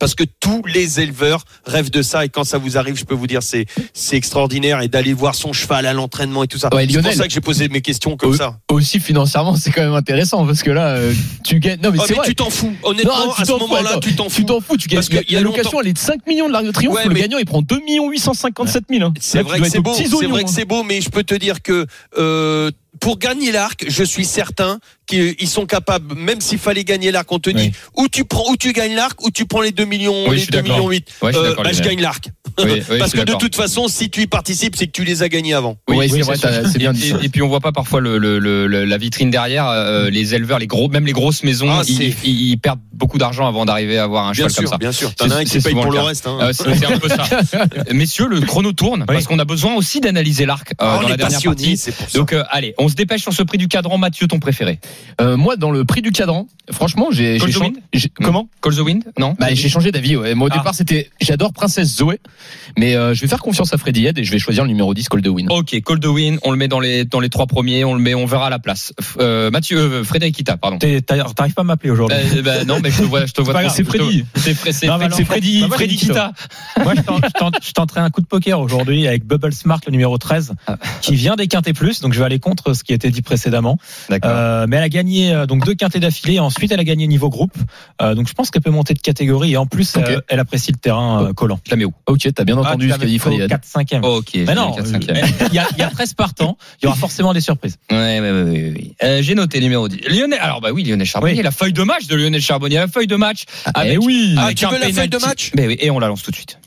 parce 0.00 0.14
que 0.14 0.24
tous 0.40 0.62
les 0.66 1.00
éleveurs 1.00 1.44
rêvent 1.66 1.90
de 1.90 2.00
ça 2.00 2.24
et 2.24 2.30
quand 2.30 2.44
ça 2.44 2.56
vous 2.56 2.78
arrive, 2.78 2.96
je 2.96 3.04
peux 3.04 3.14
vous 3.14 3.26
dire 3.26 3.42
c'est 3.42 3.66
c'est 3.92 4.16
extraordinaire 4.16 4.80
et 4.80 4.88
d'aller 4.88 5.12
voir 5.12 5.34
son 5.34 5.52
cheval 5.52 5.84
à 5.86 5.92
l'entraînement 5.92 6.44
et 6.44 6.48
tout 6.48 6.56
ça. 6.58 6.74
Ouais, 6.74 6.86
c'est 6.90 7.02
pour 7.02 7.12
ça 7.12 7.26
que 7.26 7.32
j'ai 7.32 7.42
posé 7.42 7.68
mes 7.68 7.82
questions 7.82 8.16
comme 8.16 8.34
ça. 8.34 8.58
Aussi 8.70 9.00
financièrement, 9.00 9.54
c'est 9.54 9.70
quand 9.70 9.82
même 9.82 9.92
intéressant 9.94 10.46
parce 10.46 10.62
que 10.62 10.70
là, 10.70 10.96
euh, 10.96 11.12
tu 11.44 11.60
gagnes. 11.60 11.78
Non, 11.82 11.90
mais 11.92 11.98
Oh, 12.00 12.06
mais 12.08 12.14
vrai. 12.14 12.26
tu 12.26 12.34
t'en 12.34 12.48
fous. 12.50 12.72
Honnêtement, 12.82 13.26
Non, 13.26 13.32
à 13.32 13.44
ce 13.44 13.52
moment-là, 13.52 13.98
tu 14.00 14.14
t'en 14.16 14.30
fous. 14.30 14.40
Tu 14.40 14.46
t'en 14.46 14.60
fous, 14.60 14.76
tu 14.78 14.88
gagnes. 14.88 14.98
Parce 15.00 15.42
longtemps- 15.42 15.80
elle 15.82 15.88
est 15.88 15.92
de 15.92 15.98
5 15.98 16.26
millions 16.26 16.48
de 16.48 16.52
l'Arc 16.52 16.64
de 16.64 16.70
Triomphe. 16.72 16.94
Ouais, 16.96 17.04
le 17.06 17.14
gagnant, 17.14 17.38
il 17.38 17.44
prend 17.44 17.60
2 17.62 17.78
857 18.10 18.84
000. 18.90 19.04
hein. 19.04 19.12
C'est 19.20 19.42
vrai 19.42 19.60
que 19.60 19.68
c'est 19.68 19.80
beau, 19.80 19.92
c'est 19.94 20.04
vrai 20.26 20.42
que 20.42 20.48
hein. 20.48 20.52
c'est 20.54 20.64
beau, 20.64 20.82
mais 20.84 21.00
je 21.02 21.10
peux 21.10 21.22
te 21.22 21.34
dire 21.34 21.60
que 21.62 21.86
euh, 22.18 22.70
pour 23.00 23.18
gagner 23.18 23.52
l'arc, 23.52 23.84
je 23.88 24.04
suis 24.04 24.24
certain 24.24 24.78
qu'ils 25.06 25.48
sont 25.48 25.66
capables, 25.66 26.14
même 26.14 26.40
s'il 26.40 26.58
fallait 26.58 26.84
gagner 26.84 27.10
l'arc, 27.12 27.30
on 27.30 27.38
te 27.38 27.50
dit, 27.50 27.72
Oui. 27.96 28.04
ou 28.04 28.08
tu 28.08 28.24
prends, 28.24 28.50
ou 28.50 28.56
tu 28.56 28.72
gagnes 28.72 28.94
l'arc, 28.94 29.22
ou 29.24 29.30
tu 29.30 29.46
prends 29.46 29.60
les 29.60 29.72
2 29.72 29.84
millions, 29.84 30.24
Oui, 30.24 30.30
je 30.30 30.32
les 30.34 30.38
suis 30.42 30.50
2 30.50 30.58
d'accord. 30.62 30.76
millions 30.78 30.88
8. 30.90 31.08
Ouais, 31.22 31.32
je 31.32 31.38
Euh, 31.38 31.54
bah, 31.54 31.72
je 31.72 31.82
gagne 31.82 32.00
l'arc. 32.00 32.28
Oui, 32.64 32.70
oui, 32.72 32.82
je 32.90 32.98
Parce 32.98 33.12
que 33.12 33.20
de 33.20 33.34
toute 33.34 33.54
façon, 33.56 33.86
si 33.88 34.08
tu 34.10 34.22
y 34.22 34.26
participes, 34.26 34.76
c'est 34.76 34.86
que 34.86 34.92
tu 34.92 35.04
les 35.04 35.22
as 35.22 35.28
gagnés 35.28 35.54
avant. 35.54 35.76
Oui, 35.88 35.96
Oui, 35.98 36.08
c'est 36.10 36.20
vrai, 36.22 36.36
c'est 36.36 36.78
bien 36.78 36.92
dit. 36.92 37.12
et- 37.20 37.26
et 37.26 37.28
puis 37.28 37.42
on 37.42 37.48
voit 37.48 37.60
pas 37.60 37.72
parfois 37.72 38.00
le, 38.00 38.18
le- 38.18 38.38
le- 38.38 38.66
le- 38.66 38.84
la 38.84 38.98
vitrine 38.98 39.30
derrière. 39.30 39.66
euh, 39.68 40.10
les 40.10 40.34
éleveurs, 40.34 40.58
les 40.58 40.66
gros, 40.66 40.88
même 40.88 41.06
les 41.06 41.12
grosses 41.12 41.42
maisons, 41.42 41.68
Ah, 41.70 41.82
ils, 41.86 41.94
c'est- 41.96 42.14
ils- 42.24 42.50
ils 42.50 42.56
perdent 42.58 42.80
beaucoup 42.92 43.18
d'argent 43.18 43.46
avant 43.46 43.64
d'arriver 43.66 43.98
à 43.98 44.04
avoir 44.04 44.26
un 44.26 44.32
Bien 44.32 44.48
cheval 44.48 44.54
comme 44.54 44.64
sûr, 44.64 44.70
ça. 44.70 44.78
bien 44.78 44.92
sûr. 44.92 45.14
T'en 45.14 45.30
as 45.30 45.36
un 45.36 45.44
qui 45.44 45.50
c'est 45.50 45.62
paye 45.62 45.74
pour 45.74 45.90
le 45.92 46.00
reste. 46.00 46.26
hein. 46.26 46.38
Euh, 46.40 46.52
c'est 46.52 46.86
un 46.86 46.98
peu 46.98 47.08
ça. 47.08 47.24
Messieurs, 47.92 48.26
le 48.28 48.40
chrono 48.40 48.72
tourne 48.72 49.04
parce 49.06 49.26
qu'on 49.26 49.38
a 49.38 49.44
besoin 49.44 49.74
aussi 49.74 50.00
d'analyser 50.00 50.46
l'arc 50.46 50.70
euh, 50.72 50.74
Ah, 50.78 50.98
dans 51.00 51.06
on 51.06 51.08
la 51.08 51.16
dernière 51.16 51.42
partie. 51.42 51.78
Donc 52.14 52.32
euh, 52.32 52.42
allez, 52.50 52.74
on 52.78 52.88
se 52.88 52.94
dépêche 52.94 53.22
sur 53.22 53.32
ce 53.32 53.42
prix 53.42 53.58
du 53.58 53.68
cadran. 53.68 53.98
Mathieu, 53.98 54.26
ton 54.28 54.38
préféré 54.38 54.78
Euh, 55.20 55.36
moi, 55.36 55.56
dans 55.56 55.70
le 55.70 55.84
prix 55.84 56.02
du 56.02 56.10
cadran, 56.12 56.46
franchement, 56.70 57.08
j'ai. 57.10 57.38
Call 57.38 57.48
j'ai 57.48 57.52
the 57.54 57.58
chan- 57.58 57.64
Wind 57.64 57.76
j'ai- 57.92 58.08
Hmm. 58.18 58.24
Comment? 58.24 58.48
Call 58.62 58.74
the 58.76 58.80
Wind 58.80 59.04
Non? 59.18 59.34
Bah, 59.38 59.48
j'ai 59.52 59.68
changé 59.68 59.90
d'avis. 59.92 60.16
Moi, 60.16 60.48
au 60.48 60.50
Ah. 60.52 60.56
départ, 60.58 60.74
c'était. 60.74 61.10
J'adore 61.20 61.52
Princesse 61.52 61.96
Zoé, 61.96 62.18
mais 62.76 62.94
euh, 62.96 63.14
je 63.14 63.20
vais 63.20 63.28
faire 63.28 63.40
confiance 63.40 63.72
à 63.72 63.78
Freddy 63.78 64.06
Head 64.06 64.18
et 64.18 64.24
je 64.24 64.30
vais 64.32 64.38
choisir 64.38 64.64
le 64.64 64.68
numéro 64.68 64.92
10, 64.94 65.08
Call 65.08 65.22
the 65.22 65.28
Win. 65.28 65.46
Ok, 65.50 65.74
Wind, 66.06 66.38
on 66.42 66.50
le 66.50 66.56
met 66.56 66.68
dans 66.68 66.80
les 66.80 67.04
dans 67.04 67.20
les 67.20 67.28
trois 67.28 67.46
premiers, 67.46 67.84
on 67.84 67.94
le 67.94 68.00
met, 68.00 68.14
on 68.14 68.26
verra 68.26 68.46
à 68.46 68.50
la 68.50 68.58
place. 68.58 68.92
F- 69.00 69.16
euh, 69.20 69.50
Mathieu, 69.50 69.78
euh, 69.78 70.04
Frédéric 70.04 70.36
Kita, 70.36 70.56
pardon. 70.56 70.78
T'arrives 70.78 71.54
pas 71.54 71.62
à 71.62 71.64
m'appeler 71.64 71.90
aujourd'hui. 71.90 72.16
Euh, 72.36 72.42
bah, 72.42 72.64
non, 72.64 72.78
mais 72.82 72.90
je 72.90 72.98
te 72.98 73.02
vois, 73.04 73.26
je 73.26 73.32
te 73.32 73.40
vois. 73.40 73.68
c'est 73.70 73.84
Freddy. 73.84 74.24
C'est 74.34 74.86
bah 74.86 74.98
Freddy, 75.24 75.60
bah, 75.62 75.74
Freddy 75.76 75.96
Kita. 75.96 76.32
Moi, 76.82 76.94
je 76.96 77.00
t'en- 77.02 77.16
je 77.16 77.30
t'en- 77.38 77.50
je 77.62 77.72
tenterai 77.72 78.00
un 78.00 78.10
coup 78.10 78.20
de 78.20 78.26
poker 78.26 78.60
aujourd'hui 78.60 79.06
avec 79.06 79.24
Bubble 79.24 79.52
Smart, 79.52 79.80
le 79.86 79.92
numéro 79.92 80.16
13, 80.18 80.52
qui 81.02 81.14
vient 81.16 81.36
des 81.36 81.46
quintés 81.48 81.72
plus. 81.72 82.00
Donc, 82.00 82.12
je 82.12 82.18
vais 82.18 82.24
aller 82.24 82.38
contre 82.38 82.72
ce 82.74 82.84
qui 82.84 82.92
a 82.92 82.94
été 82.94 83.10
dit 83.10 83.22
précédemment. 83.22 83.78
D'accord. 84.08 84.30
Euh, 84.32 84.66
mais 84.68 84.76
elle 84.76 84.82
a 84.84 84.88
gagné 84.88 85.32
euh, 85.32 85.46
donc 85.46 85.64
deux 85.64 85.74
quintés 85.74 86.00
d'affilée. 86.00 86.34
et 86.34 86.40
Ensuite, 86.40 86.70
elle 86.72 86.80
a 86.80 86.84
gagné 86.84 87.06
niveau 87.06 87.28
groupe. 87.28 87.54
Euh, 88.02 88.14
donc, 88.14 88.28
je 88.28 88.34
pense 88.34 88.50
qu'elle 88.50 88.62
peut 88.62 88.70
monter 88.70 88.94
de 88.94 89.00
catégorie. 89.00 89.52
Et 89.52 89.56
en 89.56 89.66
plus, 89.66 89.96
euh, 89.96 90.20
elle 90.28 90.40
apprécie 90.40 90.72
le 90.72 90.78
terrain 90.78 91.24
euh, 91.24 91.32
collant. 91.32 91.58
Je 91.64 91.70
la 91.70 91.76
mets 91.76 91.84
où? 91.84 91.92
Ok, 92.06 92.28
t'as 92.36 92.44
bien 92.44 92.56
entendu 92.56 92.88
Ah, 92.92 92.94
ce 92.94 93.00
qu'a 93.00 93.06
dit 93.06 93.16
Head. 93.40 93.48
4 93.48 93.64
5 93.64 93.92
e 93.94 93.96
Ok. 94.06 94.28
je 94.34 94.38
Mais 94.40 94.54
non, 94.54 94.72
4, 94.72 94.86
euh, 94.86 94.98
5e. 94.98 95.48
il 95.50 95.54
y, 95.54 95.58
a, 95.58 95.66
il 95.72 95.78
y 95.78 95.82
a 95.82 95.88
13 95.90 96.14
partants. 96.14 96.56
Il 96.80 96.84
y 96.84 96.88
aura 96.88 96.96
forcément 96.96 97.32
des 97.34 97.40
surprises. 97.40 97.78
Ouais, 97.90 97.96
ouais, 97.96 98.20
ouais, 98.20 98.42
ouais, 98.42 98.50
ouais. 98.72 98.90
Euh, 99.02 99.22
J'ai 99.22 99.34
noté 99.34 99.58
numéro 99.60 99.88
10. 99.88 100.00
Lionel, 100.08 100.38
alors 100.40 100.60
bah 100.60 100.68
oui, 100.72 100.84
Lionel 100.84 101.06
Charbonnier, 101.06 101.36
Oui. 101.38 101.42
la 101.42 101.50
feuille 101.50 101.72
de 101.72 101.82
match 101.82 102.06
de 102.06 102.14
Lionel 102.14 102.40
Charbonnier, 102.40 102.76
la 102.76 102.88
feuille 102.88 103.06
de 103.08 103.16
match. 103.16 103.44
avec, 103.74 103.94
eh 103.94 103.98
oui. 103.98 104.34
Ah, 104.38 104.44
avec 104.44 104.56
tu 104.58 104.66
un 104.66 104.70
veux 104.70 104.78
la 104.78 104.92
feuille 104.92 105.08
de 105.08 105.18
match 105.18 105.50
Mais 105.56 105.66
oui, 105.66 105.76
et 105.80 105.90
on 105.90 105.98
la 105.98 106.06
lance 106.08 106.22
tout 106.22 106.30
de 106.30 106.36
suite. 106.36 106.58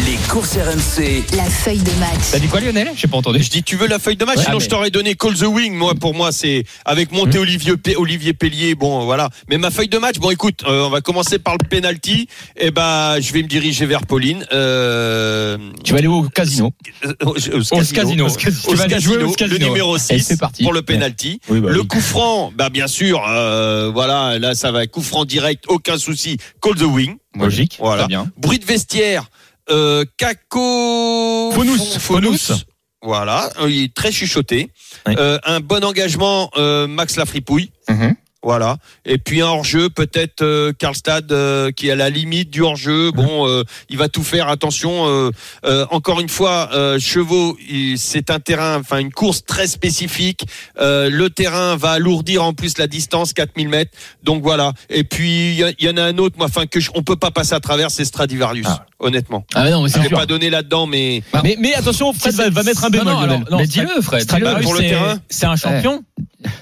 Les 0.00 0.16
courses 0.28 0.56
RMC. 0.56 1.22
La 1.36 1.44
feuille 1.44 1.78
de 1.78 1.90
match. 2.00 2.30
T'as 2.32 2.38
dit 2.38 2.48
quoi, 2.48 2.60
Lionel? 2.60 2.90
J'ai 2.96 3.06
pas 3.08 3.18
entendu. 3.18 3.42
Je 3.42 3.50
dis, 3.50 3.62
tu 3.62 3.76
veux 3.76 3.86
la 3.86 3.98
feuille 3.98 4.16
de 4.16 4.24
match 4.24 4.38
Ouais, 4.38 4.44
Sinon, 4.44 4.58
je 4.58 4.68
t'aurais 4.68 4.90
donné 4.90 5.14
Call 5.14 5.34
the 5.34 5.42
Wing. 5.42 5.74
Moi, 5.74 5.94
pour 5.94 6.14
moi, 6.14 6.32
c'est 6.32 6.64
avec 6.84 7.12
monté 7.12 7.38
Olivier, 7.38 7.76
Pe- 7.76 7.94
Olivier 7.96 8.32
Pellier. 8.32 8.74
Bon, 8.74 9.04
voilà. 9.04 9.28
Mais 9.48 9.58
ma 9.58 9.70
feuille 9.70 9.88
de 9.88 9.98
match, 9.98 10.16
bon, 10.18 10.30
écoute, 10.30 10.62
euh, 10.66 10.86
on 10.86 10.90
va 10.90 11.02
commencer 11.02 11.38
par 11.38 11.54
le 11.60 11.68
penalty. 11.68 12.26
Et 12.56 12.70
ben, 12.70 13.20
je 13.20 13.32
vais 13.32 13.42
me 13.42 13.48
diriger 13.48 13.84
vers 13.86 14.06
Pauline. 14.06 14.44
Euh, 14.52 15.58
Tu 15.84 15.92
vas 15.92 15.98
aller 15.98 16.08
au 16.08 16.22
casino. 16.22 16.72
euh, 17.04 17.12
au, 17.24 17.26
au 17.30 17.32
Au 17.36 17.84
casino. 17.84 18.26
Tu 18.38 18.74
vas 18.74 18.84
aller 18.84 18.94
casino, 18.94 19.14
jouer 19.14 19.22
au 19.24 19.32
casino. 19.32 19.58
le 19.58 19.64
numéro 19.66 19.96
Et 19.96 20.00
6 20.00 20.20
c'est 20.20 20.40
parti. 20.40 20.64
pour 20.64 20.72
le 20.72 20.82
penalty. 20.82 21.38
Oui, 21.48 21.60
bah 21.60 21.70
le 21.70 21.80
oui. 21.82 21.86
coup 21.86 22.00
franc, 22.00 22.50
bah 22.56 22.70
bien 22.70 22.86
sûr, 22.88 23.22
euh, 23.28 23.90
voilà, 23.92 24.38
là 24.38 24.54
ça 24.54 24.72
va, 24.72 24.86
coup 24.86 25.02
franc 25.02 25.24
direct, 25.26 25.64
aucun 25.68 25.98
souci. 25.98 26.38
Call 26.62 26.74
the 26.76 26.82
wing, 26.82 27.16
Logique. 27.38 27.76
voilà. 27.78 28.02
Très 28.04 28.08
bien. 28.08 28.26
Bruit 28.38 28.58
de 28.58 28.64
vestiaire, 28.64 29.24
euh, 29.70 30.04
Caco 30.16 31.52
Phonous. 31.54 31.76
Phon- 31.76 31.98
Phonous. 32.00 32.64
Voilà, 33.04 33.50
il 33.68 33.82
est 33.84 33.94
très 33.94 34.12
chuchoté. 34.12 34.70
Oui. 35.08 35.14
Euh, 35.18 35.38
un 35.44 35.58
bon 35.60 35.84
engagement, 35.84 36.50
euh, 36.56 36.86
Max 36.86 37.16
Lafripouille. 37.16 37.72
Mhm. 37.88 38.14
Voilà. 38.42 38.76
Et 39.04 39.18
puis 39.18 39.40
un 39.40 39.46
hors-jeu, 39.46 39.88
peut-être 39.88 40.42
euh, 40.42 40.72
Karlstad 40.76 41.30
euh, 41.30 41.70
qui 41.70 41.88
est 41.88 41.92
à 41.92 41.96
la 41.96 42.10
limite 42.10 42.50
du 42.50 42.62
hors-jeu. 42.62 43.12
Bon, 43.12 43.46
euh, 43.48 43.62
il 43.88 43.98
va 43.98 44.08
tout 44.08 44.24
faire. 44.24 44.48
Attention. 44.48 45.06
euh, 45.06 45.30
euh, 45.64 45.86
encore 45.90 46.20
une 46.20 46.28
fois, 46.28 46.70
euh, 46.72 46.98
Chevaux, 46.98 47.56
il- 47.70 47.98
c'est 47.98 48.30
un 48.30 48.40
terrain, 48.40 48.78
enfin 48.80 48.98
une 48.98 49.12
course 49.12 49.44
très 49.44 49.66
spécifique. 49.68 50.44
Euh, 50.80 51.08
le 51.10 51.30
terrain 51.30 51.76
va 51.76 51.92
alourdir 51.92 52.42
en 52.44 52.52
plus 52.52 52.78
la 52.78 52.86
distance, 52.88 53.32
4000 53.32 53.68
mètres. 53.68 53.92
Donc 54.24 54.42
voilà. 54.42 54.72
Et 54.90 55.04
puis 55.04 55.52
il 55.56 55.74
y, 55.80 55.88
en 55.88 55.96
a 55.96 56.02
un 56.02 56.18
autre, 56.18 56.36
moi, 56.36 56.46
enfin 56.46 56.66
que 56.66 56.80
je- 56.80 56.90
on 56.94 57.02
peut 57.02 57.16
pas 57.16 57.30
passer 57.30 57.54
à 57.54 57.60
travers, 57.60 57.90
c'est 57.90 58.04
Stradivarius. 58.04 58.66
Ah. 58.68 58.86
Honnêtement. 58.98 59.44
Ah 59.54 59.68
non, 59.70 59.82
mais 59.82 59.88
Je 59.88 60.00
c'est 60.00 60.08
pas 60.10 60.26
donné 60.26 60.48
là-dedans, 60.50 60.86
mais 60.86 61.22
Mais, 61.42 61.56
mais 61.60 61.74
attention, 61.74 62.12
Fred 62.12 62.34
va, 62.34 62.50
va 62.50 62.62
mettre 62.62 62.84
un 62.84 62.90
bémol. 62.90 63.06
Non, 63.06 63.12
non, 63.14 63.18
alors, 63.20 63.40
non, 63.50 63.58
Mais 63.58 63.66
dis-le, 63.66 64.00
Fred. 64.00 64.22
Stradivarius, 64.22 64.60
dis-le. 64.60 64.64
Pour 64.64 64.74
le 64.74 64.80
c'est- 64.80 64.88
terrain. 64.90 65.18
C'est 65.28 65.46
un 65.46 65.56
champion. 65.56 66.04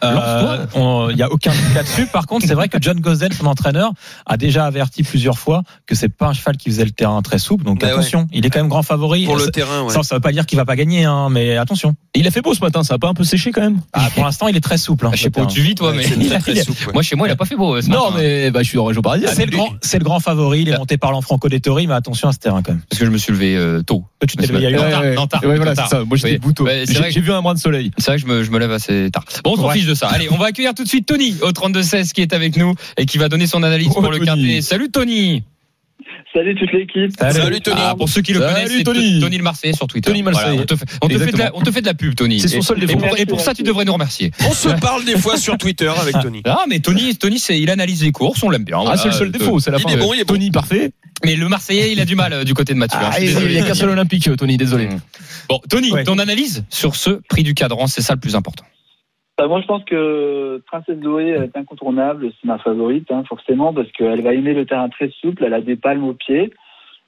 Euh, 0.04 1.08
Il 1.10 1.16
n'y 1.16 1.22
a 1.22 1.30
aucun 1.30 1.50
doute 1.50 1.74
là-dessus. 1.74 2.06
Par 2.06 2.26
contre, 2.26 2.46
c'est 2.46 2.54
vrai 2.54 2.68
que 2.68 2.78
John 2.80 2.98
Gosden, 3.00 3.32
son 3.32 3.46
entraîneur, 3.46 3.92
a 4.26 4.36
déjà 4.36 4.64
averti 4.66 5.02
plusieurs 5.02 5.38
fois 5.38 5.62
que 5.86 5.94
c'est 5.94 6.08
pas 6.08 6.28
un 6.28 6.32
cheval 6.32 6.56
qui 6.56 6.70
faisait 6.70 6.84
le 6.84 6.90
terrain 6.90 7.20
très 7.22 7.38
souple. 7.38 7.64
Donc 7.64 7.80
Bah 7.80 7.86
ouais. 7.88 7.92
attention, 7.92 8.26
il 8.32 8.46
est 8.46 8.50
quand 8.50 8.60
même 8.60 8.68
grand 8.68 8.82
favori. 8.82 9.24
pour 9.24 9.38
ça, 9.38 9.46
le 9.46 9.50
terrain, 9.52 9.82
ouais. 9.82 9.92
ça, 9.92 10.02
ça 10.02 10.14
veut 10.16 10.20
pas 10.20 10.32
dire 10.32 10.46
qu'il 10.46 10.56
va 10.56 10.64
pas 10.64 10.76
gagner, 10.76 11.04
hein, 11.04 11.28
mais 11.30 11.56
attention. 11.56 11.94
Il 12.14 12.26
a 12.26 12.30
fait 12.30 12.42
beau 12.42 12.54
ce 12.54 12.60
matin, 12.60 12.82
ça 12.82 12.94
a 12.94 12.98
pas 12.98 13.08
un 13.08 13.14
peu 13.14 13.24
séché 13.24 13.52
quand 13.52 13.60
même 13.60 13.80
Ah, 13.92 14.08
pour 14.14 14.24
l'instant, 14.24 14.48
il 14.48 14.56
est 14.56 14.60
très 14.60 14.78
souple. 14.78 15.06
hein, 15.06 15.10
Je 15.14 15.22
sais 15.22 15.30
pas 15.30 15.42
où 15.42 15.44
terrain. 15.44 15.54
tu 15.54 15.60
vis, 15.62 15.74
toi, 15.74 15.92
mais. 15.94 16.02
C'est 16.02 16.16
très, 16.28 16.38
très 16.38 16.62
souple, 16.62 16.86
ouais. 16.88 16.92
Moi, 16.94 17.02
chez 17.02 17.16
moi, 17.16 17.28
il 17.28 17.30
a 17.30 17.36
pas 17.36 17.44
fait 17.44 17.56
beau. 17.56 17.80
ce 17.80 17.88
Non, 17.88 18.10
matin. 18.10 18.14
mais 18.18 18.50
bah, 18.50 18.62
je 18.62 18.68
suis 18.68 18.78
en 18.78 18.84
région 18.84 19.02
parisienne. 19.02 19.30
C'est 19.34 19.46
le 19.46 19.52
grand, 19.52 19.68
c'est 19.82 19.98
le 19.98 20.04
grand 20.04 20.20
favori. 20.20 20.62
Il 20.62 20.68
est 20.68 20.76
monté 20.76 20.96
par 20.98 21.12
l'enfranco 21.12 21.48
des 21.48 21.60
Tories, 21.60 21.86
mais 21.86 21.94
attention 21.94 22.28
à 22.28 22.32
ce 22.32 22.38
terrain 22.38 22.62
quand 22.62 22.72
même. 22.72 22.82
Parce 22.88 22.98
que 22.98 23.06
je 23.06 23.10
me 23.10 23.18
suis 23.18 23.32
levé 23.32 23.56
euh, 23.56 23.82
tôt. 23.82 24.04
Tu 24.26 24.36
t'es 24.36 24.46
levé 24.46 24.58
il 24.66 24.70
y 24.70 24.74
a 24.74 25.74
ça. 25.74 26.04
Moi, 26.04 26.16
j'étais 26.16 26.38
c'est 26.86 27.10
J'ai 27.10 27.20
vu 27.20 27.32
un 27.32 27.42
brin 27.42 27.54
de 27.54 27.58
soleil. 27.58 27.90
C'est 27.98 28.06
vrai 28.10 28.16
que 28.20 28.42
je 28.44 28.50
me, 28.50 28.58
lève 28.58 28.72
assez 28.72 29.10
tard. 29.10 29.24
Bon. 29.44 29.56
Fiche 29.80 29.88
de 29.88 29.94
ça. 29.94 30.08
Allez, 30.08 30.28
on 30.30 30.36
va 30.36 30.46
accueillir 30.46 30.74
tout 30.74 30.84
de 30.84 30.88
suite 30.88 31.06
Tony 31.06 31.34
au 31.42 31.50
32-16 31.50 32.12
qui 32.12 32.22
est 32.22 32.32
avec 32.32 32.56
nous 32.56 32.74
et 32.96 33.06
qui 33.06 33.18
va 33.18 33.28
donner 33.28 33.46
son 33.46 33.62
analyse 33.62 33.88
Oh, 33.90 34.00
pour 34.02 34.10
le 34.12 34.18
quintet. 34.18 34.60
Salut 34.62 34.90
Tony 34.90 35.42
Salut 36.32 36.54
toute 36.54 36.72
l'équipe. 36.72 37.10
Salut 37.18 37.60
Tony. 37.60 37.76
Ah, 37.82 37.94
Pour 37.98 38.08
ceux 38.08 38.22
qui 38.22 38.32
le 38.32 38.38
Salut, 38.40 38.54
connaissent, 38.54 38.72
c'est 38.78 38.84
Tony. 38.84 39.20
Tony 39.20 39.36
le 39.36 39.42
Marseillais 39.42 39.72
sur 39.74 39.88
Twitter. 39.88 40.08
Tony 40.08 40.22
Marseillais. 40.22 40.56
Voilà, 40.58 40.62
on 40.62 40.66
te 40.66 40.76
fait, 40.76 40.84
on 41.02 41.08
te 41.08 41.12
fait 41.12 41.18
de 41.18 41.24
la, 41.24 41.26
Exactement. 41.28 41.58
on 41.60 41.64
te 41.64 41.70
fait 41.72 41.80
de 41.80 41.86
la 41.86 41.94
pub, 41.94 42.14
Tony. 42.14 42.38
C'est 42.40 42.48
son 42.48 42.62
seul 42.62 42.82
et, 42.82 42.86
défaut. 42.86 43.00
pour, 43.00 43.18
et 43.18 43.26
pour 43.26 43.40
ça, 43.40 43.52
tu 43.52 43.64
devrais 43.64 43.84
nous 43.84 43.92
remercier. 43.92 44.30
On 44.48 44.52
se 44.52 44.68
parle 44.68 45.04
des 45.04 45.18
fois 45.18 45.36
sur 45.36 45.58
Twitter 45.58 45.88
avec 46.00 46.14
Tony. 46.22 46.42
Ah, 46.44 46.64
mais 46.68 46.78
Tony, 46.78 47.16
Tony, 47.16 47.42
il 47.50 47.68
analyse 47.68 48.04
les 48.04 48.12
courses, 48.12 48.42
on 48.44 48.48
l'aime 48.50 48.62
bien. 48.64 48.78
Ah, 48.86 48.96
c'est 48.96 49.08
le 49.08 49.14
seul 49.14 49.32
défaut, 49.32 49.58
c'est 49.58 49.72
la 49.72 49.78
il 49.78 49.82
fin. 49.82 49.88
est 49.90 49.96
bon, 49.96 50.14
il 50.14 50.20
est 50.20 50.24
bon. 50.24 50.34
Tony, 50.34 50.50
parfait. 50.52 50.92
Mais 51.24 51.34
le 51.34 51.48
Marseillais, 51.48 51.92
il 51.92 52.00
a 52.00 52.04
du 52.04 52.14
mal 52.14 52.32
euh, 52.32 52.44
du 52.44 52.54
côté 52.54 52.74
de 52.74 52.78
Mathieu. 52.78 52.98
hein, 53.02 53.10
Ah, 53.12 53.20
il 53.20 53.36
n'y 53.48 53.58
a 53.58 53.62
qu'un 53.62 53.74
seul 53.74 53.90
olympique, 53.90 54.30
Tony, 54.38 54.56
désolé. 54.56 54.88
Bon, 55.48 55.60
Tony, 55.68 55.90
Ouais. 55.90 56.04
ton 56.04 56.18
analyse 56.20 56.64
sur 56.70 56.94
ce 56.94 57.10
prix 57.28 57.42
du 57.42 57.54
cadran, 57.54 57.88
c'est 57.88 58.02
ça 58.02 58.14
le 58.14 58.20
plus 58.20 58.36
important. 58.36 58.64
Bah, 59.40 59.48
moi, 59.48 59.62
je 59.62 59.66
pense 59.66 59.82
que 59.84 60.62
Princesse 60.66 61.02
Zoé 61.02 61.30
est 61.30 61.56
incontournable. 61.56 62.30
C'est 62.38 62.46
ma 62.46 62.58
favorite, 62.58 63.10
hein, 63.10 63.22
forcément, 63.26 63.72
parce 63.72 63.90
qu'elle 63.92 64.20
va 64.20 64.34
aimer 64.34 64.52
le 64.52 64.66
terrain 64.66 64.90
très 64.90 65.10
souple. 65.18 65.42
Elle 65.46 65.54
a 65.54 65.62
des 65.62 65.76
palmes 65.76 66.04
aux 66.04 66.12
pieds. 66.12 66.52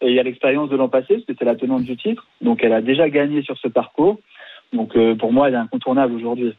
Et 0.00 0.08
il 0.08 0.14
y 0.14 0.18
a 0.18 0.22
l'expérience 0.22 0.70
de 0.70 0.76
l'an 0.76 0.88
passé, 0.88 1.08
parce 1.08 1.26
que 1.26 1.34
c'est 1.38 1.44
la 1.44 1.56
tenante 1.56 1.82
du 1.82 1.94
titre. 1.94 2.26
Donc, 2.40 2.60
elle 2.64 2.72
a 2.72 2.80
déjà 2.80 3.10
gagné 3.10 3.42
sur 3.42 3.58
ce 3.58 3.68
parcours. 3.68 4.18
Donc, 4.72 4.96
euh, 4.96 5.14
pour 5.14 5.30
moi, 5.30 5.48
elle 5.48 5.54
est 5.54 5.58
incontournable 5.58 6.14
aujourd'hui. 6.14 6.54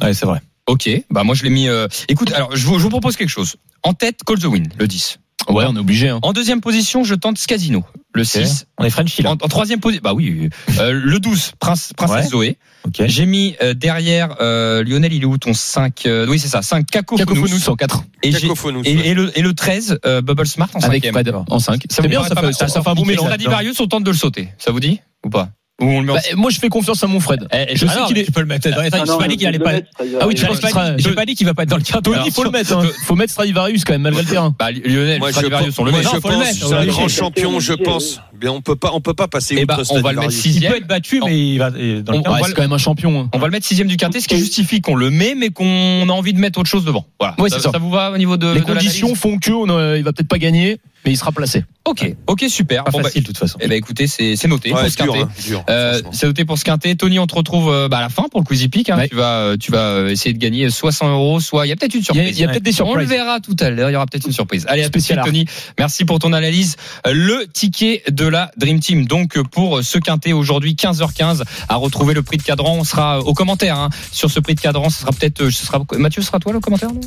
Ouais, 0.00 0.14
c'est 0.14 0.26
vrai. 0.26 0.38
Ok, 0.68 0.88
bah 1.10 1.24
moi 1.24 1.34
je 1.34 1.42
l'ai 1.42 1.50
mis. 1.50 1.68
euh, 1.68 1.88
Écoute, 2.08 2.32
alors 2.32 2.54
je 2.54 2.64
vous, 2.64 2.78
je 2.78 2.84
vous 2.84 2.90
propose 2.90 3.16
quelque 3.16 3.28
chose. 3.30 3.56
En 3.82 3.92
tête, 3.92 4.20
Call 4.24 4.38
the 4.38 4.44
Wind, 4.44 4.68
le 4.78 4.86
10. 4.86 5.18
Ouais, 5.48 5.64
on 5.68 5.74
est 5.76 5.80
obligé. 5.80 6.08
Hein. 6.08 6.18
En 6.22 6.32
deuxième 6.32 6.60
position, 6.60 7.02
je 7.04 7.14
tente 7.14 7.38
Scasino, 7.38 7.84
le 8.14 8.24
6. 8.24 8.66
On 8.78 8.84
est 8.84 8.90
Frenchy 8.90 9.22
là. 9.22 9.30
En, 9.30 9.32
en 9.32 9.48
troisième 9.48 9.80
position, 9.80 10.02
bah 10.04 10.12
oui, 10.14 10.48
euh, 10.78 10.92
le 10.92 11.18
12, 11.18 11.52
Prince, 11.58 11.92
Princesse 11.96 12.24
Ouais. 12.24 12.28
Zoé. 12.30 12.58
Ok. 12.86 13.02
J'ai 13.06 13.26
mis 13.26 13.56
euh, 13.62 13.74
derrière 13.74 14.36
euh, 14.40 14.84
Lionel, 14.84 15.12
il 15.12 15.22
est 15.22 15.26
où 15.26 15.38
ton 15.38 15.54
5 15.54 16.06
euh, 16.06 16.26
Oui, 16.28 16.38
c'est 16.38 16.48
ça, 16.48 16.62
5 16.62 16.86
Cacophonous. 16.86 17.68
En 17.68 17.76
4. 17.76 18.04
Et, 18.22 18.30
Cacophonous, 18.32 18.82
et, 18.84 18.96
ouais. 18.96 19.06
et 19.08 19.14
le, 19.14 19.36
et 19.38 19.42
le 19.42 19.54
13, 19.54 19.98
euh, 20.04 20.20
Bubble 20.22 20.46
Smart 20.46 20.68
en 20.74 20.80
Avec 20.80 21.04
5 21.04 21.12
Fred 21.12 21.34
en 21.48 21.58
5. 21.58 21.82
Ça 21.82 21.96
C'est 21.96 22.02
vous 22.02 22.08
bien, 22.08 22.22
ça 22.24 22.34
pas 22.34 22.42
fait, 22.42 22.52
ça, 22.52 22.68
ça 22.68 22.82
fait 22.82 22.88
un 22.90 22.94
bon 22.94 23.04
mélange. 23.04 23.26
Stradivarius, 23.26 23.80
on 23.80 23.86
tente 23.86 24.04
de 24.04 24.10
le 24.10 24.16
sauter. 24.16 24.48
Ça 24.58 24.70
vous 24.72 24.80
dit 24.80 25.00
Ou 25.24 25.30
pas? 25.30 25.50
Ou 25.80 25.84
on 25.84 26.00
le 26.00 26.06
met 26.06 26.12
en... 26.12 26.14
Bah, 26.16 26.20
moi, 26.36 26.50
je 26.50 26.58
fais 26.58 26.68
confiance 26.68 27.02
à 27.02 27.06
mon 27.06 27.20
Fred. 27.20 27.46
Eh, 27.52 27.74
Je 27.76 27.86
Ah 27.88 27.92
sais 27.92 28.00
qu'il 28.06 28.18
est. 28.18 28.24
Tu 28.24 28.32
peux 28.32 28.40
le 28.40 28.46
mettre. 28.46 28.68
dans 28.70 28.80
les 28.82 28.88
Ah 28.92 28.98
J'ai 28.98 29.04
non, 29.10 29.18
pas 29.18 29.28
dit 29.28 29.36
qu'il 29.36 29.46
allait 29.46 29.58
je 29.58 29.62
pas. 29.62 29.72
Ah 30.20 30.26
oui, 30.26 30.34
J'ai 30.36 30.42
tu 30.42 30.46
penses 30.46 30.60
pas 30.60 30.96
j'ai 30.98 31.12
pas 31.14 31.24
dit 31.26 31.34
qu'il 31.34 31.46
va 31.46 31.54
pas 31.54 31.62
être 31.62 31.70
dans 31.70 31.76
le 31.76 31.82
carton. 31.82 32.12
Tony, 32.12 32.22
il 32.26 32.32
faut 32.32 32.44
le 32.44 32.50
mettre. 32.50 32.76
hein. 32.76 32.82
Faut 33.06 33.14
mettre 33.16 33.32
Stradivarius 33.32 33.84
quand 33.84 33.94
même, 33.94 34.02
malgré 34.02 34.22
le 34.22 34.28
terrain. 34.28 34.54
Bah, 34.58 34.70
Lionel, 34.72 35.22
Stradivarius, 35.30 35.78
on 35.78 35.84
le 35.84 35.90
moi, 35.92 36.00
met. 36.00 36.06
je 36.12 36.18
pense, 36.18 36.52
c'est 36.52 36.74
un 36.74 36.86
grand 36.86 37.08
champion, 37.08 37.60
je 37.60 37.72
pense. 37.72 38.20
Mais 38.42 38.48
on 38.48 38.60
peut 38.60 38.76
pas, 38.76 38.90
on 38.94 39.00
peut 39.00 39.14
pas 39.14 39.28
passer 39.28 39.54
Eh 39.58 39.62
outre 39.64 39.76
ben, 39.76 39.82
on 39.90 40.00
va 40.00 40.12
le 40.12 40.20
mettre 40.20 40.32
Stradivarius. 40.32 40.34
Il 40.34 40.52
sixième. 40.52 40.72
peut 40.72 40.78
être 40.78 40.86
battu, 40.86 41.20
mais 41.24 41.38
il 41.54 41.58
va 41.58 41.70
et 41.78 42.02
dans 42.02 42.12
le 42.12 42.18
On- 42.18 42.22
va 42.22 42.30
Ouais, 42.32 42.38
le- 42.40 42.44
c'est 42.48 42.54
quand 42.54 42.62
même 42.62 42.72
un 42.72 42.78
champion. 42.78 43.20
hein. 43.20 43.28
On 43.34 43.38
va 43.38 43.46
le 43.46 43.52
mettre 43.52 43.66
sixième 43.66 43.88
du 43.88 43.96
quintet, 43.96 44.20
ce 44.20 44.28
qui 44.28 44.36
justifie 44.38 44.80
qu'on 44.80 44.94
le 44.94 45.10
met, 45.10 45.34
mais 45.34 45.50
qu'on 45.50 46.08
a 46.08 46.12
envie 46.12 46.32
de 46.32 46.38
mettre 46.38 46.58
autre 46.58 46.68
chose 46.70 46.84
devant. 46.84 47.06
Voilà. 47.18 47.34
Ouais, 47.38 47.50
ça, 47.50 47.60
ça. 47.60 47.70
ça 47.70 47.78
vous 47.78 47.90
va 47.90 48.10
au 48.12 48.18
niveau 48.18 48.36
de 48.36 48.52
Les 48.52 48.60
de 48.60 48.64
conditions 48.64 49.14
font 49.14 49.38
que 49.38 49.50
on, 49.50 49.68
euh, 49.68 49.98
il 49.98 50.04
va 50.04 50.12
peut-être 50.12 50.28
pas 50.28 50.38
gagner, 50.38 50.78
mais 51.04 51.12
il 51.12 51.16
sera 51.16 51.32
placé. 51.32 51.64
Ok, 51.86 52.14
ok, 52.26 52.44
super. 52.48 52.84
Pas 52.84 52.90
Bon, 52.90 52.98
bah, 52.98 53.04
facile 53.04 53.22
de 53.22 53.26
toute 53.28 53.38
façon. 53.38 53.58
eh 53.60 53.66
ben, 53.66 53.74
écoutez, 53.76 54.06
c'est 54.06 54.36
c'est 54.36 54.46
noté 54.48 54.70
Ouais, 54.72 54.82
pour 54.82 54.90
ce 54.90 54.96
quintet. 54.98 55.22
hein, 55.22 55.62
Euh, 55.70 56.00
c'est 56.12 56.26
noté 56.26 56.44
pour 56.44 56.58
ce 56.58 56.64
quintet. 56.64 56.94
Tony, 56.94 57.18
on 57.18 57.26
te 57.26 57.34
retrouve 57.34 57.72
euh, 57.72 57.88
bah, 57.88 57.98
à 57.98 58.00
la 58.02 58.10
fin 58.10 58.24
pour 58.30 58.40
le 58.40 58.44
Quizy 58.46 58.68
Peak. 58.68 58.90
Hein. 58.90 58.98
Ouais. 58.98 59.08
Tu 59.08 59.16
vas, 59.16 59.38
euh, 59.38 59.56
tu 59.56 59.72
vas 59.72 59.78
euh, 59.92 60.08
essayer 60.08 60.34
de 60.34 60.38
gagner 60.38 60.68
soit 60.68 60.92
100 60.92 61.10
euros, 61.10 61.40
soit 61.40 61.66
il 61.66 61.70
y 61.70 61.72
a 61.72 61.76
peut-être 61.76 61.94
une 61.94 62.00
Il 62.02 62.04
y 62.04 62.10
a, 62.10 62.14
surprise. 62.14 62.38
il 62.38 62.40
y 62.42 62.44
a 62.44 62.48
peut-être 62.48 62.62
des 62.62 62.82
On 62.82 62.94
le 62.94 63.00
surprises. 63.00 63.08
verra 63.08 63.40
tout 63.40 63.56
à 63.60 63.70
l'heure. 63.70 63.88
Il 63.88 63.94
y 63.94 63.96
aura 63.96 64.04
peut-être 64.06 64.26
une 64.26 64.32
surprise. 64.32 64.66
Allez, 64.68 64.82
à 64.82 64.90
tout 64.90 64.98
de 64.98 65.02
suite, 65.02 65.14
Spécial 65.16 65.24
Tony. 65.24 65.46
Merci 65.78 66.04
pour 66.04 66.18
ton 66.18 66.34
analyse. 66.34 66.76
Le 67.10 67.46
ticket 67.50 68.02
de 68.10 68.26
la 68.30 68.50
Dream 68.56 68.80
Team. 68.80 69.06
Donc, 69.06 69.38
pour 69.50 69.82
ce 69.82 69.98
quintet 69.98 70.32
aujourd'hui, 70.32 70.74
15h15, 70.74 71.42
à 71.68 71.76
retrouver 71.76 72.14
le 72.14 72.22
prix 72.22 72.36
de 72.36 72.42
cadran. 72.42 72.76
On 72.76 72.84
sera 72.84 73.18
euh, 73.18 73.22
au 73.22 73.34
commentaire 73.34 73.78
hein, 73.78 73.90
sur 74.12 74.30
ce 74.30 74.40
prix 74.40 74.54
de 74.54 74.60
cadran. 74.60 74.90
Ce 74.90 75.00
sera 75.00 75.12
peut-être, 75.12 75.42
euh, 75.42 75.50
ce 75.50 75.66
sera 75.66 75.82
Mathieu, 75.98 76.22
ce 76.22 76.28
sera 76.28 76.38
toi 76.38 76.52
le 76.52 76.60
commentaire 76.60 76.90
non? 76.92 77.00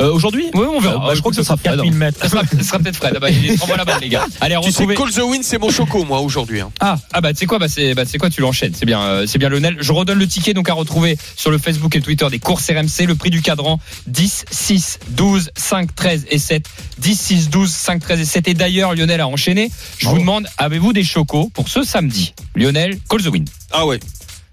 Euh, 0.00 0.12
Aujourd'hui? 0.12 0.46
Oui, 0.54 0.66
on 0.68 0.80
verra. 0.80 0.96
Euh, 0.96 1.08
bah, 1.08 1.14
je 1.14 1.20
crois 1.20 1.30
que 1.30 1.36
ce 1.36 1.42
sera 1.42 1.56
Fred. 1.56 1.76
4000 1.76 1.92
mètres. 1.94 2.18
Ce 2.22 2.28
sera, 2.28 2.42
ce 2.46 2.62
sera 2.64 2.78
peut-être 2.78 2.96
Fred. 2.96 3.12
Ah 3.16 3.20
bah, 3.20 3.30
il 3.30 3.56
la 3.76 3.84
balle, 3.84 4.00
les 4.00 4.08
gars. 4.08 4.26
Allez, 4.40 4.54
à 4.54 4.60
Tu 4.60 4.70
sais, 4.72 4.84
retrouver. 4.84 4.94
Call 4.94 5.10
the 5.12 5.28
Win, 5.30 5.42
c'est 5.42 5.58
mon 5.58 5.70
choco, 5.70 6.04
moi, 6.04 6.20
aujourd'hui. 6.20 6.60
hein. 6.60 6.70
Ah, 6.80 6.96
ah 7.12 7.20
bah 7.20 7.32
tu 7.32 7.38
sais 7.40 7.46
quoi, 7.46 7.58
bah 7.58 7.68
c'est 7.68 7.94
bah 7.94 8.04
c'est 8.06 8.18
quoi, 8.18 8.30
tu 8.30 8.40
l'enchaînes, 8.40 8.72
c'est 8.74 8.86
bien, 8.86 9.00
euh, 9.00 9.26
c'est 9.26 9.38
bien 9.38 9.48
Lionel. 9.48 9.76
Je 9.80 9.92
redonne 9.92 10.18
le 10.18 10.26
ticket 10.26 10.54
donc 10.54 10.68
à 10.68 10.74
retrouver 10.74 11.16
sur 11.36 11.50
le 11.50 11.58
Facebook 11.58 11.94
et 11.94 11.98
le 11.98 12.04
Twitter 12.04 12.26
des 12.30 12.38
courses 12.38 12.68
RMC, 12.70 13.06
le 13.06 13.14
prix 13.14 13.30
du 13.30 13.42
cadran 13.42 13.78
10, 14.06 14.44
6, 14.50 14.98
12, 15.10 15.50
5, 15.56 15.94
13 15.94 16.26
et 16.30 16.38
7, 16.38 16.64
10, 16.98 17.20
6, 17.20 17.50
12, 17.50 17.70
5, 17.70 18.00
13 18.00 18.20
et 18.20 18.24
7. 18.24 18.48
Et 18.48 18.54
d'ailleurs 18.54 18.94
Lionel 18.94 19.20
a 19.20 19.28
enchaîné. 19.28 19.70
Je 19.98 20.08
vous 20.08 20.18
demande, 20.18 20.46
avez-vous 20.64 20.92
des 20.92 21.04
chocos 21.04 21.50
pour 21.52 21.68
ce 21.68 21.82
samedi 21.82 22.34
Lionel, 22.54 22.98
call 23.08 23.22
the 23.22 23.26
win. 23.28 23.44
Ah 23.72 23.86
ouais. 23.86 24.00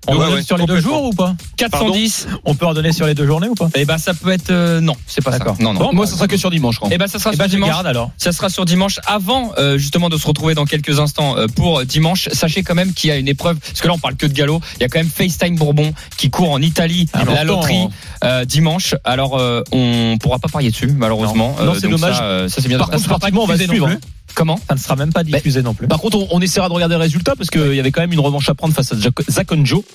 On 0.07 0.17
Ouais, 0.17 0.33
ouais, 0.33 0.41
sur 0.41 0.57
les 0.57 0.65
deux 0.65 0.81
jours 0.81 1.03
ou 1.03 1.13
pas 1.13 1.35
410. 1.57 2.27
On 2.43 2.55
peut 2.55 2.65
en 2.65 2.73
donner 2.73 2.91
sur 2.91 3.05
les 3.05 3.13
deux 3.13 3.27
journées 3.27 3.49
ou 3.49 3.53
pas 3.53 3.69
Et 3.75 3.85
bah 3.85 3.99
ça 3.99 4.15
peut 4.15 4.31
être 4.31 4.49
euh, 4.49 4.81
non, 4.81 4.95
c'est 5.05 5.23
pas 5.23 5.31
ça. 5.31 5.37
D'accord. 5.37 5.57
Non 5.59 5.73
non. 5.73 5.79
Bon, 5.79 5.93
Moi, 5.93 6.07
ça 6.07 6.15
sera 6.15 6.27
que 6.27 6.37
sur 6.37 6.49
dimanche, 6.49 6.73
je 6.73 6.79
crois. 6.79 6.91
Et 6.91 6.97
bah 6.97 7.05
ça 7.07 7.19
sera 7.19 7.29
Eh 7.31 7.35
sur 7.35 7.43
ben, 7.43 7.47
dimanche. 7.47 7.69
garde 7.69 7.85
alors. 7.85 8.09
Ça 8.17 8.31
sera 8.31 8.49
sur 8.49 8.65
dimanche 8.65 8.99
avant 9.05 9.51
euh, 9.59 9.77
justement 9.77 10.09
de 10.09 10.17
se 10.17 10.25
retrouver 10.25 10.55
dans 10.55 10.65
quelques 10.65 10.99
instants 10.99 11.37
euh, 11.37 11.45
pour 11.45 11.85
dimanche. 11.85 12.29
Sachez 12.31 12.63
quand 12.63 12.73
même 12.73 12.93
qu'il 12.93 13.09
y 13.11 13.13
a 13.13 13.17
une 13.17 13.27
épreuve 13.27 13.59
parce 13.59 13.79
que 13.79 13.87
là 13.87 13.93
on 13.93 13.99
parle 13.99 14.15
que 14.15 14.25
de 14.25 14.33
galop. 14.33 14.59
Il 14.77 14.81
y 14.81 14.85
a 14.85 14.89
quand 14.89 14.97
même 14.97 15.07
FaceTime 15.07 15.55
Bourbon 15.55 15.93
qui 16.17 16.31
court 16.31 16.51
en 16.51 16.61
Italie 16.63 17.07
Ah, 17.13 17.23
la 17.23 17.43
loterie 17.43 17.81
hein. 17.81 17.89
euh, 18.23 18.43
dimanche. 18.45 18.95
Alors 19.03 19.37
euh, 19.37 19.61
on 19.71 20.17
pourra 20.19 20.39
pas 20.39 20.47
parier 20.47 20.71
dessus 20.71 20.87
malheureusement. 20.87 21.55
Non, 21.63 21.75
c'est 21.79 21.87
dommage. 21.87 22.15
Ça, 22.15 22.23
euh, 22.23 22.49
ça, 22.49 22.59
c'est 22.59 22.69
bien. 22.69 22.79
Par 22.79 22.89
contre, 22.89 23.03
sportivement, 23.03 23.43
on 23.43 23.47
va 23.47 23.55
suivre. 23.55 23.87
Comment 24.35 24.59
Ça 24.67 24.75
ne 24.75 24.79
sera 24.79 24.95
même 24.95 25.11
pas 25.13 25.23
diffusé 25.23 25.61
non 25.61 25.73
plus. 25.73 25.87
Par 25.87 25.99
contre, 25.99 26.17
on, 26.17 26.27
on 26.31 26.41
essaiera 26.41 26.67
de 26.69 26.73
regarder 26.73 26.95
le 26.95 27.01
résultat 27.01 27.35
parce 27.35 27.49
qu'il 27.49 27.73
y 27.75 27.79
avait 27.79 27.91
quand 27.91 28.01
même 28.01 28.13
une 28.13 28.19
revanche 28.19 28.49
à 28.49 28.55
prendre 28.55 28.73
face 28.73 28.91
à 28.91 28.95
ça. 28.95 29.43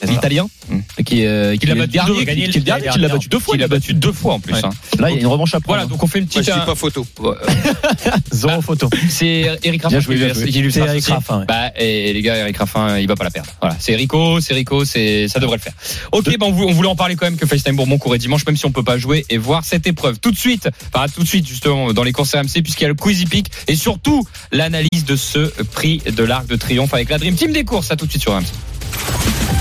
l'italien, 0.07 0.47
Mm. 0.69 1.03
qui 1.05 1.23
est, 1.23 1.59
qui 1.61 1.67
l'a 1.67 1.75
battu 1.77 1.93
dernier, 1.93 2.25
deux, 2.25 2.53
qui, 2.53 2.61
dernier, 2.61 2.87
l'a 2.99 3.09
battu 3.09 3.29
deux 3.29 3.39
fois. 3.39 3.55
Il 3.57 3.63
a 3.63 3.69
battu 3.69 3.95
deux 3.95 4.13
fois 4.13 4.35
en 4.35 4.41
plus. 4.41 4.53
Ouais. 4.55 4.65
hein. 4.65 4.71
Là, 4.99 5.11
il 5.11 5.15
y 5.15 5.19
a 5.19 5.21
une 5.21 5.27
revanche 5.29 5.55
à 5.55 5.61
prendre. 5.61 5.79
Voilà, 5.79 5.87
donc 5.87 6.03
on 6.03 6.07
fait 6.07 6.19
une 6.19 6.27
petite. 6.27 6.45
je 6.45 6.51
dis 6.53 6.59
euh, 6.59 6.65
pas 6.65 6.75
photo. 6.75 7.07
Zéro 8.33 8.61
photo. 8.63 8.89
C'est 9.09 9.59
Eric 9.63 9.83
Raffin 9.83 9.97
Bien 9.97 9.99
qui 10.01 10.05
joué, 10.05 10.17
bien 10.17 10.35
joué. 10.35 10.49
qui 10.51 10.61
lui 10.61 10.73
C'est 10.73 10.81
sera 10.81 10.91
Eric. 10.93 11.07
Raffin, 11.07 11.39
ouais. 11.41 11.45
Bah, 11.47 11.71
et 11.79 12.13
les 12.13 12.23
gars, 12.23 12.37
Eric 12.37 12.57
Raffin, 12.57 12.99
il 12.99 13.07
va 13.07 13.15
pas 13.17 13.25
la 13.25 13.31
perdre. 13.31 13.51
Voilà, 13.61 13.77
c'est 13.79 13.95
Rico, 13.97 14.41
c'est 14.41 14.55
Rico, 14.55 14.85
c'est 14.85 15.29
ça 15.29 15.39
devrait 15.41 15.57
le 15.57 15.63
faire. 15.63 15.73
Ok, 16.13 16.25
ben 16.27 16.47
on 16.47 16.53
vou- 16.53 16.65
on 16.69 16.73
voulait 16.73 16.89
en 16.89 16.97
parler 16.97 17.17
quand 17.17 17.27
même 17.27 17.37
que 17.37 17.47
FaceTime 17.47 17.77
Bourbon 17.77 17.99
courait 17.99 18.19
dimanche, 18.19 18.45
même 18.47 18.57
si 18.57 18.67
on 18.67 18.73
peut 18.73 18.83
pas 18.85 18.99
jouer 18.99 19.25
et 19.31 19.39
voir 19.39 19.65
cette 19.65 19.87
épreuve 19.87 20.19
tout 20.19 20.31
de 20.31 20.37
suite. 20.37 20.69
Enfin, 20.93 21.07
tout 21.15 21.23
de 21.23 21.29
suite 21.29 21.47
justement 21.47 21.93
dans 21.93 22.03
les 22.03 22.13
courses 22.13 22.35
RMC 22.35 22.63
puisqu'il 22.63 22.83
y 22.83 22.87
a 22.87 22.89
le 22.89 22.95
Quizy 22.95 23.27
Peak 23.27 23.47
et 23.69 23.77
surtout 23.77 24.26
l'analyse 24.53 25.05
de 25.07 25.17
ce 25.17 25.51
prix 25.73 25.99
de 25.99 26.25
l'Arc 26.25 26.47
de 26.47 26.57
Triomphe 26.57 26.95
avec 26.95 27.11
la 27.11 27.19
Dream 27.19 27.35
Team 27.35 27.53
des 27.53 27.65
courses. 27.65 27.91
À 27.91 27.97
tout 27.97 28.07
de 28.07 28.11
suite 28.11 28.23
sur 28.23 28.33
RMC. 28.33 28.45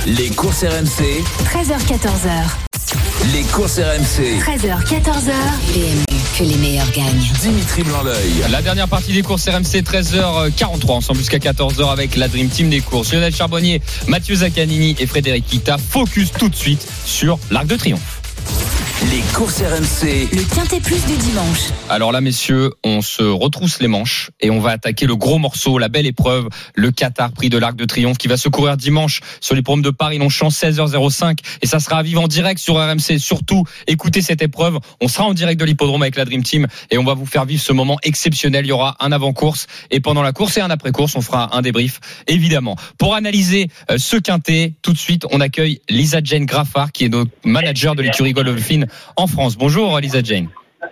Les 0.08 0.30
courses 0.30 0.63
RMC, 0.63 1.23
13h, 1.45 1.80
14h. 1.88 2.30
les 3.34 3.41
courses 3.43 3.80
RMC. 3.80 4.39
13h, 4.39 4.86
14h. 4.86 5.34
PMU, 5.73 6.06
que 6.38 6.43
les 6.43 6.56
meilleurs 6.58 6.91
gagnent. 6.91 7.25
Dimitri 7.41 7.82
Blanc-L'œil. 7.84 8.43
La 8.51 8.62
dernière 8.62 8.88
partie 8.88 9.13
des 9.13 9.23
courses 9.23 9.49
RMC 9.49 9.82
13h43 9.82 10.91
ensemble 10.91 11.19
jusqu'à 11.19 11.39
14h 11.39 11.91
avec 11.91 12.15
la 12.17 12.28
Dream 12.28 12.49
Team 12.49 12.69
des 12.69 12.82
courses. 12.82 13.13
Lionel 13.13 13.36
Charbonnier, 13.36 13.82
Mathieu 14.08 14.36
Zaccanini 14.36 14.95
et 14.99 15.08
Frédéric 15.08 15.45
Kita 15.47 15.78
focus 15.80 16.32
tout 16.34 16.49
de 16.49 16.56
suite 16.56 16.86
sur 17.06 17.39
l'Arc 17.49 17.65
de 17.65 17.75
Triomphe. 17.75 18.14
Les 19.36 19.39
courses 19.39 19.62
RMC, 19.62 20.30
Le 20.32 20.56
quintet 20.56 20.80
plus 20.80 21.06
du 21.06 21.17
dimanche. 21.17 21.71
Alors 21.89 22.13
là, 22.13 22.21
messieurs, 22.21 22.71
on 22.86 23.02
se 23.02 23.21
retrousse 23.21 23.82
les 23.82 23.89
manches 23.89 24.32
et 24.39 24.50
on 24.50 24.62
va 24.62 24.71
attaquer 24.71 25.08
le 25.08 25.17
gros 25.17 25.39
morceau, 25.39 25.78
la 25.78 25.89
belle 25.89 26.06
épreuve, 26.06 26.48
le 26.74 26.89
Qatar 26.91 27.34
Prix 27.34 27.50
de 27.50 27.58
l'Arc 27.58 27.76
de 27.76 27.84
Triomphe 27.84 28.17
qui 28.17 28.30
va 28.30 28.38
se 28.38 28.48
courir 28.48 28.78
dimanche 28.78 29.19
sur 29.41 29.54
les 29.54 29.62
programmes 29.62 29.84
de 29.84 29.89
Paris-Longchamp 29.89 30.48
16h05 30.48 31.39
et 31.62 31.67
ça 31.67 31.82
sera 31.82 31.98
à 31.98 32.04
vivre 32.04 32.21
en 32.21 32.30
direct 32.30 32.62
sur 32.62 32.76
RMC. 32.76 33.19
Surtout, 33.19 33.65
écoutez 33.88 34.21
cette 34.21 34.41
épreuve. 34.41 34.80
On 35.02 35.10
sera 35.10 35.26
en 35.26 35.34
direct 35.34 35.60
de 35.60 35.65
l'hippodrome 35.65 36.04
avec 36.04 36.15
la 36.15 36.24
Dream 36.24 36.41
Team 36.41 36.67
et 36.89 36.98
on 36.98 37.04
va 37.04 37.13
vous 37.13 37.26
faire 37.26 37.43
vivre 37.43 37.62
ce 37.62 37.74
moment 37.74 37.98
exceptionnel. 38.04 38.65
Il 38.65 38.69
y 38.69 38.71
aura 38.71 38.95
un 39.02 39.12
avant-course 39.12 39.67
et 39.91 40.00
pendant 40.00 40.24
la 40.24 40.32
course 40.32 40.56
et 40.56 40.62
un 40.62 40.69
après-course, 40.69 41.13
on 41.17 41.21
fera 41.21 41.58
un 41.58 41.62
débrief, 41.62 42.00
évidemment. 42.28 42.78
Pour 42.98 43.15
analyser 43.15 43.67
euh, 43.91 43.98
ce 43.98 44.15
quintet, 44.15 44.76
tout 44.82 44.93
de 44.93 44.98
suite, 44.98 45.26
on 45.30 45.41
accueille 45.41 45.82
Lisa 45.89 46.21
Jane 46.24 46.45
Graffard 46.45 46.93
qui 46.93 47.04
est 47.04 47.10
notre 47.10 47.32
manager 47.43 47.95
de 47.95 48.02
l'écurie 48.02 48.32
Golfine 48.32 48.88
en 49.17 49.25
France. 49.28 49.58
Bonjour 49.58 50.00
Lisa 50.00 50.22
Jane. 50.22 50.50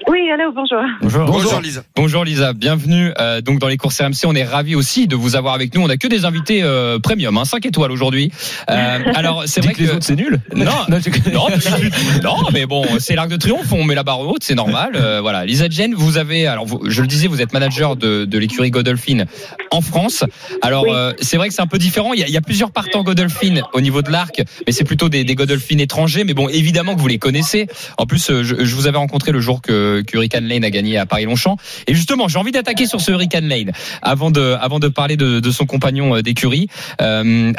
Oui, 0.08 0.20
allô, 0.32 0.52
bonjour. 0.54 0.80
Bonjour. 1.02 1.26
Bonjour, 1.26 1.62
Lisa. 1.62 1.84
Bonjour 1.96 2.24
Lisa, 2.26 2.54
bienvenue 2.54 3.12
euh, 3.20 3.42
donc 3.42 3.60
dans 3.60 3.68
les 3.68 3.78
courses 3.78 4.00
RMC. 4.02 4.26
On 4.26 4.36
est 4.36 4.44
ravis 4.44 4.76
aussi 4.76 5.08
de 5.08 5.16
vous 5.16 5.36
avoir 5.36 5.54
avec 5.54 5.74
nous. 5.76 5.82
On 5.82 5.90
a 5.90 5.98
que 5.98 6.08
des 6.08 6.26
invités 6.26 6.62
euh, 6.64 7.00
premium, 7.00 7.38
hein, 7.38 7.46
5 7.46 7.66
étoiles 7.66 7.92
aujourd'hui. 7.92 8.32
Euh, 8.70 9.00
alors 9.16 9.44
c'est 9.46 9.62
vrai 9.62 9.74
que 9.74 9.80
les 9.82 9.88
que 9.88 9.92
autres, 9.94 10.04
c'est 10.06 10.16
nul. 10.16 10.40
Non. 10.56 10.66
je- 10.88 11.32
non, 11.32 11.48
mais, 11.50 12.20
non, 12.24 12.36
mais 12.54 12.66
bon, 12.66 12.86
c'est 13.00 13.16
l'arc 13.16 13.30
de 13.30 13.38
triomphe. 13.38 13.72
On 13.72 13.84
met 13.84 13.96
la 13.96 14.04
barre 14.04 14.20
haute, 14.22 14.44
c'est 14.44 14.56
normal. 14.56 14.92
Euh, 14.96 15.20
voilà, 15.22 15.46
Lisa 15.46 15.66
Jane, 15.70 15.94
vous 15.94 16.18
avez, 16.18 16.48
alors 16.48 16.66
vous- 16.66 16.82
je 16.90 17.02
le 17.02 17.08
disais, 17.08 17.28
vous 17.28 17.42
êtes 17.42 17.54
manager 17.54 17.96
de, 17.96 18.26
de 18.26 18.38
l'écurie 18.38 18.72
Godolphin 18.72 19.26
en 19.72 19.82
France. 19.82 20.24
Alors 20.62 20.84
Oui. 20.84 20.92
euh, 20.94 21.14
c'est 21.22 21.38
vrai 21.38 21.48
que 21.50 21.54
c'est 21.54 21.62
un 21.62 21.68
peu 21.68 21.78
différent. 21.78 22.14
Il 22.14 22.20
y, 22.20 22.24
a, 22.24 22.28
il 22.28 22.34
y 22.34 22.38
a 22.38 22.42
plusieurs 22.42 22.72
partants 22.72 23.04
Godolphin 23.04 23.62
au 23.74 23.82
niveau 23.82 24.02
de 24.02 24.12
l'arc, 24.12 24.42
mais 24.66 24.74
c'est 24.74 24.84
plutôt 24.84 25.10
des, 25.10 25.24
des 25.24 25.36
Godolphin 25.36 25.78
étrangers. 25.78 26.24
Mais 26.24 26.34
bon, 26.34 26.50
évidemment 26.50 26.96
que 26.96 27.00
vous 27.02 27.08
les 27.08 27.20
connaissez. 27.20 27.68
En 27.98 28.06
plus, 28.06 28.28
je, 28.42 28.64
je 28.64 28.76
vous 28.76 28.88
avais 28.88 28.98
rencontré 28.98 29.32
le 29.32 29.40
jour 29.40 29.62
que, 29.62 29.83
Hurricane 30.14 30.48
Lane 30.48 30.64
a 30.64 30.70
gagné 30.70 30.98
à 30.98 31.06
Paris-Longchamp. 31.06 31.58
Et 31.88 31.94
justement, 31.94 32.28
j'ai 32.28 32.40
envie 32.40 32.52
d'attaquer 32.52 32.86
sur 32.86 33.02
ce 33.02 33.12
Hurricane 33.12 33.48
Lane 33.48 33.72
avant 34.02 34.32
de, 34.32 34.56
avant 34.60 34.80
de 34.80 34.88
parler 34.88 35.18
de, 35.18 35.52
son 35.52 35.66
compagnon 35.66 36.16
euh, 36.16 36.22
d'écurie, 36.22 36.68
euh. 37.02 37.52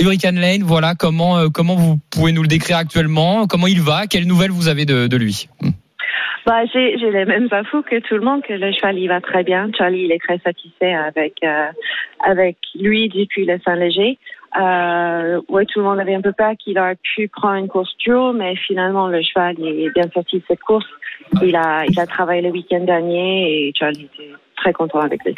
Hurricane 0.00 0.40
Lane, 0.40 0.62
voilà 0.62 0.94
comment, 0.94 1.38
euh, 1.38 1.48
comment 1.52 1.76
vous 1.76 1.98
pouvez 2.10 2.32
nous 2.32 2.42
le 2.42 2.48
décrire 2.48 2.78
actuellement, 2.78 3.46
comment 3.46 3.66
il 3.66 3.80
va, 3.80 4.06
quelles 4.06 4.26
nouvelles 4.26 4.50
vous 4.50 4.68
avez 4.68 4.84
de, 4.84 5.16
lui? 5.16 5.48
Bah, 6.46 6.64
j'ai, 6.72 6.98
j'ai 6.98 7.10
les 7.10 7.24
mêmes 7.24 7.48
infos 7.50 7.82
que 7.82 8.00
tout 8.00 8.14
le 8.14 8.20
monde, 8.20 8.42
que 8.42 8.52
le 8.52 8.72
cheval, 8.72 8.98
il 8.98 9.08
va 9.08 9.20
très 9.20 9.44
bien. 9.44 9.70
Charlie, 9.76 10.04
il 10.04 10.12
est 10.12 10.18
très 10.18 10.38
satisfait 10.38 10.92
avec, 10.92 11.34
euh, 11.42 11.68
avec 12.20 12.56
lui 12.74 13.08
depuis 13.08 13.46
le 13.46 13.58
Saint-Léger. 13.64 14.18
Euh, 14.60 15.40
tout 15.48 15.80
le 15.80 15.84
monde 15.84 15.98
avait 15.98 16.14
un 16.14 16.20
peu 16.20 16.32
peur 16.32 16.52
qu'il 16.58 16.78
aurait 16.78 16.98
pu 17.14 17.28
prendre 17.28 17.56
une 17.56 17.68
course 17.68 17.90
duo, 17.98 18.32
mais 18.32 18.54
finalement, 18.56 19.08
le 19.08 19.22
cheval, 19.22 19.56
il 19.58 19.86
est 19.86 19.94
bien 19.94 20.08
sorti 20.12 20.36
de 20.36 20.44
cette 20.46 20.60
course. 20.60 20.86
Il 21.42 21.56
a, 21.56 21.84
il 21.88 21.98
a 21.98 22.06
travaillé 22.06 22.42
le 22.42 22.50
week-end 22.50 22.80
dernier 22.80 23.68
et 23.68 23.72
Charlie 23.78 24.08
était 24.12 24.30
très 24.56 24.72
content 24.72 25.00
avec 25.00 25.24
lui. 25.24 25.34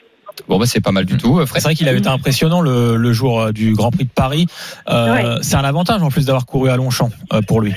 Bon, 0.49 0.59
bah, 0.59 0.67
c'est 0.67 0.83
pas 0.85 0.93
mal 0.93 1.07
du 1.07 1.17
tout. 1.17 1.39
Euh, 1.39 1.47
C'est 1.47 1.63
vrai 1.63 1.75
qu'il 1.75 1.89
avait 1.89 1.99
été 1.99 2.09
impressionnant 2.09 2.61
le, 2.61 2.97
le 2.97 3.13
jour 3.13 3.41
euh, 3.41 3.53
du 3.53 3.73
Grand 3.73 3.91
Prix 3.91 4.05
de 4.05 4.11
Paris. 4.15 4.47
Euh, 4.89 5.13
Ouais. 5.13 5.23
C'est 5.43 5.57
un 5.57 5.65
avantage 5.65 6.03
en 6.03 6.11
plus 6.11 6.27
d'avoir 6.27 6.45
couru 6.47 6.69
à 6.69 6.77
Longchamp 6.77 7.09
euh, 7.33 7.41
pour 7.47 7.61
lui. 7.61 7.75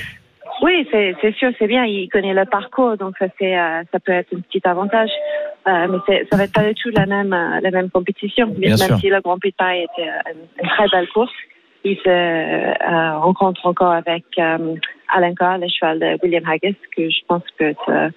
Oui, 0.62 0.86
c'est, 0.90 1.16
sûr, 1.38 1.50
c'est 1.58 1.66
bien. 1.66 1.84
Il 1.86 2.10
connaît 2.10 2.34
le 2.34 2.44
parcours, 2.44 2.98
donc 2.98 3.14
ça, 3.18 3.26
c'est, 3.38 3.58
euh, 3.58 3.82
ça 3.90 3.98
peut 3.98 4.12
être 4.12 4.28
un 4.36 4.40
petit 4.40 4.60
avantage. 4.64 5.08
Euh, 5.66 5.86
mais 5.88 6.26
ça 6.30 6.36
va 6.36 6.44
être 6.44 6.52
pas 6.52 6.64
du 6.64 6.74
tout 6.74 6.90
la 6.90 7.06
même, 7.06 7.32
euh, 7.32 7.60
la 7.62 7.70
même 7.70 7.88
compétition. 7.88 8.46
Bien 8.48 8.76
même 8.76 8.78
sûr. 8.78 8.98
si 8.98 9.08
le 9.08 9.20
Grand 9.22 9.38
Prix 9.38 9.50
de 9.52 9.56
Paris 9.56 9.84
était 9.84 10.08
une, 10.32 10.62
une 10.62 10.68
très 10.68 10.88
belle 10.92 11.08
course, 11.08 11.32
il 11.84 11.96
se 11.96 12.08
euh, 12.08 13.18
rencontre 13.18 13.64
encore 13.64 13.92
avec 13.92 14.24
Alain 15.12 15.34
Carr, 15.34 15.58
le 15.58 15.68
cheval 15.68 15.98
de 15.98 16.18
William 16.22 16.44
Haggis, 16.46 16.76
que 16.96 17.08
je 17.08 17.20
pense 17.28 17.42
peut, 17.58 17.74
euh, 17.88 18.10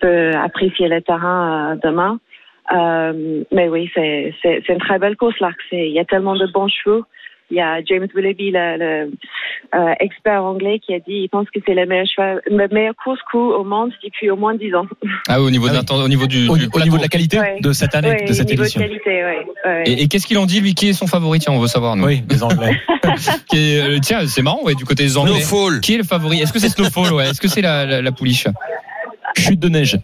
peut 0.00 0.30
apprécier 0.36 0.88
le 0.88 1.00
terrain 1.02 1.72
euh, 1.72 1.76
demain. 1.82 2.18
Euh, 2.72 3.42
mais 3.52 3.68
oui, 3.68 3.90
c'est 3.94 4.32
une 4.68 4.78
très 4.78 4.98
belle 4.98 5.16
course. 5.16 5.36
C'est 5.70 5.88
il 5.88 5.92
y 5.92 5.98
a 5.98 6.04
tellement 6.04 6.36
de 6.36 6.46
bons 6.46 6.68
chevaux. 6.68 7.04
Il 7.50 7.56
y 7.56 7.60
a 7.60 7.80
James 7.84 8.06
Willoughby, 8.14 8.50
le, 8.52 8.76
le 8.78 9.10
euh, 9.74 9.92
expert 10.00 10.42
anglais, 10.44 10.78
qui 10.84 10.94
a 10.94 10.98
dit 10.98 11.22
il 11.24 11.28
pense 11.28 11.46
que 11.50 11.60
c'est 11.66 11.74
la 11.74 11.86
meilleure 11.86 12.06
la 12.46 12.68
meilleure 12.68 12.94
course 13.02 13.20
coup 13.30 13.38
au 13.52 13.64
monde 13.64 13.90
depuis 14.04 14.30
au 14.30 14.36
moins 14.36 14.54
10 14.54 14.74
ans. 14.74 14.86
Ah, 15.28 15.40
au 15.40 15.50
niveau, 15.50 15.66
Ah 15.68 15.80
oui. 15.90 16.02
au 16.04 16.08
niveau 16.08 16.26
du, 16.26 16.48
Au, 16.48 16.56
du 16.56 16.68
au 16.72 16.80
niveau 16.80 16.96
de 16.96 17.02
la 17.02 17.08
qualité 17.08 17.38
Ouais. 17.40 17.58
de 17.60 17.72
cette 17.72 17.94
année, 17.94 18.08
Ouais, 18.10 18.24
de 18.24 18.32
cette 18.32 18.50
édition. 18.50 18.80
de 18.80 18.86
qualité, 18.86 19.10
ouais. 19.24 19.46
ouais. 19.64 19.82
Et, 19.86 20.02
et 20.02 20.08
qu'est-ce 20.08 20.26
qu'il 20.26 20.38
en 20.38 20.46
dit, 20.46 20.60
lui? 20.60 20.74
Qui 20.74 20.88
est 20.88 20.92
son 20.92 21.06
favori? 21.06 21.38
Tiens, 21.40 21.52
on 21.52 21.58
veut 21.58 21.66
savoir. 21.68 21.96
Nous. 21.96 22.04
Oui, 22.06 22.22
les 22.28 22.42
Anglais. 22.42 22.80
Qui 23.50 23.74
est, 23.74 23.80
euh, 23.80 23.98
tiens, 24.00 24.26
c'est 24.26 24.42
marrant, 24.42 24.62
ouais, 24.62 24.74
du 24.74 24.84
côté 24.84 25.02
des 25.04 25.16
Anglais. 25.18 25.40
Snowfall. 25.40 25.80
Qui 25.80 25.94
est 25.94 25.98
le 25.98 26.04
favori? 26.04 26.40
Est-ce 26.40 26.52
que 26.52 26.58
c'est 26.58 26.68
Snowfall 26.68 27.12
ouais? 27.12 27.28
Est-ce 27.30 27.40
que 27.40 27.48
c'est 27.48 27.62
la, 27.62 27.84
la, 27.86 28.02
la 28.02 28.12
pouliche? 28.12 28.46
Chute 29.36 29.60
de 29.60 29.68
neige. 29.68 29.98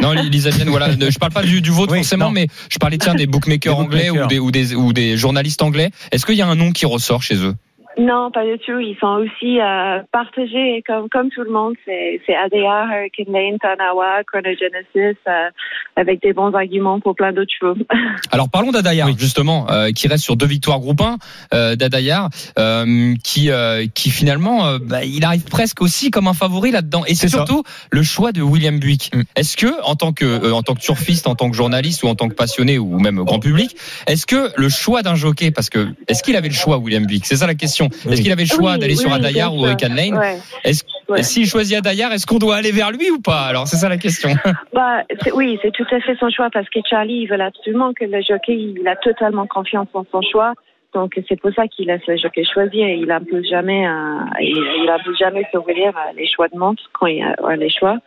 Non, 0.00 0.12
Lisa 0.12 0.50
Jane, 0.50 0.68
voilà. 0.68 0.94
ne- 0.94 1.10
Je 1.10 1.18
parle 1.18 1.32
pas 1.32 1.42
du, 1.42 1.60
du 1.60 1.70
vôtre 1.70 1.92
Oui, 1.92 1.98
forcément, 1.98 2.26
non. 2.26 2.30
mais 2.32 2.46
je 2.70 2.78
parlais 2.78 2.98
tiens 2.98 3.14
des 3.14 3.26
bookmakers 3.26 3.76
Des 3.76 3.82
anglais 3.82 4.08
bookmakers. 4.10 4.26
ou 4.26 4.28
des, 4.28 4.38
ou 4.38 4.50
des 4.50 4.74
ou 4.74 4.92
des 4.92 5.16
journalistes 5.16 5.62
anglais. 5.62 5.90
Est-ce 6.12 6.24
qu'il 6.26 6.36
y 6.36 6.42
a 6.42 6.46
un 6.46 6.54
nom 6.54 6.72
qui 6.72 6.86
ressort 6.86 7.22
chez 7.22 7.36
eux? 7.36 7.54
Non, 7.98 8.30
pas 8.30 8.44
du 8.44 8.58
tout. 8.58 8.78
Ils 8.78 8.96
sont 9.00 9.22
aussi 9.24 9.60
euh, 9.60 10.00
partagés 10.12 10.82
comme 10.86 11.08
comme 11.08 11.28
tout 11.30 11.42
le 11.42 11.50
monde. 11.50 11.74
C'est 11.84 12.20
c'est 12.26 12.34
ADA, 12.34 12.86
Hurricane 12.86 13.32
Lane, 13.32 13.58
Tanawa, 13.58 14.22
Chronogenesis, 14.26 15.18
euh, 15.28 15.50
avec 15.96 16.22
des 16.22 16.32
bons 16.32 16.52
arguments 16.54 17.00
pour 17.00 17.14
plein 17.14 17.32
d'autres 17.32 17.52
chevaux. 17.58 17.76
Alors 18.32 18.48
parlons 18.50 18.70
d'Adayar 18.72 19.08
justement, 19.18 19.70
euh, 19.70 19.90
qui 19.90 20.08
reste 20.08 20.24
sur 20.24 20.36
deux 20.36 20.46
victoires 20.46 20.80
groupe 20.80 21.00
1 21.00 21.16
euh, 21.54 21.76
d'Adayar, 21.76 22.30
euh, 22.58 23.14
qui 23.22 23.50
euh, 23.50 23.86
qui 23.94 24.10
finalement, 24.10 24.66
euh, 24.66 24.78
bah, 24.80 25.04
il 25.04 25.24
arrive 25.24 25.44
presque 25.44 25.82
aussi 25.82 26.10
comme 26.10 26.28
un 26.28 26.34
favori 26.34 26.70
là-dedans. 26.70 27.04
Et 27.06 27.14
c'est 27.14 27.28
C'est 27.28 27.36
ça. 27.36 27.44
surtout 27.46 27.62
le 27.90 28.02
choix 28.02 28.32
de 28.32 28.42
William 28.42 28.78
Buick. 28.78 29.10
Mm. 29.14 29.22
Est-ce 29.36 29.56
que 29.56 29.82
en 29.84 29.96
tant 29.96 30.12
que 30.12 30.24
euh, 30.24 30.52
en 30.52 30.62
tant 30.62 30.74
que 30.74 30.80
turfiste, 30.80 31.26
en 31.26 31.34
tant 31.34 31.50
que 31.50 31.56
journaliste 31.56 32.02
ou 32.02 32.08
en 32.08 32.14
tant 32.14 32.28
que 32.28 32.34
passionné 32.34 32.78
ou 32.78 32.98
même 32.98 33.22
grand 33.22 33.38
public, 33.38 33.76
est-ce 34.06 34.26
que 34.26 34.50
le 34.56 34.68
choix 34.68 35.02
d'un 35.02 35.14
jockey, 35.14 35.50
parce 35.50 35.68
que 35.70 35.88
est-ce 36.08 36.22
qu'il 36.22 36.36
avait 36.36 36.48
le 36.48 36.54
choix 36.54 36.78
William 36.78 37.04
Buick? 37.06 37.26
C'est 37.26 37.36
ça 37.36 37.46
la 37.46 37.54
question. 37.54 37.81
Oui. 38.06 38.12
Est-ce 38.12 38.22
qu'il 38.22 38.32
avait 38.32 38.42
le 38.42 38.48
choix 38.48 38.72
Oui, 38.72 38.78
d'aller 38.78 38.96
sur 38.96 39.12
Adayar 39.12 39.52
ou 39.54 39.58
sûr. 39.58 39.66
Hurricane 39.66 39.94
Lane 39.94 40.16
Ouais. 40.16 40.38
Est-ce 40.64 40.84
Ouais. 41.08 41.22
s'il 41.22 41.46
choisit 41.46 41.78
Adayar, 41.78 42.12
est-ce 42.12 42.26
qu'on 42.26 42.38
doit 42.38 42.56
aller 42.56 42.72
vers 42.72 42.90
lui 42.90 43.10
ou 43.10 43.20
pas? 43.20 43.42
Alors 43.42 43.66
c'est 43.66 43.76
ça 43.76 43.88
la 43.88 43.98
question. 43.98 44.30
Bah, 44.72 45.02
oui, 45.34 45.58
c'est 45.60 45.72
tout 45.72 45.86
à 45.90 46.00
fait 46.00 46.16
son 46.16 46.30
choix 46.30 46.48
parce 46.50 46.68
que 46.70 46.78
Charlie, 46.88 47.22
il 47.22 47.26
veut 47.26 47.38
absolument 47.40 47.92
que 47.92 48.04
le 48.04 48.22
jockey, 48.22 48.54
il 48.54 48.88
a 48.88 48.96
totalement 48.96 49.46
confiance 49.46 49.88
en 49.92 50.04
son 50.10 50.22
choix. 50.22 50.54
Donc 50.94 51.18
c'est 51.28 51.40
pour 51.40 51.52
ça 51.54 51.66
qu'il 51.68 51.88
laisse 51.88 52.06
le 52.06 52.16
jockey 52.16 52.44
choisir. 52.44 52.88
Il 52.88 53.06
n'impose 53.06 53.46
jamais, 53.48 53.86
euh, 53.86 54.18
il, 54.40 54.56
il 54.82 54.88
impose 54.88 55.18
jamais 55.18 55.46
sur 55.50 55.66
William 55.66 55.94
euh, 55.94 56.12
les 56.16 56.26
choix 56.26 56.48
de 56.48 56.56
montre 56.56 56.82
quand 56.92 57.06
il 57.06 57.18
y 57.18 57.22
a 57.22 57.34
ouais, 57.42 57.56
les 57.56 57.70
choix. 57.70 57.98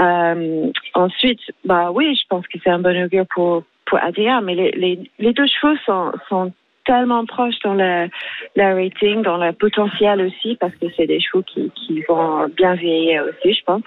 Euh, 0.00 0.70
ensuite, 0.94 1.40
bah 1.64 1.90
oui, 1.92 2.14
je 2.14 2.26
pense 2.28 2.46
que 2.46 2.58
c'est 2.62 2.70
un 2.70 2.78
bon 2.78 3.04
augure 3.04 3.26
pour 3.34 3.64
pour 3.86 3.98
mais 4.42 4.54
les, 4.54 4.70
les, 4.70 5.10
les 5.18 5.32
deux 5.32 5.46
chevaux 5.46 5.76
sont, 5.84 6.12
sont 6.28 6.52
tellement 6.90 7.24
proches 7.24 7.58
dans 7.64 7.74
le, 7.74 8.08
le 8.56 8.74
rating, 8.74 9.22
dans 9.22 9.36
le 9.36 9.52
potentiel 9.52 10.20
aussi, 10.22 10.56
parce 10.58 10.74
que 10.74 10.86
c'est 10.96 11.06
des 11.06 11.20
chevaux 11.20 11.44
qui, 11.44 11.70
qui 11.76 12.02
vont 12.08 12.48
bien 12.56 12.74
vieillir 12.74 13.22
aussi, 13.28 13.54
je 13.54 13.64
pense. 13.64 13.82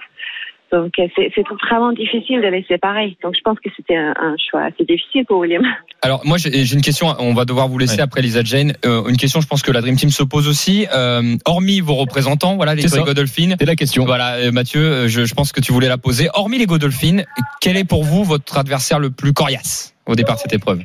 Donc 0.72 0.92
euh, 0.98 1.06
c'est 1.16 1.44
vraiment 1.68 1.92
difficile 1.92 2.40
de 2.40 2.48
les 2.48 2.64
séparer. 2.64 3.16
Donc 3.22 3.34
je 3.36 3.40
pense 3.42 3.58
que 3.60 3.68
c'était 3.76 3.94
un, 3.94 4.14
un 4.16 4.34
choix 4.50 4.62
assez 4.62 4.84
difficile 4.84 5.24
pour 5.26 5.38
William. 5.38 5.62
Alors 6.02 6.22
moi 6.24 6.38
j'ai 6.38 6.72
une 6.74 6.80
question, 6.80 7.08
on 7.18 7.34
va 7.34 7.44
devoir 7.44 7.68
vous 7.68 7.78
laisser 7.78 7.96
Ouais. 7.98 8.02
après 8.02 8.22
Lisa 8.22 8.42
Jane. 8.42 8.72
Euh, 8.86 9.06
une 9.06 9.18
question, 9.18 9.40
je 9.42 9.46
pense 9.46 9.62
que 9.62 9.70
la 9.70 9.82
Dream 9.82 9.96
Team 9.96 10.08
se 10.10 10.22
pose 10.24 10.48
aussi. 10.48 10.86
Euh, 10.92 11.36
hormis 11.44 11.80
vos 11.80 11.94
représentants, 11.94 12.56
voilà 12.56 12.74
les 12.74 12.82
C'est 12.82 12.88
ça. 12.88 13.02
Godolphin. 13.02 13.54
C'est 13.60 13.66
la 13.66 13.76
question. 13.76 14.04
Voilà 14.06 14.50
Mathieu, 14.50 15.06
je, 15.08 15.26
je 15.26 15.34
pense 15.34 15.52
que 15.52 15.60
tu 15.60 15.72
voulais 15.72 15.88
la 15.88 15.98
poser. 15.98 16.28
Hormis 16.32 16.58
les 16.58 16.66
Godolphin, 16.66 17.18
quel 17.60 17.76
est 17.76 17.84
pour 17.84 18.02
vous 18.02 18.24
votre 18.24 18.56
adversaire 18.58 18.98
le 18.98 19.10
plus 19.10 19.34
coriace 19.34 19.94
au 20.06 20.14
départ 20.16 20.36
de 20.36 20.40
cette 20.40 20.54
épreuve? 20.54 20.80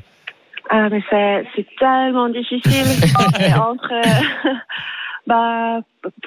Ah 0.69 0.89
mais 0.89 1.01
c'est 1.09 1.45
c'est 1.55 1.65
tellement 1.79 2.29
difficile 2.29 3.03
entre. 3.59 3.91
euh, 3.91 4.53
bah 5.27 5.79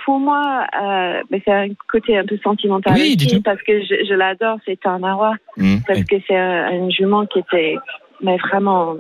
pour 0.05 0.19
moi, 0.19 0.67
euh, 0.81 1.23
mais 1.31 1.41
c'est 1.45 1.53
un 1.53 1.69
côté 1.91 2.17
un 2.19 2.25
peu 2.25 2.37
sentimental 2.43 2.95
Oui, 2.95 3.17
aussi, 3.19 3.41
parce 3.41 3.63
que 3.63 3.81
je, 3.81 4.05
je 4.09 4.15
l'adore, 4.15 4.59
c'est 4.65 4.85
un 4.87 5.03
Awa. 5.03 5.35
Hmm. 5.57 5.77
parce 5.87 6.03
que 6.05 6.17
c'est 6.27 6.37
un- 6.37 6.71
une 6.73 6.91
jument 6.91 7.27
qui 7.27 7.39
était 7.41 7.77
mais 8.21 8.37
vraiment 8.37 8.97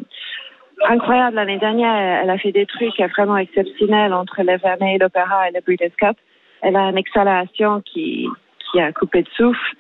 incroyable 0.88 1.36
l'année 1.36 1.58
dernière. 1.58 2.20
Elle 2.22 2.30
a 2.30 2.38
fait 2.38 2.52
des 2.52 2.66
trucs 2.66 2.98
vraiment 3.16 3.36
exceptionnels 3.36 4.12
entre 4.12 4.42
le 4.42 4.56
Vermeil, 4.58 4.98
l'Opéra 4.98 5.48
et 5.48 5.52
le 5.52 5.60
Breeders' 5.60 5.94
Cup. 5.98 6.16
Elle 6.62 6.76
a 6.76 6.88
une 6.90 6.98
accélération 6.98 7.80
qui, 7.84 8.26
qui 8.70 8.80
a 8.80 8.92
coupé 8.92 9.22
de 9.22 9.28
souffle. 9.36 9.76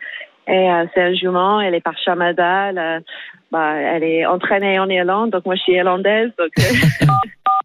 Et 0.48 0.70
euh, 0.70 0.86
c'est 0.94 1.02
un 1.02 1.14
jument, 1.14 1.60
elle 1.60 1.74
est 1.74 1.80
par 1.80 1.96
Chamada, 2.04 2.70
elle, 2.70 3.02
bah, 3.50 3.74
elle 3.76 4.02
est 4.02 4.26
entraînée 4.26 4.78
en 4.80 4.88
Irlande, 4.88 5.30
donc 5.30 5.44
moi 5.46 5.54
je 5.54 5.60
suis 5.62 5.72
irlandaise. 5.74 6.30
Donc 6.38 6.50
euh, 6.58 7.06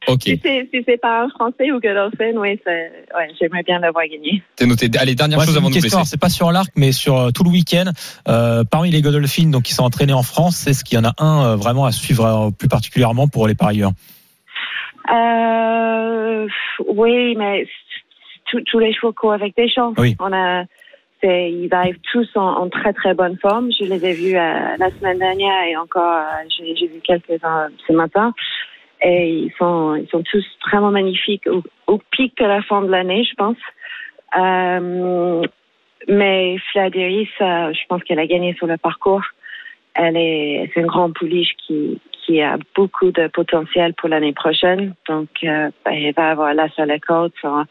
Ok, 0.08 0.22
si 0.26 0.40
c'est 0.44 0.70
si 0.72 0.84
c'est 0.88 0.98
pas 1.02 1.24
un 1.24 1.30
Français 1.30 1.72
ou 1.72 1.80
Godolphin, 1.80 2.34
oui, 2.36 2.60
c'est- 2.64 2.92
ouais, 3.16 3.30
j'aimerais 3.42 3.64
bien 3.64 3.80
l'avoir 3.80 4.06
gagné. 4.06 4.42
c'est 4.56 4.66
noté. 4.68 4.90
Allez, 5.00 5.16
dernière 5.16 5.40
chose 5.42 5.58
avant 5.58 5.70
de 5.70 5.74
nous 5.76 5.82
question, 5.82 6.00
laisser. 6.00 6.12
c'est 6.12 6.20
pas 6.22 6.30
sur 6.30 6.52
l'arc, 6.52 6.72
mais 6.78 6.92
sur 6.92 7.18
euh, 7.18 7.32
tout 7.32 7.44
le 7.44 7.50
week-end. 7.50 7.86
Euh, 8.30 8.64
parmi 8.70 8.92
les 8.92 9.02
Godolphins 9.02 9.50
donc, 9.50 9.64
qui 9.64 9.74
sont 9.74 9.84
entraînés 9.84 10.14
en 10.14 10.24
France, 10.24 10.66
est-ce 10.68 10.84
qu'il 10.86 10.98
y 10.98 11.02
en 11.02 11.06
a 11.10 11.14
un 11.18 11.46
euh, 11.46 11.56
vraiment 11.56 11.86
à 11.86 11.92
suivre 11.92 12.26
euh, 12.26 12.52
plus 12.52 12.70
particulièrement 12.70 13.28
pour 13.28 13.48
les 13.48 13.56
parieurs 13.56 13.92
Euh, 15.14 16.48
oui, 16.88 17.36
mais 17.38 17.66
tous 18.70 18.80
les 18.80 18.94
chevaux 18.94 19.12
courent 19.14 19.34
avec 19.34 19.56
des 19.58 19.70
chances. 19.70 19.96
Oui. 19.98 20.16
On 20.20 20.32
a, 20.32 20.64
ils 21.24 21.70
arrivent 21.72 22.00
tous 22.12 22.30
en, 22.36 22.70
très 22.70 22.94
très 22.94 23.14
bonne 23.14 23.38
forme. 23.38 23.72
Je 23.72 23.86
les 23.86 24.06
ai 24.06 24.14
vus 24.14 24.38
euh, 24.38 24.78
la 24.78 24.90
semaine 24.92 25.20
dernière 25.20 25.64
et 25.64 25.76
encore, 25.76 26.18
euh, 26.18 26.48
j'ai, 26.50 26.88
vu 26.88 27.00
quelques-uns 27.04 27.70
ce 27.88 27.94
matin. 27.94 28.34
Et 29.02 29.30
ils 29.30 29.54
sont, 29.58 29.96
ils 29.96 30.08
sont 30.10 30.24
tous 30.24 30.46
vraiment 30.68 30.92
magnifiques 30.92 31.48
au, 31.88 31.98
pic 32.12 32.36
de 32.38 32.46
la 32.46 32.62
forme 32.64 32.88
de 32.88 32.92
l'année, 32.92 33.24
je 33.24 33.36
pense. 33.36 33.58
Euh, 34.38 35.44
mais 36.08 36.58
Fladiris, 36.72 37.30
euh, 37.42 37.74
je 37.74 37.88
pense 37.90 38.04
qu'elle 38.04 38.20
a 38.20 38.28
gagné 38.28 38.54
sur 38.56 38.68
le 38.68 38.78
parcours. 38.78 39.24
Elle 39.94 40.18
est, 40.18 40.72
c'est 40.74 40.82
une 40.82 40.88
grande 40.88 41.14
pouliche 41.14 41.56
qui, 41.66 42.00
qui 42.28 42.42
a 42.42 42.58
beaucoup 42.76 43.12
de 43.12 43.28
potentiel 43.28 43.94
pour 43.94 44.10
l'année 44.10 44.34
prochaine. 44.34 44.94
Donc, 45.08 45.30
euh, 45.44 45.70
ben, 45.86 45.92
elle 45.92 46.14
va 46.14 46.32
avoir 46.32 46.54
l'as 46.54 46.70
à 46.78 46.86
la 46.86 47.00
corde, 47.00 47.32
euh, 47.46 47.64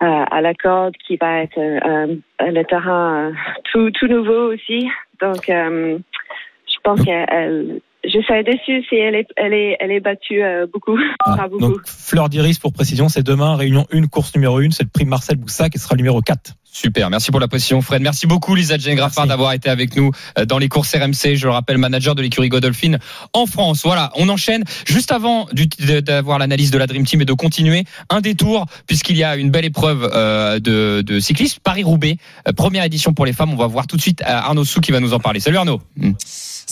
à 0.00 0.40
la 0.40 0.54
corde, 0.54 0.94
qui 1.06 1.16
va 1.16 1.42
être 1.42 1.58
euh, 1.58 2.16
euh, 2.40 2.50
le 2.50 2.62
terrain 2.64 3.28
euh, 3.28 3.32
tout, 3.70 3.90
tout 3.90 4.08
nouveau 4.08 4.54
aussi. 4.54 4.88
Donc, 5.20 5.48
euh, 5.50 5.98
je 6.66 6.76
pense 6.82 7.04
qu'elle, 7.04 7.80
je 8.04 8.20
serais 8.22 8.42
déçue 8.42 8.82
si 8.88 8.96
elle 8.96 9.14
est, 9.14 9.28
elle 9.36 9.52
est, 9.52 9.76
elle 9.78 9.92
est 9.92 10.00
battue 10.00 10.42
euh, 10.42 10.66
beaucoup. 10.66 10.98
Donc, 11.60 11.86
Fleur 11.86 12.28
d'Iris, 12.28 12.58
pour 12.58 12.72
précision, 12.72 13.08
c'est 13.08 13.22
demain, 13.22 13.56
réunion 13.56 13.86
1, 13.92 14.06
course 14.06 14.34
numéro 14.34 14.58
1, 14.58 14.70
c'est 14.70 14.84
le 14.84 14.88
prix 14.88 15.04
Marcel 15.04 15.36
Boussac 15.36 15.70
qui 15.72 15.78
sera 15.78 15.94
le 15.94 15.98
numéro 15.98 16.20
4. 16.20 16.54
Super, 16.74 17.10
merci 17.10 17.30
pour 17.30 17.38
la 17.38 17.48
précision 17.48 17.82
Fred. 17.82 18.00
Merci 18.00 18.26
beaucoup 18.26 18.54
Lisa 18.54 18.78
Jane 18.78 18.94
Graffard 18.94 19.26
d'avoir 19.26 19.52
été 19.52 19.68
avec 19.68 19.94
nous 19.94 20.10
euh, 20.38 20.46
dans 20.46 20.56
les 20.56 20.70
courses 20.70 20.94
RMC. 20.94 21.36
Je 21.36 21.44
le 21.44 21.52
rappelle, 21.52 21.76
manager 21.76 22.14
de 22.14 22.22
l'écurie 22.22 22.48
Godolphin 22.48 22.96
en 23.34 23.44
France. 23.44 23.82
Voilà, 23.84 24.10
on 24.16 24.26
enchaîne. 24.30 24.64
Juste 24.86 25.12
avant 25.12 25.46
d'avoir 26.00 26.38
l'analyse 26.38 26.70
de 26.70 26.78
la 26.78 26.86
Dream 26.86 27.04
Team 27.04 27.20
et 27.20 27.24
de 27.26 27.32
continuer, 27.34 27.84
un 28.08 28.22
détour 28.22 28.64
puisqu'il 28.86 29.18
y 29.18 29.22
a 29.22 29.36
une 29.36 29.50
belle 29.50 29.66
épreuve 29.66 30.10
euh, 30.14 30.60
de, 30.60 31.02
de 31.02 31.20
cyclisme, 31.20 31.58
Paris-Roubaix, 31.62 32.16
euh, 32.48 32.52
première 32.54 32.84
édition 32.84 33.12
pour 33.12 33.26
les 33.26 33.34
femmes. 33.34 33.52
On 33.52 33.56
va 33.56 33.66
voir 33.66 33.86
tout 33.86 33.98
de 33.98 34.02
suite 34.02 34.22
euh, 34.22 34.24
Arnaud 34.28 34.64
Sou 34.64 34.80
qui 34.80 34.92
va 34.92 35.00
nous 35.00 35.12
en 35.12 35.20
parler. 35.20 35.40
Salut 35.40 35.58
Arnaud. 35.58 35.82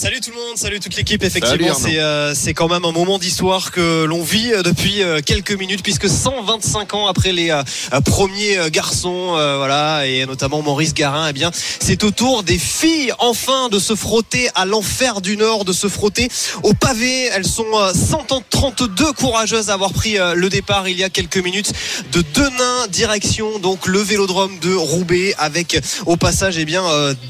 Salut 0.01 0.19
tout 0.19 0.31
le 0.31 0.37
monde, 0.37 0.57
salut 0.57 0.79
toute 0.79 0.95
l'équipe. 0.95 1.23
Effectivement, 1.23 1.75
c'est 1.75 1.99
euh, 1.99 2.33
quand 2.55 2.67
même 2.67 2.85
un 2.85 2.91
moment 2.91 3.19
d'histoire 3.19 3.69
que 3.69 4.03
l'on 4.05 4.23
vit 4.23 4.51
euh, 4.51 4.63
depuis 4.63 5.03
euh, 5.03 5.21
quelques 5.23 5.51
minutes, 5.51 5.83
puisque 5.83 6.09
125 6.09 6.95
ans 6.95 7.05
après 7.05 7.31
les 7.31 7.51
euh, 7.51 7.61
premiers 8.03 8.57
garçons, 8.71 9.33
voilà, 9.33 10.07
et 10.07 10.25
notamment 10.25 10.63
Maurice 10.63 10.95
Garin, 10.95 11.27
eh 11.29 11.33
bien, 11.33 11.51
c'est 11.53 12.03
au 12.03 12.09
tour 12.09 12.41
des 12.41 12.57
filles 12.57 13.13
enfin 13.19 13.69
de 13.69 13.77
se 13.77 13.93
frotter 13.93 14.49
à 14.55 14.65
l'enfer 14.65 15.21
du 15.21 15.37
Nord, 15.37 15.65
de 15.65 15.73
se 15.73 15.87
frotter 15.87 16.29
au 16.63 16.73
pavé. 16.73 17.25
Elles 17.25 17.45
sont 17.45 17.71
euh, 17.75 17.93
132 17.93 19.13
courageuses 19.13 19.69
à 19.69 19.73
avoir 19.73 19.93
pris 19.93 20.17
le 20.33 20.49
départ 20.49 20.89
il 20.89 20.97
y 20.97 21.03
a 21.03 21.09
quelques 21.11 21.37
minutes 21.37 21.73
de 22.11 22.23
Denain 22.33 22.87
direction 22.89 23.59
donc 23.59 23.85
le 23.85 23.99
Vélodrome 23.99 24.57
de 24.59 24.73
Roubaix 24.73 25.35
avec 25.37 25.79
au 26.07 26.17
passage 26.17 26.57
eh 26.57 26.65
bien 26.65 26.83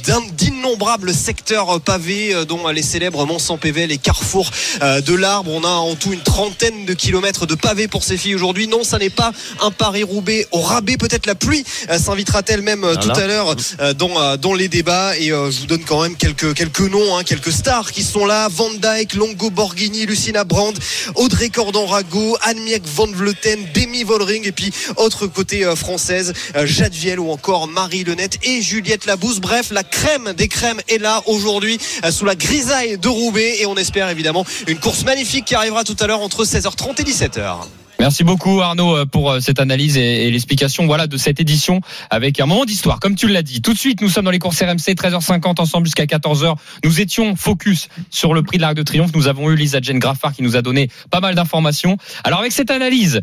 d'innombrables 0.06 1.14
secteurs 1.14 1.82
pavés 1.82 2.34
euh, 2.34 2.46
dont 2.62 2.70
les 2.70 2.84
célèbres 2.84 3.26
Mont 3.26 3.40
Saint 3.40 3.58
Pével 3.58 3.92
et 3.92 3.98
Carrefour 3.98 4.50
euh, 4.82 5.02
de 5.02 5.14
l'Arbre. 5.14 5.52
On 5.52 5.64
a 5.64 5.70
en 5.70 5.96
tout 5.96 6.14
une 6.14 6.22
trentaine 6.22 6.86
de 6.86 6.94
kilomètres 6.94 7.46
de 7.46 7.56
pavés 7.56 7.88
pour 7.88 8.04
ces 8.04 8.18
filles 8.18 8.36
aujourd'hui. 8.36 8.68
Non, 8.68 8.84
ça 8.84 8.98
n'est 8.98 9.10
pas 9.10 9.32
un 9.62 9.72
Paris 9.72 10.04
Roubaix 10.04 10.48
au 10.52 10.62
rabais. 10.62 10.98
Peut-être 10.98 11.26
la 11.26 11.36
pluie 11.36 11.64
euh, 11.90 11.98
s'invitera-t-elle 11.98 12.62
même 12.62 12.84
euh, 12.84 12.96
tout 12.96 13.10
à 13.10 13.28
l'heure 13.28 13.56
dans 13.96 14.38
dans 14.38 14.54
les 14.54 14.68
débats 14.68 15.18
et 15.18 15.28
je 15.28 15.60
vous 15.60 15.66
donne 15.66 15.84
quand 15.84 16.02
même 16.02 16.16
quelques 16.16 16.54
quelques 16.54 16.82
noms, 16.82 17.18
hein, 17.18 17.24
quelques 17.24 17.52
stars 17.52 17.92
qui 17.92 18.04
sont 18.04 18.26
là. 18.26 18.48
Van 18.50 18.70
Dyke, 18.70 19.14
Longo 19.14 19.50
Borghini, 19.50 20.06
Lucina 20.06 20.44
Brand, 20.44 20.78
Audrey 21.16 21.50
Cordon-Rago, 21.50 22.38
Annemiek 22.42 22.84
van 22.86 23.08
Vleuten, 23.08 23.60
Demi 23.74 24.04
Vollering 24.04 24.46
et 24.46 24.52
puis 24.52 24.72
autre 24.98 25.28
côté 25.28 25.64
française, 25.76 26.34
Jade 26.66 26.94
Viel 26.94 27.20
ou 27.20 27.32
encore 27.32 27.68
Marie 27.68 28.04
Lenette 28.04 28.40
et 28.44 28.62
Juliette 28.62 29.06
Labousse. 29.06 29.40
Bref, 29.40 29.70
la 29.72 29.84
crème 29.84 30.34
des 30.34 30.48
crèmes 30.48 30.82
est 30.88 30.98
là 30.98 31.22
aujourd'hui 31.26 31.80
sous 32.10 32.26
la 32.26 32.36
grisaille 32.42 32.98
de 32.98 33.08
Roubaix 33.08 33.62
et 33.62 33.66
on 33.66 33.76
espère 33.76 34.10
évidemment 34.10 34.46
une 34.68 34.80
course 34.80 35.06
magnifique 35.06 35.46
qui 35.46 35.56
arrivera 35.56 35.84
tout 35.84 35.96
à 36.00 36.08
l'heure 36.08 36.22
entre 36.22 36.44
16h30 36.44 37.00
et 37.00 37.04
17h. 37.04 37.58
Merci 38.00 38.24
beaucoup 38.24 38.62
Arnaud 38.62 38.98
euh, 38.98 39.06
pour 39.06 39.30
euh, 39.30 39.40
cette 39.40 39.60
analyse 39.60 39.96
et, 39.96 40.32
l'explication 40.32 40.88
voilà 40.88 41.06
de 41.06 41.18
cette 41.18 41.40
édition 41.40 41.82
avec 42.10 42.40
un 42.40 42.48
moment 42.48 42.66
d'histoire 42.66 43.00
comme 43.00 43.16
tu 43.16 43.28
l'as 43.28 43.44
dit. 43.44 43.62
Tout 43.62 43.74
de 43.74 43.78
suite 43.78 44.02
nous 44.02 44.10
sommes 44.10 44.26
dans 44.26 44.32
les 44.32 44.40
courses 44.40 44.60
RMC 44.60 44.96
13h50 44.96 45.62
ensemble 45.62 45.86
jusqu'à 45.86 46.06
14h. 46.06 46.56
Nous 46.84 47.00
étions 47.00 47.36
focus 47.36 47.90
sur 48.10 48.34
le 48.34 48.42
prix 48.42 48.58
de 48.58 48.64
l'Arc 48.64 48.74
de 48.74 48.82
Triomphe. 48.82 49.12
Nous 49.14 49.28
avons 49.28 49.52
eu 49.52 49.56
Lisa 49.56 49.80
Jane 49.80 50.00
Graffard 50.00 50.34
qui 50.34 50.42
nous 50.42 50.56
a 50.56 50.64
donné 50.64 50.90
pas 51.12 51.20
mal 51.20 51.36
d'informations. 51.36 51.98
Alors 52.24 52.40
avec 52.40 52.54
cette 52.54 52.72
analyse 52.72 53.22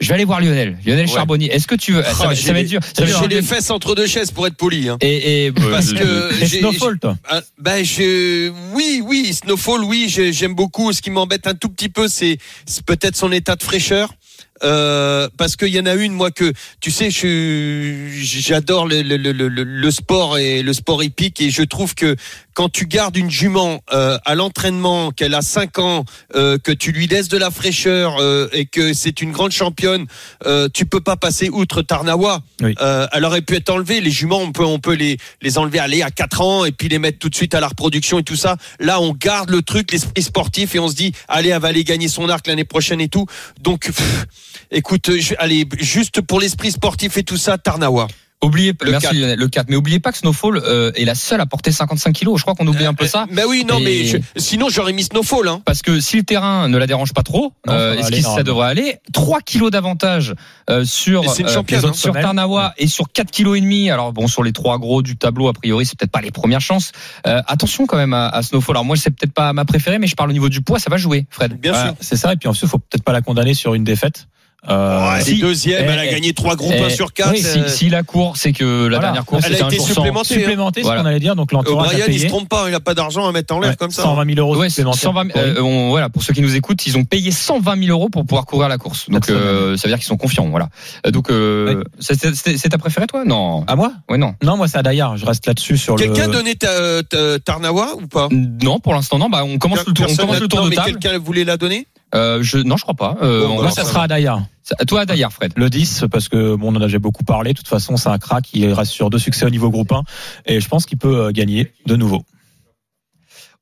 je 0.00 0.08
vais 0.08 0.14
aller 0.14 0.24
voir 0.24 0.40
Lionel. 0.40 0.78
Lionel 0.84 1.06
Ouais. 1.06 1.12
Charbonnier. 1.12 1.52
Est-ce 1.54 1.66
que 1.66 1.74
tu 1.74 1.92
veux 1.92 2.02
ça, 2.02 2.10
Oh, 2.20 2.24
va- 2.24 2.34
j'ai 2.34 2.42
ça 2.46 2.52
va 2.52 2.58
être 2.60 2.64
les- 2.64 2.70
dur. 2.70 2.80
Ça 2.96 3.04
J'ai 3.06 3.28
les 3.28 3.42
fesses 3.42 3.70
entre 3.70 3.94
deux 3.94 4.06
chaises 4.06 4.30
pour 4.30 4.46
être 4.46 4.56
poli. 4.56 4.88
Hein. 4.88 4.96
Et, 5.00 5.46
et 5.46 5.52
Parce 5.52 5.92
que 5.92 6.42
Et 6.42 6.46
j'ai- 6.46 6.58
Snowfall, 6.60 6.98
toi? 6.98 7.16
Ah, 7.28 7.40
ben 7.58 7.84
je 7.84 8.50
oui 8.74 9.02
oui 9.04 9.32
Snowfall 9.34 9.84
oui 9.84 10.06
j'ai- 10.08 10.32
j'aime 10.32 10.54
beaucoup 10.54 10.92
ce 10.92 11.02
qui 11.02 11.10
m'embête 11.10 11.46
un 11.46 11.54
tout 11.54 11.68
petit 11.68 11.88
peu 11.88 12.08
c'est 12.08 12.38
c'est 12.66 12.84
peut-être 12.84 13.16
son 13.16 13.30
état 13.32 13.56
de 13.56 13.62
fraîcheur 13.62 14.14
euh, 14.62 15.28
parce 15.38 15.56
qu'il 15.56 15.68
y 15.68 15.80
en 15.80 15.86
a 15.86 15.94
une 15.94 16.12
moi 16.12 16.30
que 16.30 16.52
tu 16.80 16.90
sais 16.90 17.10
je 17.10 18.08
j'adore 18.12 18.86
le, 18.86 19.02
le, 19.02 19.16
le, 19.16 19.32
le, 19.32 19.48
le 19.64 19.90
sport 19.90 20.38
et 20.38 20.62
le 20.62 20.72
sport 20.72 21.02
hippique 21.02 21.40
et 21.40 21.50
je 21.50 21.62
trouve 21.62 21.94
que 21.94 22.16
quand 22.54 22.68
tu 22.68 22.86
gardes 22.86 23.16
une 23.16 23.30
jument 23.30 23.80
euh, 23.92 24.18
à 24.24 24.34
l'entraînement 24.34 25.10
qu'elle 25.10 25.34
a 25.34 25.42
5 25.42 25.78
ans 25.78 26.04
euh, 26.34 26.58
que 26.58 26.72
tu 26.72 26.92
lui 26.92 27.06
laisses 27.06 27.28
de 27.28 27.38
la 27.38 27.50
fraîcheur 27.50 28.16
euh, 28.20 28.48
et 28.52 28.66
que 28.66 28.92
c'est 28.92 29.20
une 29.22 29.32
grande 29.32 29.52
championne 29.52 30.06
euh, 30.46 30.68
tu 30.72 30.86
peux 30.86 31.00
pas 31.00 31.16
passer 31.16 31.48
outre 31.50 31.82
Tarnawa. 31.82 32.40
Oui. 32.60 32.74
euh, 32.80 33.06
elle 33.12 33.24
aurait 33.24 33.42
pu 33.42 33.56
être 33.56 33.70
enlevée. 33.70 34.00
Les 34.00 34.10
juments 34.10 34.40
on 34.40 34.52
peut 34.52 34.64
on 34.64 34.78
peut 34.78 34.94
les 34.94 35.16
les 35.42 35.58
enlever 35.58 35.78
aller 35.78 36.02
à 36.02 36.10
4 36.10 36.40
ans 36.40 36.64
et 36.64 36.72
puis 36.72 36.88
les 36.88 36.98
mettre 36.98 37.18
tout 37.18 37.28
de 37.28 37.34
suite 37.34 37.54
à 37.54 37.60
la 37.60 37.68
reproduction 37.68 38.18
et 38.18 38.22
tout 38.22 38.36
ça. 38.36 38.56
Là 38.78 39.00
on 39.00 39.12
garde 39.12 39.50
le 39.50 39.62
truc 39.62 39.92
l'esprit 39.92 40.22
sportif 40.22 40.74
et 40.74 40.78
on 40.78 40.88
se 40.88 40.94
dit 40.94 41.12
allez 41.28 41.50
elle 41.50 41.60
va 41.60 41.68
aller 41.68 41.84
gagner 41.84 42.08
son 42.08 42.28
arc 42.28 42.46
l'année 42.46 42.64
prochaine 42.64 43.00
et 43.00 43.08
tout. 43.08 43.26
Donc 43.60 43.86
pff, 43.86 44.26
écoute 44.70 45.10
je, 45.18 45.34
allez 45.38 45.66
juste 45.78 46.20
pour 46.20 46.40
l'esprit 46.40 46.70
sportif 46.72 47.16
et 47.16 47.22
tout 47.22 47.36
ça 47.36 47.58
Tarnawa 47.58 48.06
Oubliez, 48.42 48.72
Le 48.80 48.90
merci 48.90 49.06
4. 49.08 49.14
Lionel, 49.16 49.38
le 49.38 49.48
4. 49.48 49.66
Mais 49.68 49.76
oubliez 49.76 50.00
pas 50.00 50.12
que 50.12 50.18
Snowfall 50.18 50.56
euh, 50.64 50.92
est 50.94 51.04
la 51.04 51.14
seule 51.14 51.42
à 51.42 51.46
porter 51.46 51.72
55 51.72 52.12
kilos. 52.14 52.38
Je 52.38 52.42
crois 52.42 52.54
qu'on 52.54 52.66
oublie 52.66 52.86
un 52.86 52.94
peu 52.94 53.06
ça. 53.06 53.26
ben 53.30 53.44
oui 53.46 53.66
non 53.68 53.78
Et- 53.80 53.84
mais 53.84 54.04
je- 54.06 54.16
sinon 54.36 54.70
j'aurais 54.70 54.94
mis 54.94 55.02
Snowfall 55.04 55.46
hein 55.46 55.60
Parce 55.66 55.82
que 55.82 56.00
si 56.00 56.16
le 56.16 56.22
terrain 56.22 56.66
ne 56.68 56.78
la 56.78 56.86
dérange 56.86 57.12
pas 57.12 57.22
trop, 57.22 57.52
Non, 57.66 57.72
euh, 57.74 57.94
est-ce 57.98 58.10
que 58.10 58.20
ça 58.22 58.42
devrait 58.42 58.68
aller? 58.68 58.96
3 59.12 59.42
kilos 59.42 59.70
d'avantage 59.70 60.34
euh, 60.70 60.86
sur 60.86 61.22
une 61.22 61.28
euh, 61.28 61.62
les 61.68 61.84
autres- 61.84 61.88
hein. 61.88 61.92
sur. 61.92 62.14
Tarnawa 62.14 62.72
et 62.78 62.86
sur 62.86 63.12
4 63.12 63.30
kilos 63.30 63.58
et 63.58 63.60
demi. 63.60 63.90
Alors 63.90 64.12
bon, 64.14 64.26
sur 64.26 64.42
les 64.42 64.52
trois 64.52 64.78
gros 64.78 65.02
du 65.02 65.16
tableau, 65.18 65.48
a 65.48 65.52
priori, 65.52 65.84
c'est 65.84 65.98
peut-être 65.98 66.10
pas 66.12 66.22
les 66.22 66.30
premières 66.30 66.60
chances. 66.62 66.92
Euh, 67.26 67.42
attention 67.46 67.84
quand 67.86 67.98
même 67.98 68.14
à, 68.14 68.28
à 68.28 68.42
Snowfall. 68.42 68.74
Alors 68.76 68.84
moi, 68.86 68.96
c'est 68.96 69.10
peut-être 69.10 69.34
pas 69.34 69.52
ma 69.52 69.66
préférée, 69.66 69.98
mais 69.98 70.06
je 70.06 70.16
parle 70.16 70.30
au 70.30 70.32
niveau 70.32 70.48
du 70.48 70.62
poids, 70.62 70.78
ça 70.78 70.88
va 70.88 70.96
jouer, 70.96 71.26
Fred. 71.28 71.60
bien 71.60 71.72
Ouais, 71.72 71.78
sûr 71.82 71.94
C'est 72.00 72.16
ça. 72.16 72.32
Et 72.32 72.36
puis 72.36 72.48
ensuite, 72.48 72.70
faut 72.70 72.78
peut-être 72.78 73.04
pas 73.04 73.12
la 73.12 73.20
condamner 73.20 73.52
sur 73.52 73.74
une 73.74 73.84
défaite. 73.84 74.28
Euh, 74.68 75.14
Ouais, 75.14 75.22
si. 75.22 75.38
deuxième, 75.40 75.84
Eh, 75.88 75.90
elle 75.92 75.98
a 75.98 76.04
eh, 76.06 76.10
gagné 76.10 76.32
trois 76.34 76.54
groupes 76.54 76.74
Eh, 76.76 76.82
1 76.82 76.90
sur 76.90 77.14
4. 77.14 77.30
oui, 77.32 77.40
si, 77.42 77.60
si 77.68 77.88
la 77.88 78.02
cour, 78.02 78.36
c'est 78.36 78.52
que 78.52 78.64
la 78.64 78.96
Voilà. 78.96 78.98
dernière 78.98 79.24
course, 79.24 79.44
Elle 79.46 79.54
a 79.54 79.66
été 79.66 79.78
supplémentée. 79.78 80.34
supplémenté, 80.34 80.82
Voilà. 80.82 80.98
ce 80.98 81.02
qu'on 81.02 81.08
allait 81.08 81.18
dire. 81.18 81.34
Donc 81.34 81.50
l'entourage 81.52 81.86
a 81.88 81.90
O'Brien, 81.94 82.04
il 82.08 82.20
se 82.20 82.26
trompe 82.26 82.48
pas, 82.48 82.66
il 82.68 82.74
a 82.74 82.80
pas 82.80 82.92
d'argent 82.92 83.26
à 83.26 83.32
mettre 83.32 83.54
en 83.54 83.60
l'air 83.60 83.70
Ouais, 83.70 83.76
comme 83.76 83.90
ça. 83.90 84.02
120 84.02 84.26
000 84.34 84.38
euros 84.38 84.58
Ouais, 84.60 84.68
supplémentaires. 84.68 85.00
120 85.00 85.32
000, 85.32 85.38
euh, 85.38 85.60
on- 85.62 85.88
voilà, 85.88 86.10
pour 86.10 86.22
ceux 86.22 86.34
qui 86.34 86.42
nous 86.42 86.54
écoutent, 86.56 86.84
ils 86.86 86.98
ont 86.98 87.04
payé 87.04 87.30
120 87.30 87.76
000 87.82 87.90
euros 87.90 88.10
pour 88.10 88.26
pouvoir 88.26 88.44
courir 88.44 88.68
la 88.68 88.76
course. 88.76 89.08
Donc, 89.08 89.30
euh, 89.30 89.78
ça 89.78 89.88
veut 89.88 89.92
dire 89.92 89.98
qu'ils 89.98 90.06
sont 90.06 90.18
confiants, 90.18 90.48
voilà. 90.50 90.68
Euh, 91.06 91.10
Donc, 91.10 91.30
euh, 91.30 91.82
c'est- 91.98 92.68
ta 92.68 92.76
préférée, 92.78 93.06
toi? 93.06 93.24
Non. 93.24 93.64
À 93.66 93.76
moi? 93.76 93.92
Ouais, 94.10 94.18
non. 94.18 94.34
Non, 94.42 94.56
moi 94.58 94.68
c'est 94.68 94.76
à 94.78 94.82
Dayar. 94.82 95.16
Je 95.16 95.24
reste 95.24 95.46
là-dessus 95.46 95.78
sur 95.78 95.96
le. 95.96 96.04
Quelqu'un 96.04 96.28
donnait 96.28 96.54
ta, 96.54 97.02
ta- 97.02 97.38
Tarnawa 97.40 97.94
ou 98.00 98.06
pas? 98.06 98.28
Non, 98.30 98.78
pour 98.78 98.92
l'instant, 98.94 99.18
non. 99.18 99.28
Bah, 99.30 99.42
on 99.44 99.56
commence 99.58 99.84
le 99.86 99.92
tour, 99.94 100.06
on 100.10 100.14
commence 100.16 100.40
le 100.40 100.48
tour 100.48 100.64
de 100.64 100.68
mais 100.68 100.76
table. 100.76 100.98
quelqu'un 100.98 101.18
voulait 101.18 101.44
la 101.44 101.56
donner? 101.56 101.86
Euh, 102.14 102.42
je, 102.42 102.58
non, 102.58 102.76
je 102.76 102.82
crois 102.82 102.94
pas. 102.94 103.16
Euh, 103.22 103.46
Bon, 103.46 103.46
on 103.46 103.48
bah, 103.50 103.56
va 103.56 103.62
Moi, 103.62 103.70
ça 103.70 103.82
faire- 103.82 103.90
sera 103.90 104.02
à 104.04 104.08
Dayar. 104.08 104.42
ça- 104.62 104.74
Toi, 104.86 105.06
d'ailleurs, 105.06 105.32
Fred. 105.32 105.52
Le 105.56 105.70
10, 105.70 106.04
parce 106.10 106.28
que 106.28 106.56
bon, 106.56 106.72
on 106.72 106.76
en 106.76 106.82
avait 106.82 106.98
beaucoup 106.98 107.22
parlé. 107.24 107.52
De 107.52 107.58
toute 107.58 107.68
façon, 107.68 107.96
c'est 107.96 108.08
un 108.08 108.18
crack. 108.18 108.52
Il 108.52 108.66
reste 108.72 108.92
sur 108.92 109.10
deux 109.10 109.18
succès 109.18 109.46
au 109.46 109.50
niveau 109.50 109.70
groupe 109.70 109.92
1. 109.92 110.02
Et 110.46 110.60
je 110.60 110.68
pense 110.68 110.86
qu'il 110.86 110.98
peut 110.98 111.26
euh, 111.26 111.30
gagner 111.32 111.72
de 111.86 111.96
nouveau. 111.96 112.22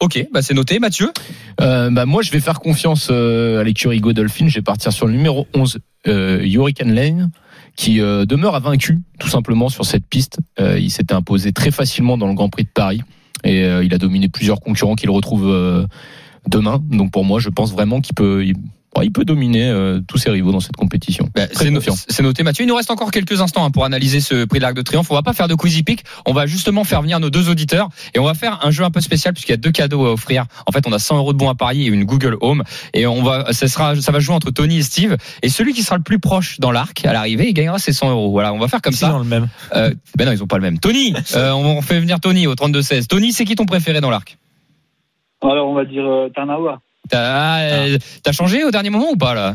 Ok, 0.00 0.24
bah 0.32 0.42
c'est 0.42 0.54
noté, 0.54 0.78
Mathieu? 0.78 1.10
Euh, 1.60 1.90
bah, 1.90 2.06
moi, 2.06 2.22
je 2.22 2.30
vais 2.30 2.38
faire 2.40 2.60
confiance 2.60 3.08
euh, 3.10 3.60
à 3.60 3.64
l'écurie 3.64 4.00
Godolphin. 4.00 4.46
Je 4.48 4.54
vais 4.54 4.62
partir 4.62 4.92
sur 4.92 5.06
le 5.06 5.12
numéro 5.12 5.48
11, 5.54 5.78
euh, 6.06 6.40
Hurricane 6.44 6.94
Lane, 6.94 7.30
qui 7.74 8.00
euh, 8.00 8.24
demeure 8.24 8.54
à 8.54 8.60
vaincu, 8.60 9.00
tout 9.18 9.28
simplement, 9.28 9.68
sur 9.68 9.84
cette 9.84 10.06
piste. 10.06 10.38
Euh, 10.60 10.78
il 10.78 10.90
s'était 10.90 11.14
imposé 11.14 11.52
très 11.52 11.72
facilement 11.72 12.16
dans 12.16 12.28
le 12.28 12.34
Grand 12.34 12.48
Prix 12.48 12.62
de 12.64 12.68
Paris. 12.72 13.02
Et 13.44 13.64
euh, 13.64 13.82
il 13.84 13.92
a 13.92 13.98
dominé 13.98 14.28
plusieurs 14.28 14.60
concurrents 14.60 14.94
qu'il 14.94 15.10
retrouve 15.10 15.48
euh, 15.48 15.84
demain. 16.48 16.80
Donc 16.90 17.10
pour 17.10 17.24
moi, 17.24 17.40
je 17.40 17.48
pense 17.48 17.72
vraiment 17.72 18.00
qu'il 18.00 18.14
peut, 18.14 18.44
il, 18.44 19.12
peut 19.12 19.24
dominer 19.24 19.68
euh, 19.68 20.00
tous 20.08 20.18
ses 20.18 20.30
rivaux 20.30 20.50
dans 20.50 20.58
cette 20.60 20.74
compétition. 20.76 21.28
Bah, 21.34 21.46
Très 21.46 21.66
c'est 21.66 21.70
no- 21.70 21.78
confiant. 21.78 21.94
c'est 22.08 22.22
noté, 22.22 22.42
Mathieu. 22.42 22.64
Il 22.64 22.68
nous 22.68 22.74
reste 22.74 22.90
encore 22.90 23.10
quelques 23.12 23.40
instants 23.40 23.64
hein, 23.64 23.70
pour 23.70 23.84
analyser 23.84 24.20
ce 24.20 24.44
prix 24.44 24.58
de 24.58 24.62
l'Arc 24.64 24.74
de 24.74 24.82
Triomphe. 24.82 25.08
On 25.10 25.14
va 25.14 25.22
pas 25.22 25.32
faire 25.34 25.46
de 25.46 25.54
quizy 25.54 25.84
pick. 25.84 26.04
On 26.26 26.32
va 26.32 26.46
justement 26.46 26.82
faire 26.82 27.00
venir 27.02 27.20
nos 27.20 27.30
deux 27.30 27.48
auditeurs 27.48 27.90
et 28.14 28.18
on 28.18 28.24
va 28.24 28.34
faire 28.34 28.58
un 28.64 28.70
jeu 28.72 28.82
un 28.84 28.90
peu 28.90 29.00
spécial 29.00 29.34
puisqu'il 29.34 29.52
y 29.52 29.54
a 29.54 29.58
deux 29.58 29.70
cadeaux 29.70 30.04
à 30.06 30.12
offrir. 30.12 30.46
En 30.66 30.72
fait, 30.72 30.84
on 30.88 30.92
a 30.92 30.98
100 30.98 31.18
euros 31.18 31.32
de 31.32 31.38
bons 31.38 31.48
à 31.48 31.54
parier 31.54 31.84
et 31.84 31.88
une 31.88 32.04
Google 32.04 32.36
Home. 32.40 32.64
Et 32.92 33.06
on 33.06 33.22
va, 33.22 33.52
ça 33.52 33.68
sera, 33.68 33.94
ça 34.00 34.10
va 34.10 34.18
jouer 34.18 34.34
entre 34.34 34.50
Tony 34.50 34.78
et 34.78 34.82
Steve. 34.82 35.16
Et 35.42 35.48
celui 35.48 35.74
qui 35.74 35.82
sera 35.82 35.96
le 35.96 36.02
plus 36.02 36.18
proche 36.18 36.58
dans 36.58 36.72
l'arc 36.72 37.04
à 37.04 37.12
l'arrivée, 37.12 37.48
il 37.48 37.54
gagnera 37.54 37.78
ses 37.78 37.92
100 37.92 38.10
euros. 38.10 38.32
Voilà, 38.32 38.52
on 38.52 38.58
va 38.58 38.66
faire 38.66 38.82
comme 38.82 38.94
ça. 38.94 39.10
dans 39.10 39.18
le 39.18 39.24
même. 39.24 39.48
Euh, 39.76 39.92
ben 40.16 40.24
non, 40.24 40.32
ils 40.32 40.42
ont 40.42 40.48
pas 40.48 40.56
le 40.56 40.62
même. 40.62 40.78
Tony, 40.80 41.14
euh, 41.36 41.52
on 41.52 41.82
fait 41.82 42.00
venir 42.00 42.18
Tony 42.18 42.46
au 42.48 42.54
32-16. 42.54 43.06
Tony, 43.06 43.32
c'est 43.32 43.44
qui 43.44 43.54
ton 43.54 43.66
préféré 43.66 44.00
dans 44.00 44.10
l'arc? 44.10 44.38
Alors, 45.42 45.68
on 45.68 45.74
va 45.74 45.84
dire 45.84 46.04
euh, 46.06 46.28
Tarnawa. 46.34 46.80
T'as 47.10 47.60
euh, 47.60 47.98
t'as 48.22 48.32
changé 48.32 48.64
au 48.64 48.70
dernier 48.70 48.90
moment 48.90 49.10
ou 49.12 49.16
pas 49.16 49.34
là? 49.34 49.54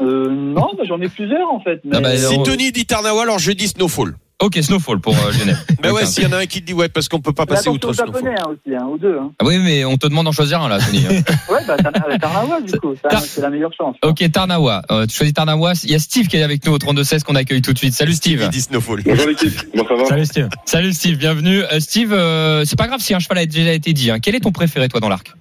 Euh, 0.00 0.28
non, 0.30 0.70
bah, 0.76 0.84
j'en 0.86 1.00
ai 1.00 1.08
plusieurs 1.08 1.50
en 1.52 1.60
fait. 1.60 1.80
Mais... 1.84 1.96
Ah 1.96 2.00
bah, 2.00 2.16
Si 2.16 2.34
on- 2.36 2.42
Tony 2.42 2.72
dit 2.72 2.84
Tarnawa, 2.86 3.22
alors 3.22 3.38
je 3.38 3.52
dis 3.52 3.68
Snowfall. 3.68 4.14
Ok, 4.40 4.56
Snowfall 4.62 5.00
pour 5.00 5.14
euh, 5.14 5.32
Lionel. 5.32 5.56
Mais 5.82 5.90
ouais, 5.92 6.04
s'il 6.06 6.22
y 6.22 6.26
en 6.26 6.32
a 6.32 6.36
un 6.38 6.46
qui 6.46 6.60
dit 6.60 6.72
ouais, 6.72 6.88
parce 6.88 7.08
qu'on 7.08 7.20
peut 7.20 7.32
pas 7.32 7.42
Mais 7.48 7.56
passer 7.56 7.70
outre 7.70 7.92
Snowfall. 7.92 8.14
japonais 8.14 8.34
hein, 8.38 8.50
aussi, 8.52 8.76
hein, 8.76 8.86
aux 8.86 8.96
deux. 8.96 9.18
Hein. 9.18 9.32
Ah 9.40 9.44
oui, 9.44 9.58
mais 9.58 9.84
on 9.84 9.96
te 9.96 10.06
demande 10.06 10.26
d'en 10.26 10.32
choisir 10.32 10.62
un 10.62 10.68
là, 10.68 10.78
Tony. 10.78 11.04
Ouais, 11.50 11.58
bah 11.66 11.76
Tarna- 11.76 12.18
Tarnawa 12.20 12.60
du 12.60 12.72
coup, 12.78 12.94
Tar- 13.02 13.20
c'est 13.20 13.40
la 13.40 13.50
meilleure 13.50 13.72
chance. 13.76 13.96
Ok, 14.04 14.30
Tarnawa. 14.30 14.82
Euh, 14.92 15.06
tu 15.06 15.16
choisis 15.16 15.34
Tarnawa. 15.34 15.72
Il 15.82 15.90
y 15.90 15.94
a 15.96 15.98
Steve 15.98 16.28
qui 16.28 16.36
est 16.36 16.42
avec 16.44 16.64
nous 16.64 16.72
au 16.72 16.78
32-16 16.78 17.24
qu'on 17.24 17.34
accueille 17.34 17.62
tout 17.62 17.72
de 17.72 17.78
suite. 17.78 17.94
Salut 17.94 18.12
Steve. 18.12 18.40
Il 18.44 18.48
dit 18.50 18.60
Snowfall. 18.60 19.02
Bonjour 19.04 19.26
l'équipe, 19.26 19.52
comment 19.72 19.88
ça 19.88 19.94
va 19.96 20.04
Salut 20.04 20.26
Steve. 20.26 20.48
Salut 20.66 20.92
Steve, 20.92 21.16
bienvenue. 21.18 21.62
Euh, 21.72 21.80
Steve, 21.80 22.12
euh, 22.12 22.64
c'est 22.64 22.78
pas 22.78 22.86
grave 22.86 23.00
si 23.00 23.14
un 23.14 23.18
cheval 23.18 23.38
a 23.38 23.46
déjà 23.46 23.72
été 23.72 23.92
dit. 23.92 24.12
hein. 24.12 24.20
Quel 24.20 24.36
est 24.36 24.40
ton 24.40 24.52
préféré 24.52 24.88
toi 24.88 25.00
dans 25.00 25.08
l'arc? 25.08 25.32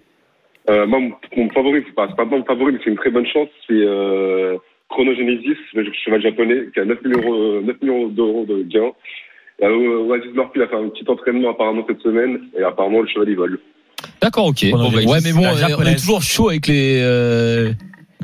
Euh, 0.72 0.88
Moi, 0.88 1.00
mon, 1.38 1.50
favori, 1.52 1.84
c'est 1.86 1.94
pas, 1.96 2.08
pas 2.08 2.26
mon 2.26 2.44
favori, 2.44 2.74
mais 2.74 2.80
c'est 2.84 2.90
une 2.90 2.98
très 2.98 3.12
bonne 3.12 3.28
chance, 3.28 3.48
c'est 3.68 3.74
euh, 3.74 4.58
Chronogenesis, 4.90 5.58
le 5.74 5.86
cheval 6.06 6.22
japonais, 6.22 6.70
qui 6.74 6.80
a 6.80 6.86
9 6.86 6.98
millions, 7.04 7.34
euh, 7.34 7.62
9 7.62 7.82
millions 7.82 8.08
d'euros 8.08 8.46
de 8.48 8.64
gains. 8.64 8.92
Et, 9.60 9.66
euh, 9.66 10.06
Oasis 10.08 10.32
Murphy 10.34 10.62
a 10.62 10.68
fait 10.68 10.76
un 10.76 10.90
petit 10.90 11.04
entraînement 11.10 11.52
apparemment 11.52 11.84
cette 11.88 12.02
semaine, 12.02 12.40
et 12.58 12.64
apparemment 12.64 13.02
le 13.02 13.08
cheval 13.08 13.28
il 13.30 13.36
vole. 13.36 13.60
D'accord, 14.22 14.46
ok. 14.48 14.70
Bon, 14.72 14.90
bah, 14.92 15.00
Ouais, 15.06 15.20
mais 15.24 15.34
bon, 15.34 15.44
on 15.80 15.86
est 15.86 15.96
toujours 15.96 16.22
chaud 16.22 16.50
avec 16.50 16.68
les 16.68 17.00
euh, 17.02 17.72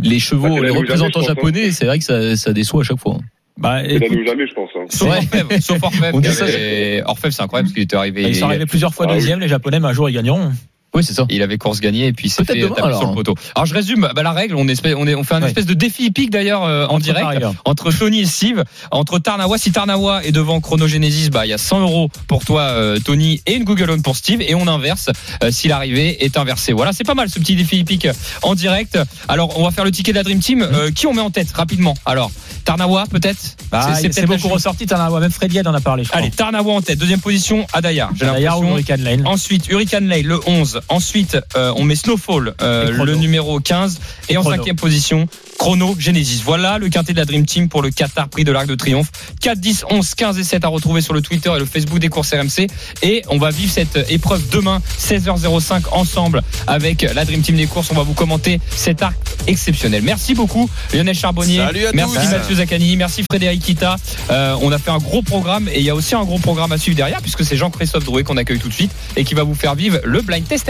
les 0.02 0.16
Ah, 0.16 0.20
chevaux, 0.20 0.48
les 0.50 0.56
jamais, 0.68 0.70
représentants 0.80 1.20
hein. 1.22 1.28
japonais. 1.28 1.72
C'est 1.72 1.86
vrai 1.86 1.98
que 2.00 2.04
ça, 2.04 2.36
ça 2.36 2.54
déçoit 2.54 2.82
à 2.82 2.84
chaque 2.84 3.00
fois. 3.00 3.18
Bah, 3.58 3.82
C'est 3.84 4.00
la 4.00 4.06
écoute, 4.06 4.18
ou 4.20 4.26
jamais, 4.26 4.48
je 4.48 4.54
pense. 4.54 4.70
Hein. 4.76 4.86
Sauf 4.90 5.10
Ouais. 5.10 5.18
Orfèvre, 5.18 5.62
sauf 5.62 5.84
Orfèvre. 5.84 6.20
C'est 6.24 7.42
incroyable 7.42 7.68
parce 7.68 7.74
qu'il 7.74 7.84
était 7.84 7.96
arrivé. 7.96 8.24
ils 8.24 8.36
sont 8.36 8.46
arrivés 8.46 8.66
plusieurs 8.66 8.94
fois 8.94 9.06
Ah 9.08 9.12
oui. 9.12 9.20
deuxième. 9.20 9.40
Les 9.40 9.48
Japonais, 9.48 9.80
mais 9.80 9.88
un 9.88 9.94
jour, 9.94 10.10
ils 10.10 10.14
gagneront. 10.14 10.52
Oui, 10.96 11.04
c'est 11.04 11.14
ça. 11.14 11.26
Il 11.30 11.42
avait 11.42 11.58
course 11.58 11.80
gagnée 11.80 12.08
et 12.08 12.14
puis 12.14 12.28
il 12.28 12.30
s'est 12.30 12.46
fait 12.46 12.56
demain, 12.60 12.70
taper 12.76 12.88
alors. 12.88 13.00
sur 13.00 13.10
le 13.10 13.16
poteau. 13.16 13.36
Alors 13.56 13.66
je 13.66 13.74
résume 13.74 14.10
bah, 14.16 14.22
la 14.24 14.32
règle, 14.32 14.56
on, 14.56 14.68
espèce, 14.68 14.94
on, 14.98 15.08
est, 15.08 15.16
on 15.16 15.24
fait 15.24 15.34
un 15.36 15.42
Ouais. 15.42 15.48
espèce 15.48 15.66
de 15.66 15.74
défi 15.74 16.06
hippique 16.06 16.30
d'ailleurs 16.30 16.64
euh, 16.64 16.86
en 16.86 16.96
Entre 16.96 17.04
direct 17.04 17.24
parieurs. 17.26 17.54
entre 17.66 17.92
Tony 17.92 18.20
et 18.22 18.26
Steve, 18.26 18.64
entre 18.92 19.18
Tarnawa. 19.20 19.58
Si 19.58 19.72
Tarnawa 19.72 20.24
est 20.24 20.32
devant 20.32 20.62
Chronogenesis, 20.62 21.30
bah 21.32 21.46
il 21.46 21.50
y 21.50 21.54
a 21.54 21.58
100 21.58 21.82
euros 21.82 22.10
pour 22.28 22.46
toi 22.46 22.62
euh, 22.62 23.00
Tony 23.00 23.42
et 23.48 23.56
une 23.56 23.64
Google 23.64 23.90
Home 23.90 24.02
pour 24.04 24.16
Steve 24.16 24.42
et 24.42 24.54
on 24.56 24.68
inverse 24.68 25.10
euh, 25.44 25.50
si 25.52 25.68
l'arrivée 25.68 26.24
est 26.24 26.38
inversée. 26.38 26.74
Voilà, 26.74 26.94
c'est 26.94 27.04
pas 27.04 27.16
mal 27.16 27.30
ce 27.30 27.40
petit 27.40 27.56
défi 27.56 27.78
hippique 27.80 28.08
en 28.44 28.54
direct. 28.56 29.00
Alors 29.28 29.60
on 29.60 29.64
va 29.64 29.72
faire 29.72 29.86
le 29.86 29.92
ticket 29.92 30.12
de 30.12 30.18
la 30.18 30.24
Dream 30.24 30.40
Team. 30.40 30.62
Euh, 30.62 30.92
qui 30.92 31.08
on 31.08 31.14
met 31.14 31.22
en 31.22 31.32
tête 31.32 31.52
rapidement? 31.54 31.96
Alors 32.06 32.32
Tarnawa 32.66 33.06
peut-être? 33.10 33.40
Bah, 33.72 33.96
c'est 34.00 34.10
peut-être 34.10 34.28
beaucoup 34.28 34.48
ressorti. 34.50 34.86
As, 34.92 35.10
même 35.20 35.32
Freddy 35.32 35.60
en 35.62 35.74
a 35.74 35.82
parlé. 35.82 36.04
Je 36.04 36.10
crois. 36.10 36.22
Allez, 36.22 36.30
Tarnawa 36.30 36.74
en 36.74 36.82
tête, 36.82 37.00
deuxième 37.00 37.20
position, 37.20 37.66
Adaya. 37.74 38.10
J'ai 38.16 38.26
l'impression. 38.26 38.70
Hurricane 38.70 39.02
Lane. 39.02 39.24
Ensuite, 39.26 39.68
Hurricane 39.70 40.08
Lay, 40.08 40.22
le 40.22 40.40
11. 40.46 40.82
Ensuite, 40.90 41.38
euh, 41.56 41.74
on 41.76 41.84
met 41.84 41.96
Snowfall, 41.96 42.54
euh, 42.62 42.92
le 42.92 43.16
numéro 43.16 43.60
15. 43.60 44.00
Et, 44.30 44.34
Et 44.34 44.38
en 44.38 44.44
cinquième 44.44 44.76
position, 44.76 45.28
Chrono 45.58 45.96
Genesis. 45.98 46.42
Voilà 46.44 46.78
le 46.78 46.90
quintet 46.90 47.14
de 47.14 47.18
la 47.18 47.26
Dream 47.26 47.46
Team 47.46 47.70
pour 47.70 47.82
le 47.82 47.90
Qatar 47.90 48.28
Prix 48.30 48.44
de 48.44 48.52
l'Arc 48.52 48.68
de 48.68 48.76
Triomphe. 48.76 49.10
4, 49.42 49.60
10, 49.60 49.86
11, 49.90 50.16
15 50.16 50.40
et 50.40 50.44
7 50.44 50.66
à 50.66 50.68
retrouver 50.68 51.02
sur 51.02 51.14
le 51.14 51.22
Twitter 51.22 51.52
et 51.56 51.60
le 51.60 51.66
Facebook 51.66 52.00
des 52.00 52.10
courses 52.10 52.34
RMC. 52.34 52.68
Et 53.02 53.24
on 53.30 53.38
va 53.38 53.50
vivre 53.50 53.72
cette 53.72 53.98
épreuve 54.10 54.50
demain, 54.50 54.82
16h05, 55.00 55.84
ensemble 55.92 56.42
avec 56.68 57.02
la 57.02 57.26
Dream 57.26 57.42
Team 57.42 57.56
des 57.56 57.68
courses. 57.68 57.92
On 57.92 57.96
va 57.96 58.04
vous 58.04 58.14
commenter 58.14 58.60
cet 58.76 59.02
arc 59.02 59.16
exceptionnel. 59.48 60.02
Merci 60.04 60.34
beaucoup, 60.34 60.70
Lionel 60.94 61.16
Charbonnier. 61.16 61.58
Salut 61.58 61.86
à 61.86 61.92
Merci 61.94 62.18
tous. 62.18 62.32
Mathieu 62.32 62.56
Zaccani. 62.56 62.98
Merci 62.98 63.24
Frédéric 63.30 63.62
Kita. 63.62 63.96
Euh, 64.30 64.56
on 64.62 64.72
a 64.72 64.78
fait 64.78 64.92
un 64.92 64.98
gros 64.98 65.22
programme 65.22 65.68
et 65.70 65.80
il 65.80 65.86
y 65.86 65.90
a 65.90 65.96
aussi 65.96 66.16
un 66.16 66.24
gros 66.24 66.40
programme 66.40 66.72
à 66.72 66.78
suivre 66.78 66.98
derrière 66.98 67.22
puisque 67.22 67.44
c'est 67.46 67.58
Jean-Christophe 67.58 68.04
Drouet 68.04 68.24
qu'on 68.24 68.38
accueille 68.38 68.60
tout 68.60 68.70
de 68.70 68.74
suite 68.74 68.92
et 69.16 69.24
qui 69.24 69.34
va 69.34 69.44
vous 69.44 69.56
faire 69.56 69.76
vivre 69.76 70.00
le 70.04 70.22
blind 70.22 70.48
test 70.48 70.70